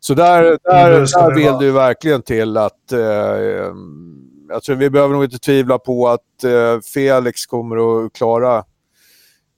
[0.00, 3.72] Så där, där, där vill du verkligen till att eh,
[4.48, 7.76] jag tror vi behöver nog inte tvivla på att eh, Felix kommer
[8.06, 8.64] att klara,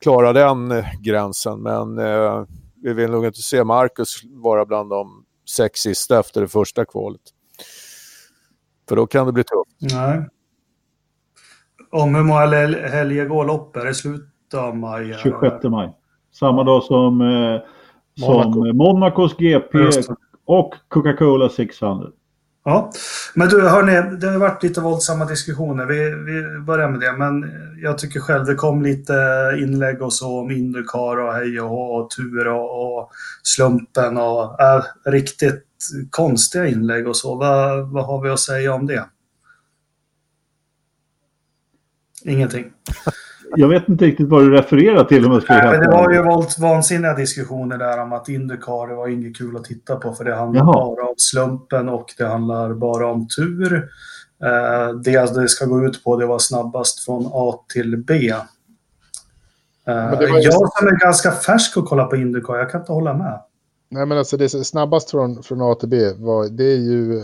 [0.02, 1.62] klara den gränsen.
[1.62, 2.44] Men eh,
[2.82, 7.20] vi vill nog inte se Marcus vara bland de sex sista efter det första kvalet.
[8.88, 9.94] För då kan det bli tufft.
[9.94, 10.28] Nej.
[11.90, 12.40] Om hur många
[12.88, 13.82] helger går loppet?
[13.82, 15.14] Är det slutet av maj?
[15.22, 15.94] 26 maj.
[16.32, 17.60] Samma dag som, eh,
[18.26, 18.52] Monaco.
[18.52, 19.78] som Monacos GP
[20.44, 22.08] och Coca-Cola 600.
[22.68, 22.92] Ja,
[23.34, 25.86] men du hörni, det har varit lite våldsamma diskussioner.
[25.86, 27.50] Vi, vi börjar med det, men
[27.82, 29.12] jag tycker själv det kom lite
[29.58, 33.10] inlägg och så om Indycar och hej och, och, och tur och, och
[33.42, 35.64] slumpen och äh, riktigt
[36.10, 37.34] konstiga inlägg och så.
[37.34, 39.04] Vad, vad har vi att säga om det?
[42.24, 42.72] Ingenting.
[43.56, 45.26] Jag vet inte riktigt vad du refererar till.
[45.26, 46.22] Om jag Nej, men det var ju
[46.62, 50.60] vansinniga diskussioner där om att Indycar var inget kul att titta på för det handlar
[50.60, 50.72] Jaha.
[50.72, 53.74] bara om slumpen och det handlar bara om tur.
[54.44, 58.14] Eh, det det ska gå ut på det var snabbast från A till B.
[59.88, 63.40] Eh, jag som är ganska färsk att kolla på Indycar, jag kan inte hålla med.
[63.90, 67.20] Nej, men alltså det snabbast från, från A till B var, det är ju,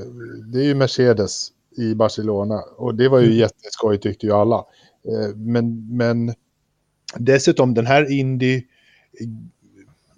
[0.52, 2.60] det är ju Mercedes i Barcelona.
[2.76, 3.38] Och det var ju mm.
[3.38, 4.64] jätteskoj tyckte ju alla.
[5.08, 6.34] Eh, men, men
[7.16, 8.62] dessutom den här Indy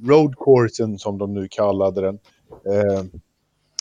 [0.06, 2.18] Roadcoursen som de nu kallade den.
[2.66, 3.04] Eh,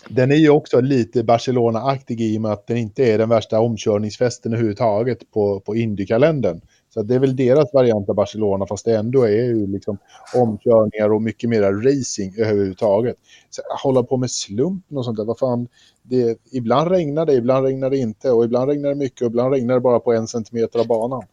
[0.09, 3.59] den är ju också lite Barcelona-aktig i och med att den inte är den värsta
[3.59, 6.61] omkörningsfesten överhuvudtaget på, på Indy-kalendern.
[6.95, 9.97] Så det är väl deras variant av Barcelona, fast det ändå är ju liksom
[10.35, 13.15] omkörningar och mycket mer racing överhuvudtaget.
[13.49, 15.67] Så hålla på med slumpen och sånt där, vad fan.
[16.03, 19.53] Det, ibland regnar det, ibland regnar det inte och ibland regnar det mycket och ibland
[19.53, 21.23] regnar det bara på en centimeter av banan.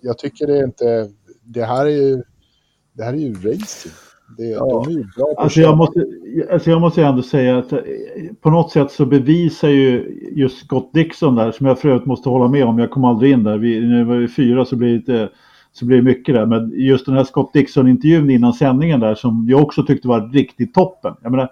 [0.00, 1.10] Jag tycker det är inte,
[1.44, 2.22] det här är ju,
[2.92, 3.92] det här är ju racing.
[4.36, 4.82] Det, ja.
[4.84, 6.06] De är ju bra alltså jag, måste,
[6.52, 7.78] alltså jag måste ändå säga att eh,
[8.40, 12.28] på något sätt så bevisar ju just Scott Dixon där, som jag för övrigt måste
[12.28, 15.28] hålla med om, jag kom aldrig in där, vi, vi var fyra så blir det
[15.78, 16.46] så blir det mycket där.
[16.46, 20.74] Men just den här Scott Dixon-intervjun innan sändningen där som jag också tyckte var riktigt
[20.74, 21.14] toppen.
[21.22, 21.48] Jag menar,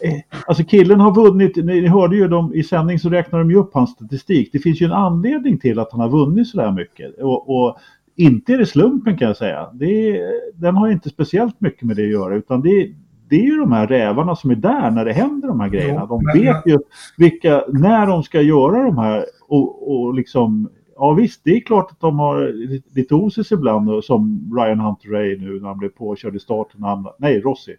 [0.00, 3.56] eh, alltså killen har vunnit, ni hörde ju dem i sändning så räknar de ju
[3.56, 4.48] upp hans statistik.
[4.52, 7.18] Det finns ju en anledning till att han har vunnit så där mycket.
[7.18, 7.78] Och, och
[8.16, 9.70] inte är det slumpen kan jag säga.
[9.72, 10.20] Det
[10.54, 12.92] den har inte speciellt mycket med det att göra utan det,
[13.28, 16.06] det är ju de här rävarna som är där när det händer de här grejerna.
[16.06, 16.78] De vet ju
[17.16, 20.68] vilka, när de ska göra de här och, och liksom
[20.98, 22.52] Ja visst, det är klart att de har
[22.94, 26.82] lite osis ibland som Ryan Hunter Ray nu när han blev påkörd i starten.
[26.82, 27.76] Han, nej, Rossi.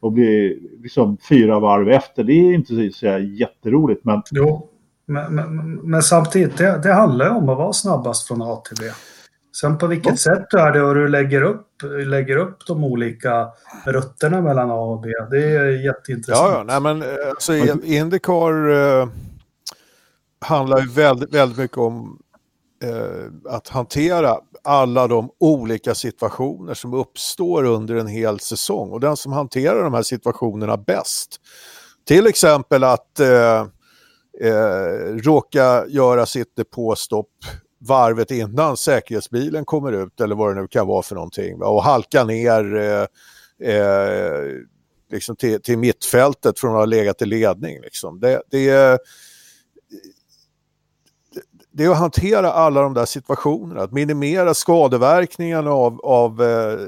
[0.00, 2.24] Och blir liksom fyra varv efter.
[2.24, 4.22] Det är inte så jätteroligt men...
[4.30, 4.68] Jo,
[5.06, 8.76] men, men, men samtidigt, det, det handlar ju om att vara snabbast från A till
[8.80, 8.84] B.
[9.60, 10.16] Sen på vilket ja.
[10.16, 11.66] sätt du är det och du lägger upp,
[12.06, 13.48] lägger upp de olika
[13.84, 15.08] rutterna mellan A och B.
[15.30, 16.52] Det är jätteintressant.
[16.52, 17.54] Ja, ja nej, men eh, alltså,
[17.84, 19.08] Indycar eh,
[20.40, 22.18] handlar ju väldigt, väldigt mycket om
[22.84, 28.90] eh, att hantera alla de olika situationer som uppstår under en hel säsong.
[28.90, 31.40] Och den som hanterar de här situationerna bäst,
[32.06, 33.66] till exempel att eh,
[34.40, 37.30] eh, råka göra sitt depåstopp
[37.78, 42.24] varvet innan säkerhetsbilen kommer ut eller vad det nu kan vara för någonting och halka
[42.24, 43.06] ner eh,
[43.74, 44.44] eh,
[45.10, 47.80] liksom till, till mittfältet från att ha legat i ledning.
[47.80, 48.20] Liksom.
[48.20, 48.98] Det, det,
[51.70, 56.78] det är att hantera alla de där situationerna, att minimera skadeverkningarna av, av eh,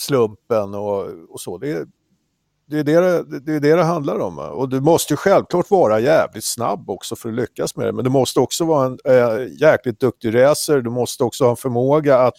[0.00, 1.58] slumpen och, och så.
[1.58, 1.88] Det,
[2.68, 4.38] det är det, det är det det handlar om.
[4.38, 7.92] Och du måste ju självklart vara jävligt snabb också för att lyckas med det.
[7.92, 10.80] Men du måste också vara en äh, jäkligt duktig racer.
[10.80, 12.34] Du måste också ha en förmåga att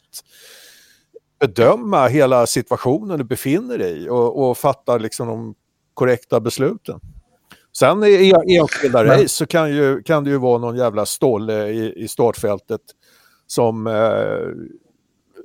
[1.39, 5.55] bedöma hela situationen du befinner dig i och, och fatta liksom de
[5.93, 6.99] korrekta besluten.
[7.77, 12.03] Sen i enskilda race så kan, ju, kan det ju vara någon jävla stolle i,
[12.03, 12.81] i startfältet
[13.47, 13.93] som eh,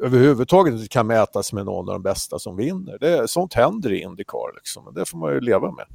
[0.01, 2.99] överhuvudtaget inte kan mätas med någon av de bästa som vinner.
[3.01, 4.95] Det, sånt händer i Indycar, liksom.
[4.95, 5.87] det får man ju leva med.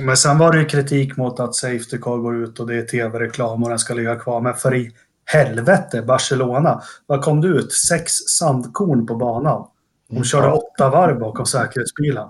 [0.00, 2.82] Men sen var det ju kritik mot att Safety Car går ut och det är
[2.82, 4.40] tv-reklam och den ska ligga kvar.
[4.40, 4.90] Men för i
[5.24, 7.72] helvete, Barcelona, vad kom du ut?
[7.72, 9.66] Sex sandkorn på banan.
[10.08, 12.28] De körde åtta varv bakom säkerhetsbilen.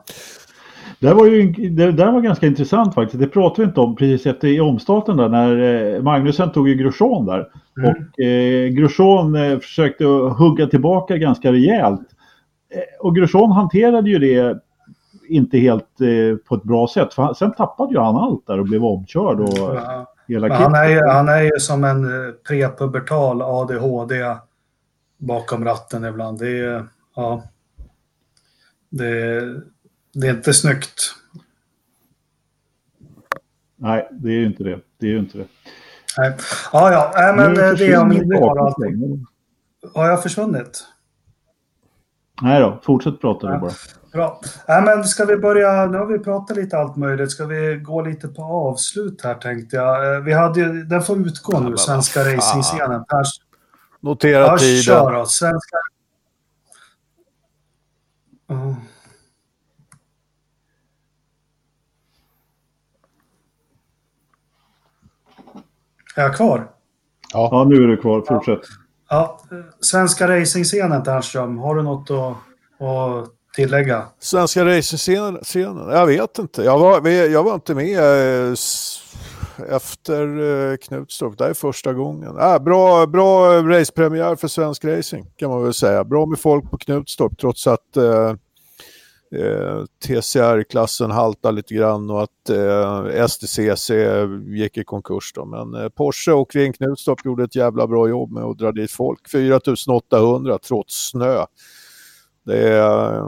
[1.01, 3.20] Det, var ju, det där var ganska intressant faktiskt.
[3.20, 6.74] Det pratade vi inte om precis efter i omstarten där när eh, Magnusen tog ju
[6.74, 7.48] Grosjean där.
[7.78, 7.90] Mm.
[7.90, 12.01] Och eh, Grosjean eh, försökte hugga tillbaka ganska rejält.
[12.74, 14.60] Eh, och Grosjean hanterade ju det
[15.28, 17.14] inte helt eh, på ett bra sätt.
[17.14, 19.40] För han, sen tappade ju han allt där och blev omkörd.
[19.40, 20.14] Och ja.
[20.28, 22.09] hela han, är ju, han är ju som en
[22.48, 24.14] prepubertal ADHD
[25.18, 26.39] bakom ratten ibland.
[26.39, 26.86] Det är,
[27.16, 27.43] ja,
[28.90, 29.43] det,
[30.20, 31.14] det är inte snyggt.
[33.76, 34.80] Nej, det är ju inte det.
[34.98, 35.47] Det är ju inte det.
[36.18, 36.36] Nej.
[36.72, 38.74] Ja, ja, Nej, men det är om inte bara
[39.94, 40.84] Har jag försvunnit?
[42.43, 43.59] Nej då, fortsätt prata ja.
[43.59, 43.72] bara.
[44.12, 44.40] Bra.
[44.68, 48.02] Nej, men ska vi börja, nu har vi pratat lite allt möjligt, ska vi gå
[48.02, 50.14] lite på avslut här tänkte jag.
[50.14, 53.05] Eh, vi hade ju, den får utgå nu, svenska racingscenen.
[54.01, 54.82] Notera tiden.
[54.82, 55.76] Kör då, svenska...
[58.51, 58.74] Uh.
[66.16, 66.68] Är jag kvar?
[67.32, 68.24] Ja, ja nu är du kvar.
[68.28, 68.60] Fortsätt.
[69.09, 69.40] Ja.
[69.51, 69.56] ja.
[69.80, 71.59] Svenska racingscenen, Ternström.
[71.59, 72.36] Har du något att,
[72.86, 74.02] att tillägga?
[74.18, 75.40] Svenska racingscenen?
[75.90, 76.62] Jag vet inte.
[76.62, 78.55] Jag var, jag var inte med eh,
[79.68, 80.22] efter
[80.72, 81.38] eh, Knutstorp.
[81.38, 82.38] Det är första gången.
[82.38, 86.05] Äh, bra, bra racepremiär för svensk racing kan man väl säga.
[86.05, 88.34] Bra med folk på Knutstorp trots att eh,
[89.35, 93.90] eh, TCR-klassen haltar lite grann och att eh, STCC
[94.47, 95.32] gick i konkurs.
[95.35, 95.44] Då.
[95.44, 98.90] Men eh, Porsche och Ring Knutstorp gjorde ett jävla bra jobb med att dra dit
[98.90, 99.28] folk.
[99.28, 101.44] 4800 trots snö.
[102.44, 103.23] Det är,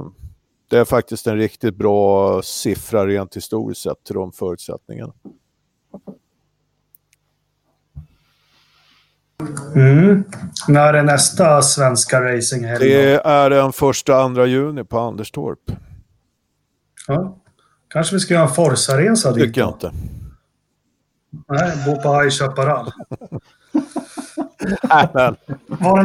[0.70, 5.12] det är faktiskt en riktigt bra siffra rent historiskt sett till de förutsättningarna.
[9.75, 10.25] Mm.
[10.69, 12.89] När är nästa svenska racinghelg?
[12.89, 15.59] Det är den första andra juni på Anderstorp.
[17.09, 17.37] Ja.
[17.89, 19.45] Kanske vi ska göra en Forza-resa dit?
[19.45, 19.93] Tycker jag inte.
[21.49, 22.91] Nej, bo på High Chaparral.
[24.83, 25.37] Nej, men,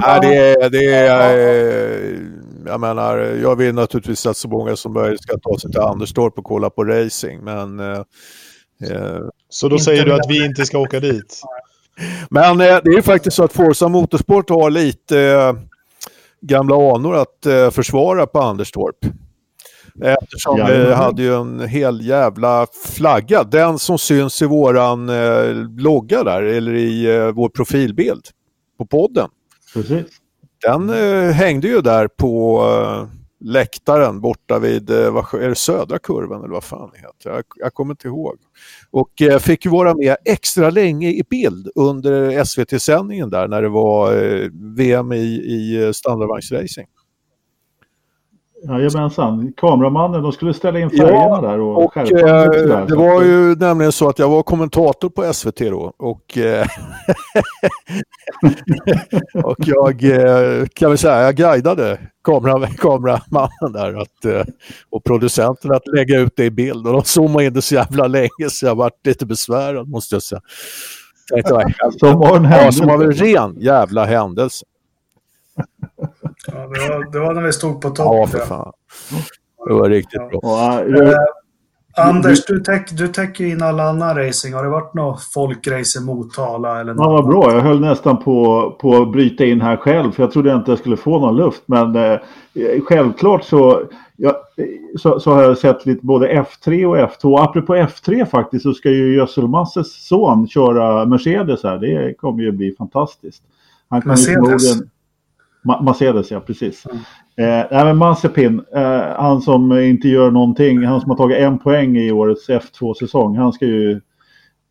[0.01, 2.19] nej, det är, det är,
[2.65, 6.37] jag menar, jag vill naturligtvis att så många som möjligt ska ta sig till Anderstorp
[6.37, 7.79] och kolla på racing, men...
[7.79, 7.99] Eh,
[8.89, 9.19] eh
[9.49, 11.41] så då säger du att vi inte ska åka dit?
[12.29, 15.53] Men eh, det är faktiskt så att Forza Motorsport har lite eh,
[16.41, 18.95] gamla anor att eh, försvara på Anderstorp.
[20.01, 23.43] Eftersom ja, vi hade ju en hel jävla flagga.
[23.43, 28.27] Den som syns i våran eh, logga där, eller i eh, vår profilbild
[28.77, 29.29] på podden.
[29.73, 30.05] Precis.
[30.65, 33.07] Den eh, hängde ju där på eh,
[33.43, 37.29] läktaren borta vid, eh, vad, är det södra kurvan eller vad fan det heter?
[37.29, 38.37] Jag, jag kommer inte ihåg.
[38.91, 43.69] Och eh, fick ju vara med extra länge i bild under SVT-sändningen där när det
[43.69, 46.87] var eh, VM i, i standardvagnsracing.
[48.67, 53.23] Jajamensan, kameramannen, de skulle ställa in färgerna ja, där och, och skärpa eh, Det var
[53.23, 56.67] ju nämligen så att jag var kommentator på SVT då och, eh,
[59.43, 64.53] och jag eh, kan väl säga, jag guidade kamera, kameramannen där att, eh,
[64.89, 68.07] och producenten att lägga ut det i bild och de zoomade in det så jävla
[68.07, 70.41] länge så jag varit lite besvärad måste jag säga.
[71.33, 72.65] Tänkte, som var en händelse.
[72.65, 74.65] Ja, som var en ren jävla händelse.
[76.47, 78.05] Ja, det, var, det var när vi stod på topp.
[78.05, 78.73] Ja, för fan.
[79.67, 80.39] Det var riktigt ja.
[80.41, 81.11] bra.
[81.11, 81.17] Eh,
[81.97, 84.55] Anders, du, täck, du täcker in all annan racing.
[84.55, 86.79] Har det varit något folkrace i Motala?
[86.79, 87.05] Eller något?
[87.05, 87.53] Ja, vad bra.
[87.53, 90.11] Jag höll nästan på, på att bryta in här själv.
[90.11, 91.63] För jag trodde inte jag skulle få någon luft.
[91.65, 92.19] Men eh,
[92.87, 93.83] självklart så,
[94.15, 94.41] ja,
[94.99, 97.43] så, så, har jag sett lite både F3 och F2.
[97.43, 101.77] Apropå F3 faktiskt så ska ju Gödselmasses son köra Mercedes här.
[101.77, 103.43] Det kommer ju bli fantastiskt.
[103.89, 104.81] Han kan Mercedes?
[105.63, 106.85] Mercedes, ja precis.
[106.85, 107.01] Mm.
[107.71, 111.97] Eh, men Mazepin, eh, han som inte gör någonting, han som har tagit en poäng
[111.97, 114.01] i årets F2-säsong, han ska ju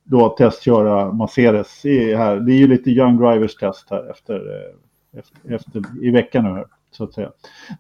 [0.04, 2.36] då testköra Mercedes i, här.
[2.36, 6.50] Det är ju lite Young Drivers test här efter, eh, efter, efter, i veckan nu
[6.50, 7.30] här, så att säga.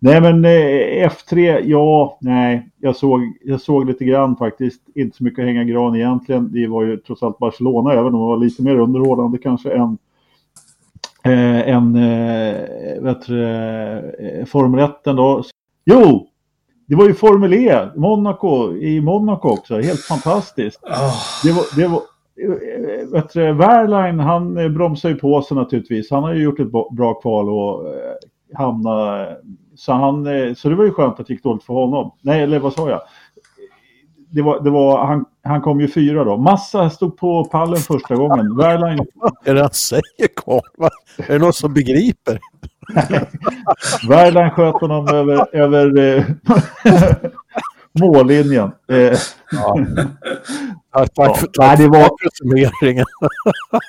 [0.00, 5.24] Nej men eh, F3, ja, nej, jag såg, jag såg lite grann faktiskt, inte så
[5.24, 6.52] mycket att hänga gran egentligen.
[6.52, 9.98] Det var ju trots allt Barcelona, även om det var lite mer underhållande kanske än
[11.24, 15.42] eh, en eh, vet du, eh, 1 då.
[15.84, 16.28] Jo,
[16.86, 19.80] det var ju Formel E, Monaco, i Monaco också.
[19.80, 20.82] Helt fantastiskt.
[20.84, 21.14] Oh.
[21.44, 22.02] Det var, det var,
[22.42, 26.10] eh, vet du, Wehrlein, han eh, bromsar ju på sig naturligtvis.
[26.10, 28.14] Han har ju gjort ett bra kval och eh,
[28.54, 29.26] hamna
[29.74, 30.24] så, han,
[30.56, 32.10] så det var ju skönt att det gick dåligt för honom.
[32.20, 33.00] Nej, eller vad sa jag?
[34.32, 36.36] det var, det var, han, han kom ju fyra då.
[36.36, 38.56] Massa stod på pallen första gången.
[38.56, 39.06] Wehrlein...
[39.14, 40.60] Vad är det han säger Karl?
[41.16, 42.38] Är det någon som begriper?
[44.08, 46.24] Wehrlein sköt honom över, över eh,
[48.00, 48.70] mållinjen.
[48.90, 49.18] Eh,
[49.52, 49.78] ja.
[50.92, 51.34] Tack, ja.
[51.34, 52.02] för, tack Nej, det var...
[52.02, 53.04] för summeringen.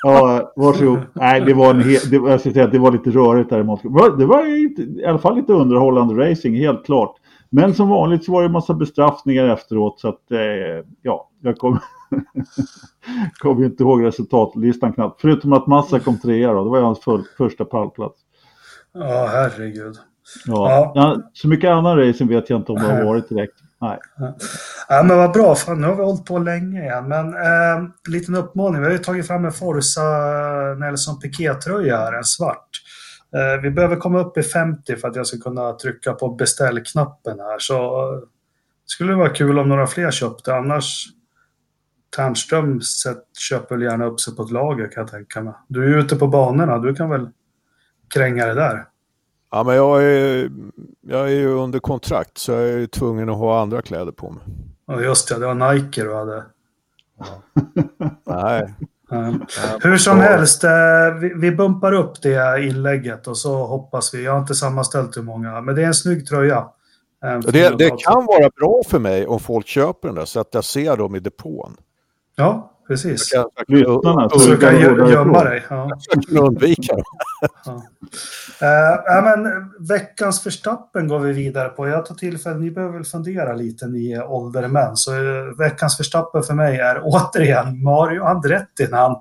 [0.04, 1.00] ja, varsågod.
[1.14, 1.98] Nej, det var, en he...
[2.10, 5.36] det, jag ska säga, det var lite rörigt där i Det var i alla fall
[5.36, 7.16] lite underhållande racing, helt klart.
[7.56, 11.58] Men som vanligt så var det en massa bestraffningar efteråt så att eh, ja, jag
[11.58, 11.82] kommer
[13.40, 15.22] kom inte ihåg resultatlistan knappt.
[15.22, 18.20] Förutom att Massa kom trea då, det var hans för, första pallplats.
[18.94, 19.96] Ja, herregud.
[20.46, 20.92] Ja.
[20.96, 21.18] ja.
[21.34, 23.54] så mycket annan racing vet jag inte om det har varit direkt.
[23.82, 24.00] Nej.
[24.90, 27.08] Ja, men vad bra, för nu har vi hållit på länge igen.
[27.08, 30.02] Men eh, liten uppmaning, vi har ju tagit fram en Forza
[30.80, 32.70] Nelson Piquet-tröja här, en svart.
[33.36, 37.40] Eh, vi behöver komma upp i 50 för att jag ska kunna trycka på beställknappen
[37.40, 37.60] här.
[37.60, 40.56] Så det skulle vara kul om några fler köpte.
[40.56, 41.06] Annars
[42.16, 42.82] Ternström
[43.50, 45.54] köper väl gärna upp sig på ett lager kan jag tänka mig.
[45.68, 47.30] Du är ju ute på banorna, du kan väl
[48.14, 48.86] kränga det där?
[49.52, 50.50] Ja, men jag är,
[51.02, 54.44] jag är ju under kontrakt så jag är tvungen att ha andra kläder på mig.
[54.86, 55.40] Ja, just det.
[55.40, 56.44] Det var Nike du hade.
[58.26, 58.74] Nej,
[59.82, 60.72] hur som helst, eh,
[61.36, 64.24] vi bumpar upp det inlägget och så hoppas vi.
[64.24, 66.68] Jag har inte sammanställt hur många, men det är en snygg tröja.
[67.26, 70.50] Eh, det, det kan vara bra för mig om folk köper den där så att
[70.52, 71.78] jag ser dem i depån.
[72.36, 73.34] Ja, precis.
[73.68, 74.30] Lyssnarna.
[74.60, 74.80] Kan
[75.10, 75.64] gömma dig.
[75.70, 75.90] Ja.
[75.90, 77.04] Jag kan undvika dem.
[77.66, 77.84] ja.
[78.62, 81.88] Uh, men, veckans förstappen går vi vidare på.
[81.88, 84.98] Jag tar tillfället, ni behöver väl fundera lite ni åldermän.
[84.98, 89.16] Så uh, veckans förstappen för mig är återigen Mario Andretti när han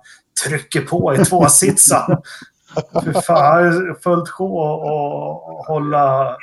[0.45, 2.17] trycker på i tvåsitsan.
[3.05, 6.37] Fy fan, följt sjå och hålla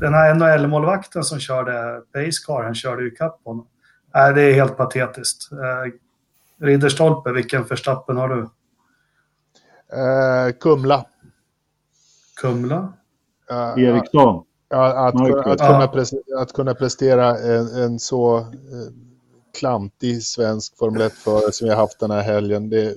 [0.00, 3.66] den här NHL-målvakten som körde Pacecar, han körde ju kapp honom.
[4.14, 5.48] Nej, det är helt patetiskt.
[6.62, 8.40] Ridderstolpe, vilken förstappen har du?
[9.96, 11.06] Eh, Kumla.
[12.40, 12.92] Kumla?
[13.50, 14.44] Uh, Eriksson.
[14.68, 18.44] Ja, att, att, att, kunna prestera, att kunna prestera en, en så eh,
[19.58, 22.70] klantig svensk Formel 1-förare som har haft den här helgen.
[22.70, 22.94] Det är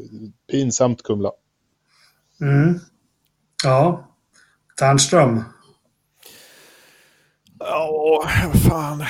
[0.51, 1.31] pinsamt Kumla.
[2.41, 2.79] Mm.
[3.63, 4.07] Ja.
[4.79, 5.43] Ternström?
[7.59, 8.23] Ja,
[8.69, 9.03] fan.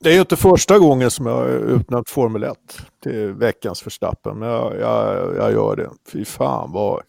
[0.00, 2.56] Det är ju inte första gången som jag har utnämnt Formel 1
[3.02, 5.90] till veckans förstappen, men jag, jag, jag gör det.
[6.12, 7.02] Fy fan vad,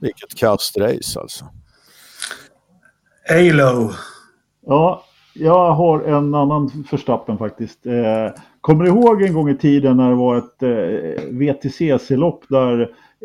[0.00, 1.44] vilket kastrace alltså.
[3.30, 3.90] Alo.
[4.66, 5.04] Ja,
[5.34, 7.86] jag har en annan förstappen faktiskt.
[7.86, 12.76] Eh, kommer du ihåg en gång i tiden när det var ett eh, VTCC-lopp där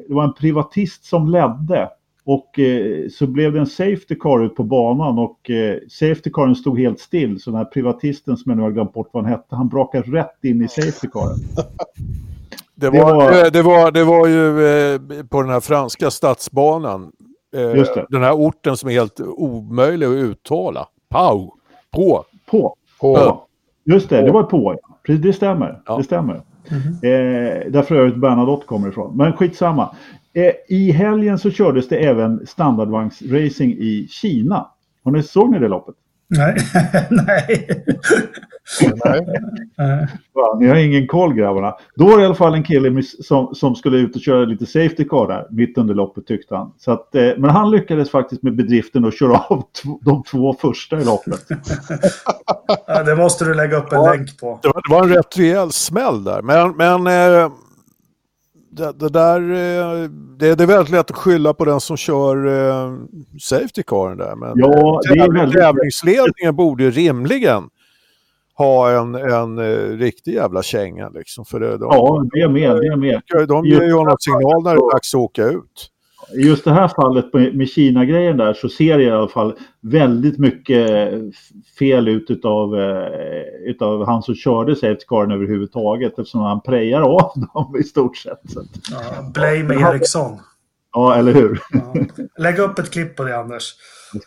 [0.07, 1.89] det var en privatist som ledde
[2.25, 6.55] och eh, så blev det en safety car ut på banan och eh, safety caren
[6.55, 7.41] stod helt still.
[7.41, 10.11] Så den här privatisten som jag nu har glömt bort vad han hette, han brakade
[10.11, 11.37] rätt in i safety caren.
[12.77, 17.11] Det var, det var, det var, det var ju eh, på den här franska stadsbanan.
[17.55, 20.87] Eh, den här orten som är helt omöjlig att uttala.
[21.09, 21.51] Pau.
[21.91, 22.25] På.
[22.45, 22.75] På.
[22.99, 23.17] på.
[23.17, 23.47] Ja.
[23.83, 24.79] Just det, det var på.
[25.07, 25.81] Det stämmer.
[25.85, 25.97] Ja.
[25.97, 26.33] Det stämmer.
[26.33, 27.65] Mm -hmm.
[27.65, 29.17] eh, där för övrigt Bernadotte kommer ifrån.
[29.17, 29.95] Men skitsamma.
[30.35, 34.69] Eh, I helgen så kördes det även standardvagnsracing i Kina.
[35.03, 35.95] Har ni såg ni det loppet?
[36.27, 36.55] Nej.
[37.09, 37.67] Nej.
[39.77, 40.07] Nej.
[40.33, 41.75] Ja, ni har ingen koll grabbarna.
[41.95, 44.65] Då var det i alla fall en kille som, som skulle ut och köra lite
[44.65, 46.71] safety car där mitt under loppet tyckte han.
[46.77, 49.63] Så att, eh, men han lyckades faktiskt med bedriften att köra av
[50.01, 51.47] de två första i loppet.
[52.87, 54.59] ja, det måste du lägga upp en ja, länk på.
[54.61, 56.41] Det var, det var, en rätt rejäl smäll där.
[56.41, 57.51] Men, men eh,
[58.75, 62.47] det, det, där, eh, det, det, är väldigt lätt att skylla på den som kör
[62.47, 62.93] eh,
[63.41, 64.35] Safety Car där.
[64.35, 65.61] Men ja, är väldigt...
[65.61, 67.63] tävlingsledningen borde ju rimligen
[68.57, 71.09] ha en, en uh, riktig jävla känga.
[71.09, 72.75] Liksom, för det, de, ja, det är med.
[72.75, 73.21] Det är med.
[73.27, 75.89] De, de ger ju honom signal när det är dags att åka ut.
[76.33, 80.39] I just det här fallet med Kina-grejen där så ser det i alla fall väldigt
[80.39, 81.11] mycket
[81.79, 87.31] fel ut utav, eh, utav han som körde Safety Caren överhuvudtaget eftersom han prejar av
[87.53, 88.41] dem i stort sett.
[88.91, 90.39] Ja, blame Eriksson.
[90.93, 91.61] Ja, eller hur?
[91.71, 91.93] Ja.
[92.37, 93.73] Lägg upp ett klipp på det, Anders.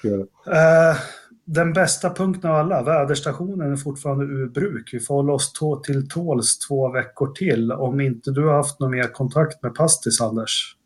[0.02, 0.08] Det.
[0.08, 0.96] Uh,
[1.44, 4.90] den bästa punkten av alla, väderstationen är fortfarande ur bruk.
[4.92, 8.80] Vi får hålla oss tå till tåls två veckor till om inte du har haft
[8.80, 10.76] någon mer kontakt med Pastis, Anders.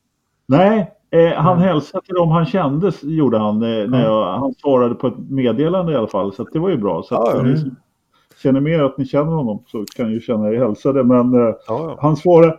[0.47, 1.69] Nej, Eh, han mm.
[1.69, 3.63] hälsade till dem han kände, gjorde han.
[3.63, 6.33] Eh, när jag, han svarade på ett meddelande i alla fall.
[6.33, 7.03] Så det var ju bra.
[7.03, 7.53] Så att, mm.
[7.53, 7.71] ni
[8.43, 11.05] känner mer att ni känner honom så kan ju känna er hälsade.
[11.05, 11.99] Men eh, ja.
[12.01, 12.57] han svarade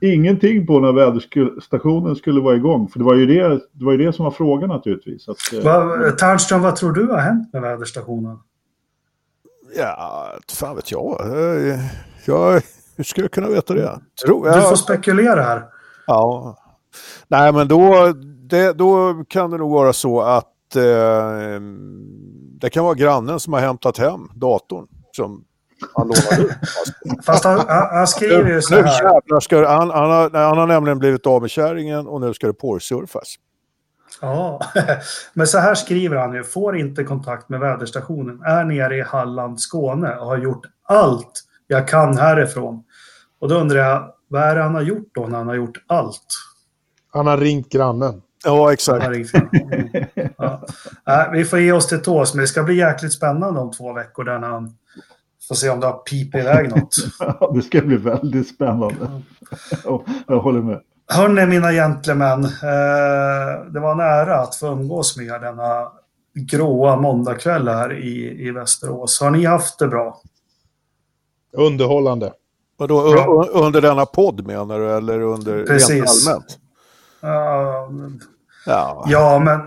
[0.00, 2.88] ingenting på när väderstationen skulle vara igång.
[2.88, 5.28] För det var ju det, det, var ju det som var frågan naturligtvis.
[5.28, 8.38] Att, eh, Va, Tärnström, vad tror du har hänt med väderstationen?
[9.76, 11.20] Ja, fan vet jag.
[11.20, 11.78] Eh,
[12.26, 12.62] jag
[12.96, 14.00] hur ska jag kunna veta det?
[14.26, 14.56] Tror jag.
[14.56, 15.62] Du får spekulera här.
[16.06, 16.56] Ja,
[17.28, 18.12] Nej, men då,
[18.50, 21.60] det, då kan det nog vara så att eh,
[22.60, 25.44] det kan vara grannen som har hämtat hem datorn som
[25.94, 26.52] han lånade ut.
[27.24, 29.20] Fast han, han, skriver ju så här.
[29.34, 32.46] Nu ska, han, han, har, han har nämligen blivit av med kärringen och nu ska
[32.46, 33.34] det porrsurfas.
[34.20, 34.60] Ja,
[35.32, 36.44] men så här skriver han ju.
[36.44, 38.42] Får inte kontakt med väderstationen.
[38.42, 42.84] Är nere i Halland, Skåne och har gjort allt jag kan härifrån.
[43.40, 45.84] Och då undrar jag, vad är det han har gjort då när han har gjort
[45.86, 46.26] allt?
[47.12, 48.22] Han har ringt grannen.
[48.44, 49.06] Ja, exakt.
[50.38, 50.66] ja.
[51.06, 53.92] Äh, vi får ge oss till tås, men det ska bli jäkligt spännande om två
[53.92, 54.76] veckor där han
[55.48, 56.96] får se om det har pipit iväg något.
[57.18, 59.22] Ja, det ska bli väldigt spännande.
[60.26, 60.80] Jag håller med.
[61.10, 62.44] Hörni, mina gentlemän.
[62.44, 65.88] Eh, det var en ära att få umgås med er denna
[66.34, 69.20] gråa måndagkväll här i, i Västerås.
[69.20, 70.20] Har ni haft det bra?
[71.52, 72.32] Underhållande.
[72.76, 73.02] Vadå,
[73.52, 75.90] under denna podd menar du, eller under Precis.
[75.90, 76.58] rent allmänt?
[77.20, 77.90] Ja.
[78.66, 79.60] Ja, ja men...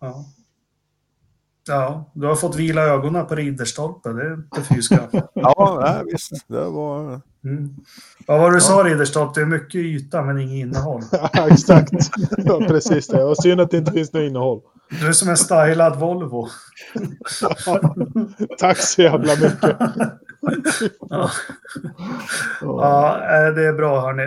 [0.00, 0.24] Ja.
[1.66, 4.80] Ja, du har fått vila ögonen på Ridderstolpe, det är inte fy
[5.34, 6.48] Ja, nej, visst.
[6.48, 7.20] Det var...
[7.44, 7.76] Mm.
[8.26, 8.60] Vad var du ja.
[8.60, 9.40] sa Ridderstolpe?
[9.40, 11.02] Det är mycket yta men inget innehåll.
[11.32, 11.92] ja, exakt.
[12.36, 13.24] Ja, precis det.
[13.24, 14.60] Och synd att det inte finns något innehåll.
[15.00, 16.48] Du är som en stylad Volvo.
[18.58, 19.76] Tack så jävla mycket.
[21.10, 21.30] ja.
[22.60, 24.22] ja, eh, det är bra hörni.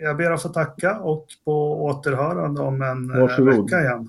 [0.00, 3.64] Eh, jag ber att få tacka och på återhörande om en eh, Varsågod.
[3.64, 4.08] vecka igen.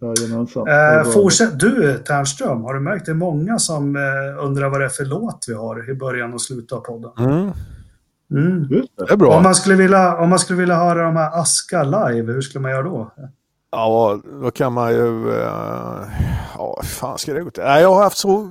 [0.00, 0.68] Jajamensan.
[0.68, 1.58] Eh, fortsätt.
[1.58, 5.04] Du Ternström, har du märkt det är många som eh, undrar vad det är för
[5.04, 7.10] låt vi har i början och slutet av podden?
[7.18, 7.52] Mm.
[8.30, 8.68] Mm.
[8.96, 9.36] Det är bra.
[9.36, 12.62] Om man, skulle vilja, om man skulle vilja höra de här Aska live, hur skulle
[12.62, 13.10] man göra då?
[13.72, 15.26] Ja, då kan man ju...
[15.26, 15.34] Uh,
[16.54, 17.62] ja, fan ska det gå till?
[17.62, 18.50] Jag har haft så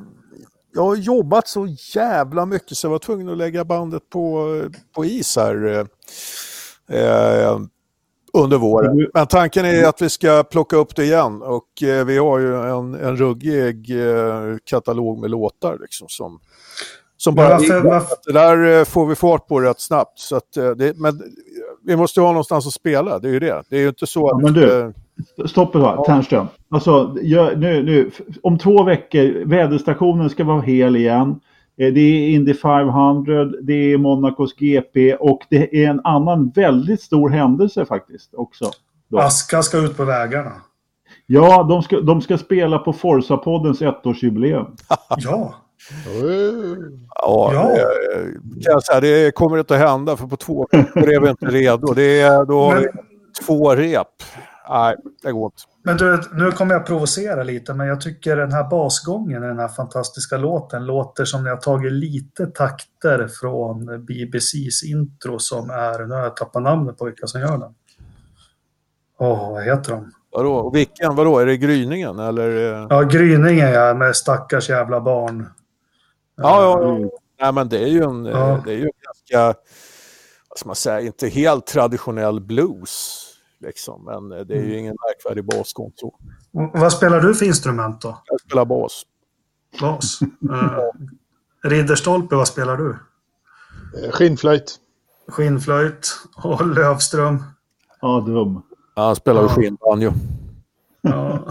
[0.73, 4.45] jag har jobbat så jävla mycket så jag var tvungen att lägga bandet på,
[4.95, 5.87] på is här
[6.89, 7.59] eh,
[8.33, 9.07] under våren.
[9.13, 12.55] Men tanken är att vi ska plocka upp det igen och eh, vi har ju
[12.55, 16.39] en, en ruggig eh, katalog med låtar liksom som,
[17.17, 17.49] som bara...
[17.49, 18.15] Varför, varför?
[18.25, 20.19] Det där eh, får vi fart på rätt snabbt.
[20.19, 21.21] Så att, eh, det, men
[21.85, 23.63] vi måste ha någonstans att spela, det är ju det.
[23.69, 24.53] Det är ju inte så ja, att...
[24.53, 24.93] Men
[25.35, 26.03] du, stopp ett ja.
[26.05, 26.47] Ternström.
[26.69, 28.11] Alltså, jag, nu, nu,
[28.43, 31.39] om två veckor, väderstationen ska vara hel igen.
[31.77, 37.01] Eh, det är Indy 500, det är Monacos GP och det är en annan väldigt
[37.01, 38.71] stor händelse faktiskt också.
[39.09, 39.19] Då.
[39.19, 40.51] Aska ska ut på vägarna.
[41.25, 44.65] Ja, de ska, de ska spela på Forza-poddens ettårsjubileum.
[45.17, 45.53] ja.
[47.15, 47.71] Ja, Ja.
[48.43, 51.29] Det, kan jag säga, det kommer inte att hända för på två veckor är vi
[51.29, 51.93] inte redo.
[51.93, 52.87] Det är, då har vi
[53.45, 54.07] två rep.
[54.69, 55.61] Nej, det går inte.
[55.83, 59.59] men du, nu kommer jag provocera lite, men jag tycker den här basgången i den
[59.59, 66.05] här fantastiska låten låter som när jag tagit lite takter från BBCs intro som är,
[66.05, 67.73] nu har jag tappat namnet på vilka som gör den.
[69.19, 70.11] Åh, vad heter de?
[70.31, 70.53] Vadå?
[70.55, 71.15] Och vilken?
[71.15, 71.39] Vadå?
[71.39, 72.73] Är det gryningen eller?
[72.81, 72.87] eh?
[72.89, 75.49] Ja, Gryningen ja, med stackars jävla barn.
[76.35, 76.95] Ja, ja, ja.
[76.95, 77.09] Mm.
[77.41, 78.61] Nej, men det är ju en, eh, Ja.
[78.65, 79.59] det är ju en ganska,
[80.49, 83.25] vad ska man säga, inte helt traditionell blues.
[83.59, 84.05] Liksom.
[84.05, 86.07] Men eh, det är ju ingen märkvärdig basgång så.
[86.53, 88.21] Och Vad spelar du för instrument då?
[88.25, 89.03] Jag spelar bas.
[89.81, 90.19] Bas?
[90.21, 90.79] Uh,
[91.63, 92.89] Ridderstolpe, vad spelar du?
[94.03, 94.79] Eh, Skinnflöjt.
[95.27, 96.07] Skinnflöjt
[96.43, 97.43] och Lövström.
[98.01, 98.61] Ja, dum.
[98.95, 99.53] Ja, han spelar ju Ja.
[99.53, 100.11] skinnbanjo.
[101.01, 101.47] Ja.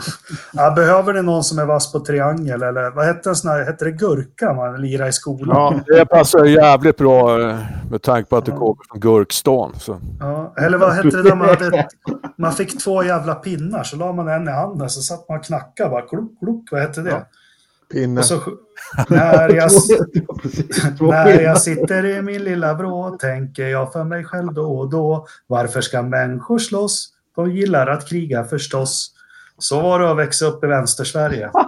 [0.53, 3.65] Ja, behöver ni någon som är vass på triangel eller vad hette en sån här,
[3.65, 5.83] hette det gurka man lirade i skolan?
[5.87, 7.59] Ja, det passar jävligt bra eh,
[7.91, 9.75] med tanke på att det kommer från Gurkstan.
[9.79, 10.01] Så.
[10.21, 11.89] Ja, eller vad hette det där man hade?
[12.39, 15.45] Man fick två jävla pinnar så la man en i handen så satt man och
[15.45, 16.69] knackade bara klunk, klunk.
[16.71, 17.27] Vad hette det?
[17.93, 18.21] Pinne.
[18.21, 18.41] Och så,
[19.09, 19.71] när, jag,
[21.01, 24.91] Ja, när jag sitter i min lilla vrå tänker jag för mig själv då och
[24.91, 25.27] då.
[25.47, 27.09] Varför ska människor slåss?
[27.37, 29.15] De gillar att kriga förstås.
[29.59, 31.51] Så var det att växa upp i Vänstersverige.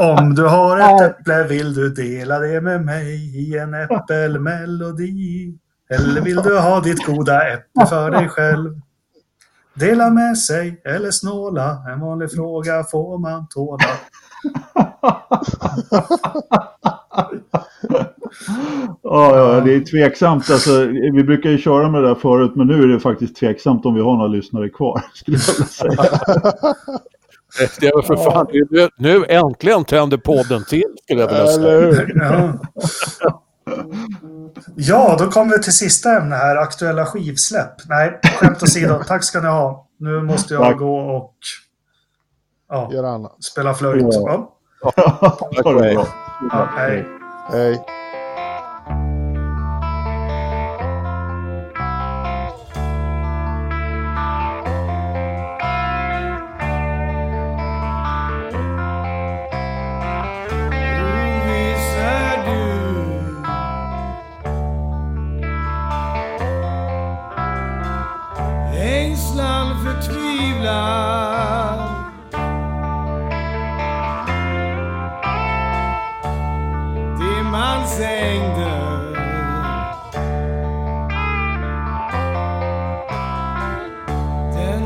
[0.00, 5.58] Om du har ett äpple vill du dela det med mig i en äppelmelodi.
[5.90, 8.80] Eller vill du ha ditt goda äpple för dig själv?
[9.74, 13.84] Dela med sig eller snåla, en vanlig fråga får man tåla.
[19.02, 20.50] Ja, ja, det är tveksamt.
[20.50, 23.86] Alltså, vi brukar ju köra med det där förut, men nu är det faktiskt tveksamt
[23.86, 25.02] om vi har några lyssnare kvar.
[25.14, 26.08] Skulle jag vilja säga.
[27.80, 31.68] Det är för fan, nu, nu äntligen tänder podden till skulle jag vilja säga.
[31.68, 32.12] Eller hur?
[32.14, 32.52] Ja.
[34.76, 37.72] ja, då kommer vi till sista ämne här, aktuella skivsläpp.
[37.88, 39.86] Nej, skämt åsido, tack ska ni ha.
[39.98, 40.78] Nu måste jag Tack.
[40.78, 41.34] gå och
[42.68, 43.44] ja, Gör annat.
[43.44, 44.04] spela flöjt.
[44.10, 44.54] Ja.
[44.82, 45.38] Ja.
[45.56, 46.06] Det bra.
[46.52, 47.06] Ja, hej.
[47.52, 47.84] Hej.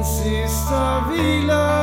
[0.05, 1.82] sista vila.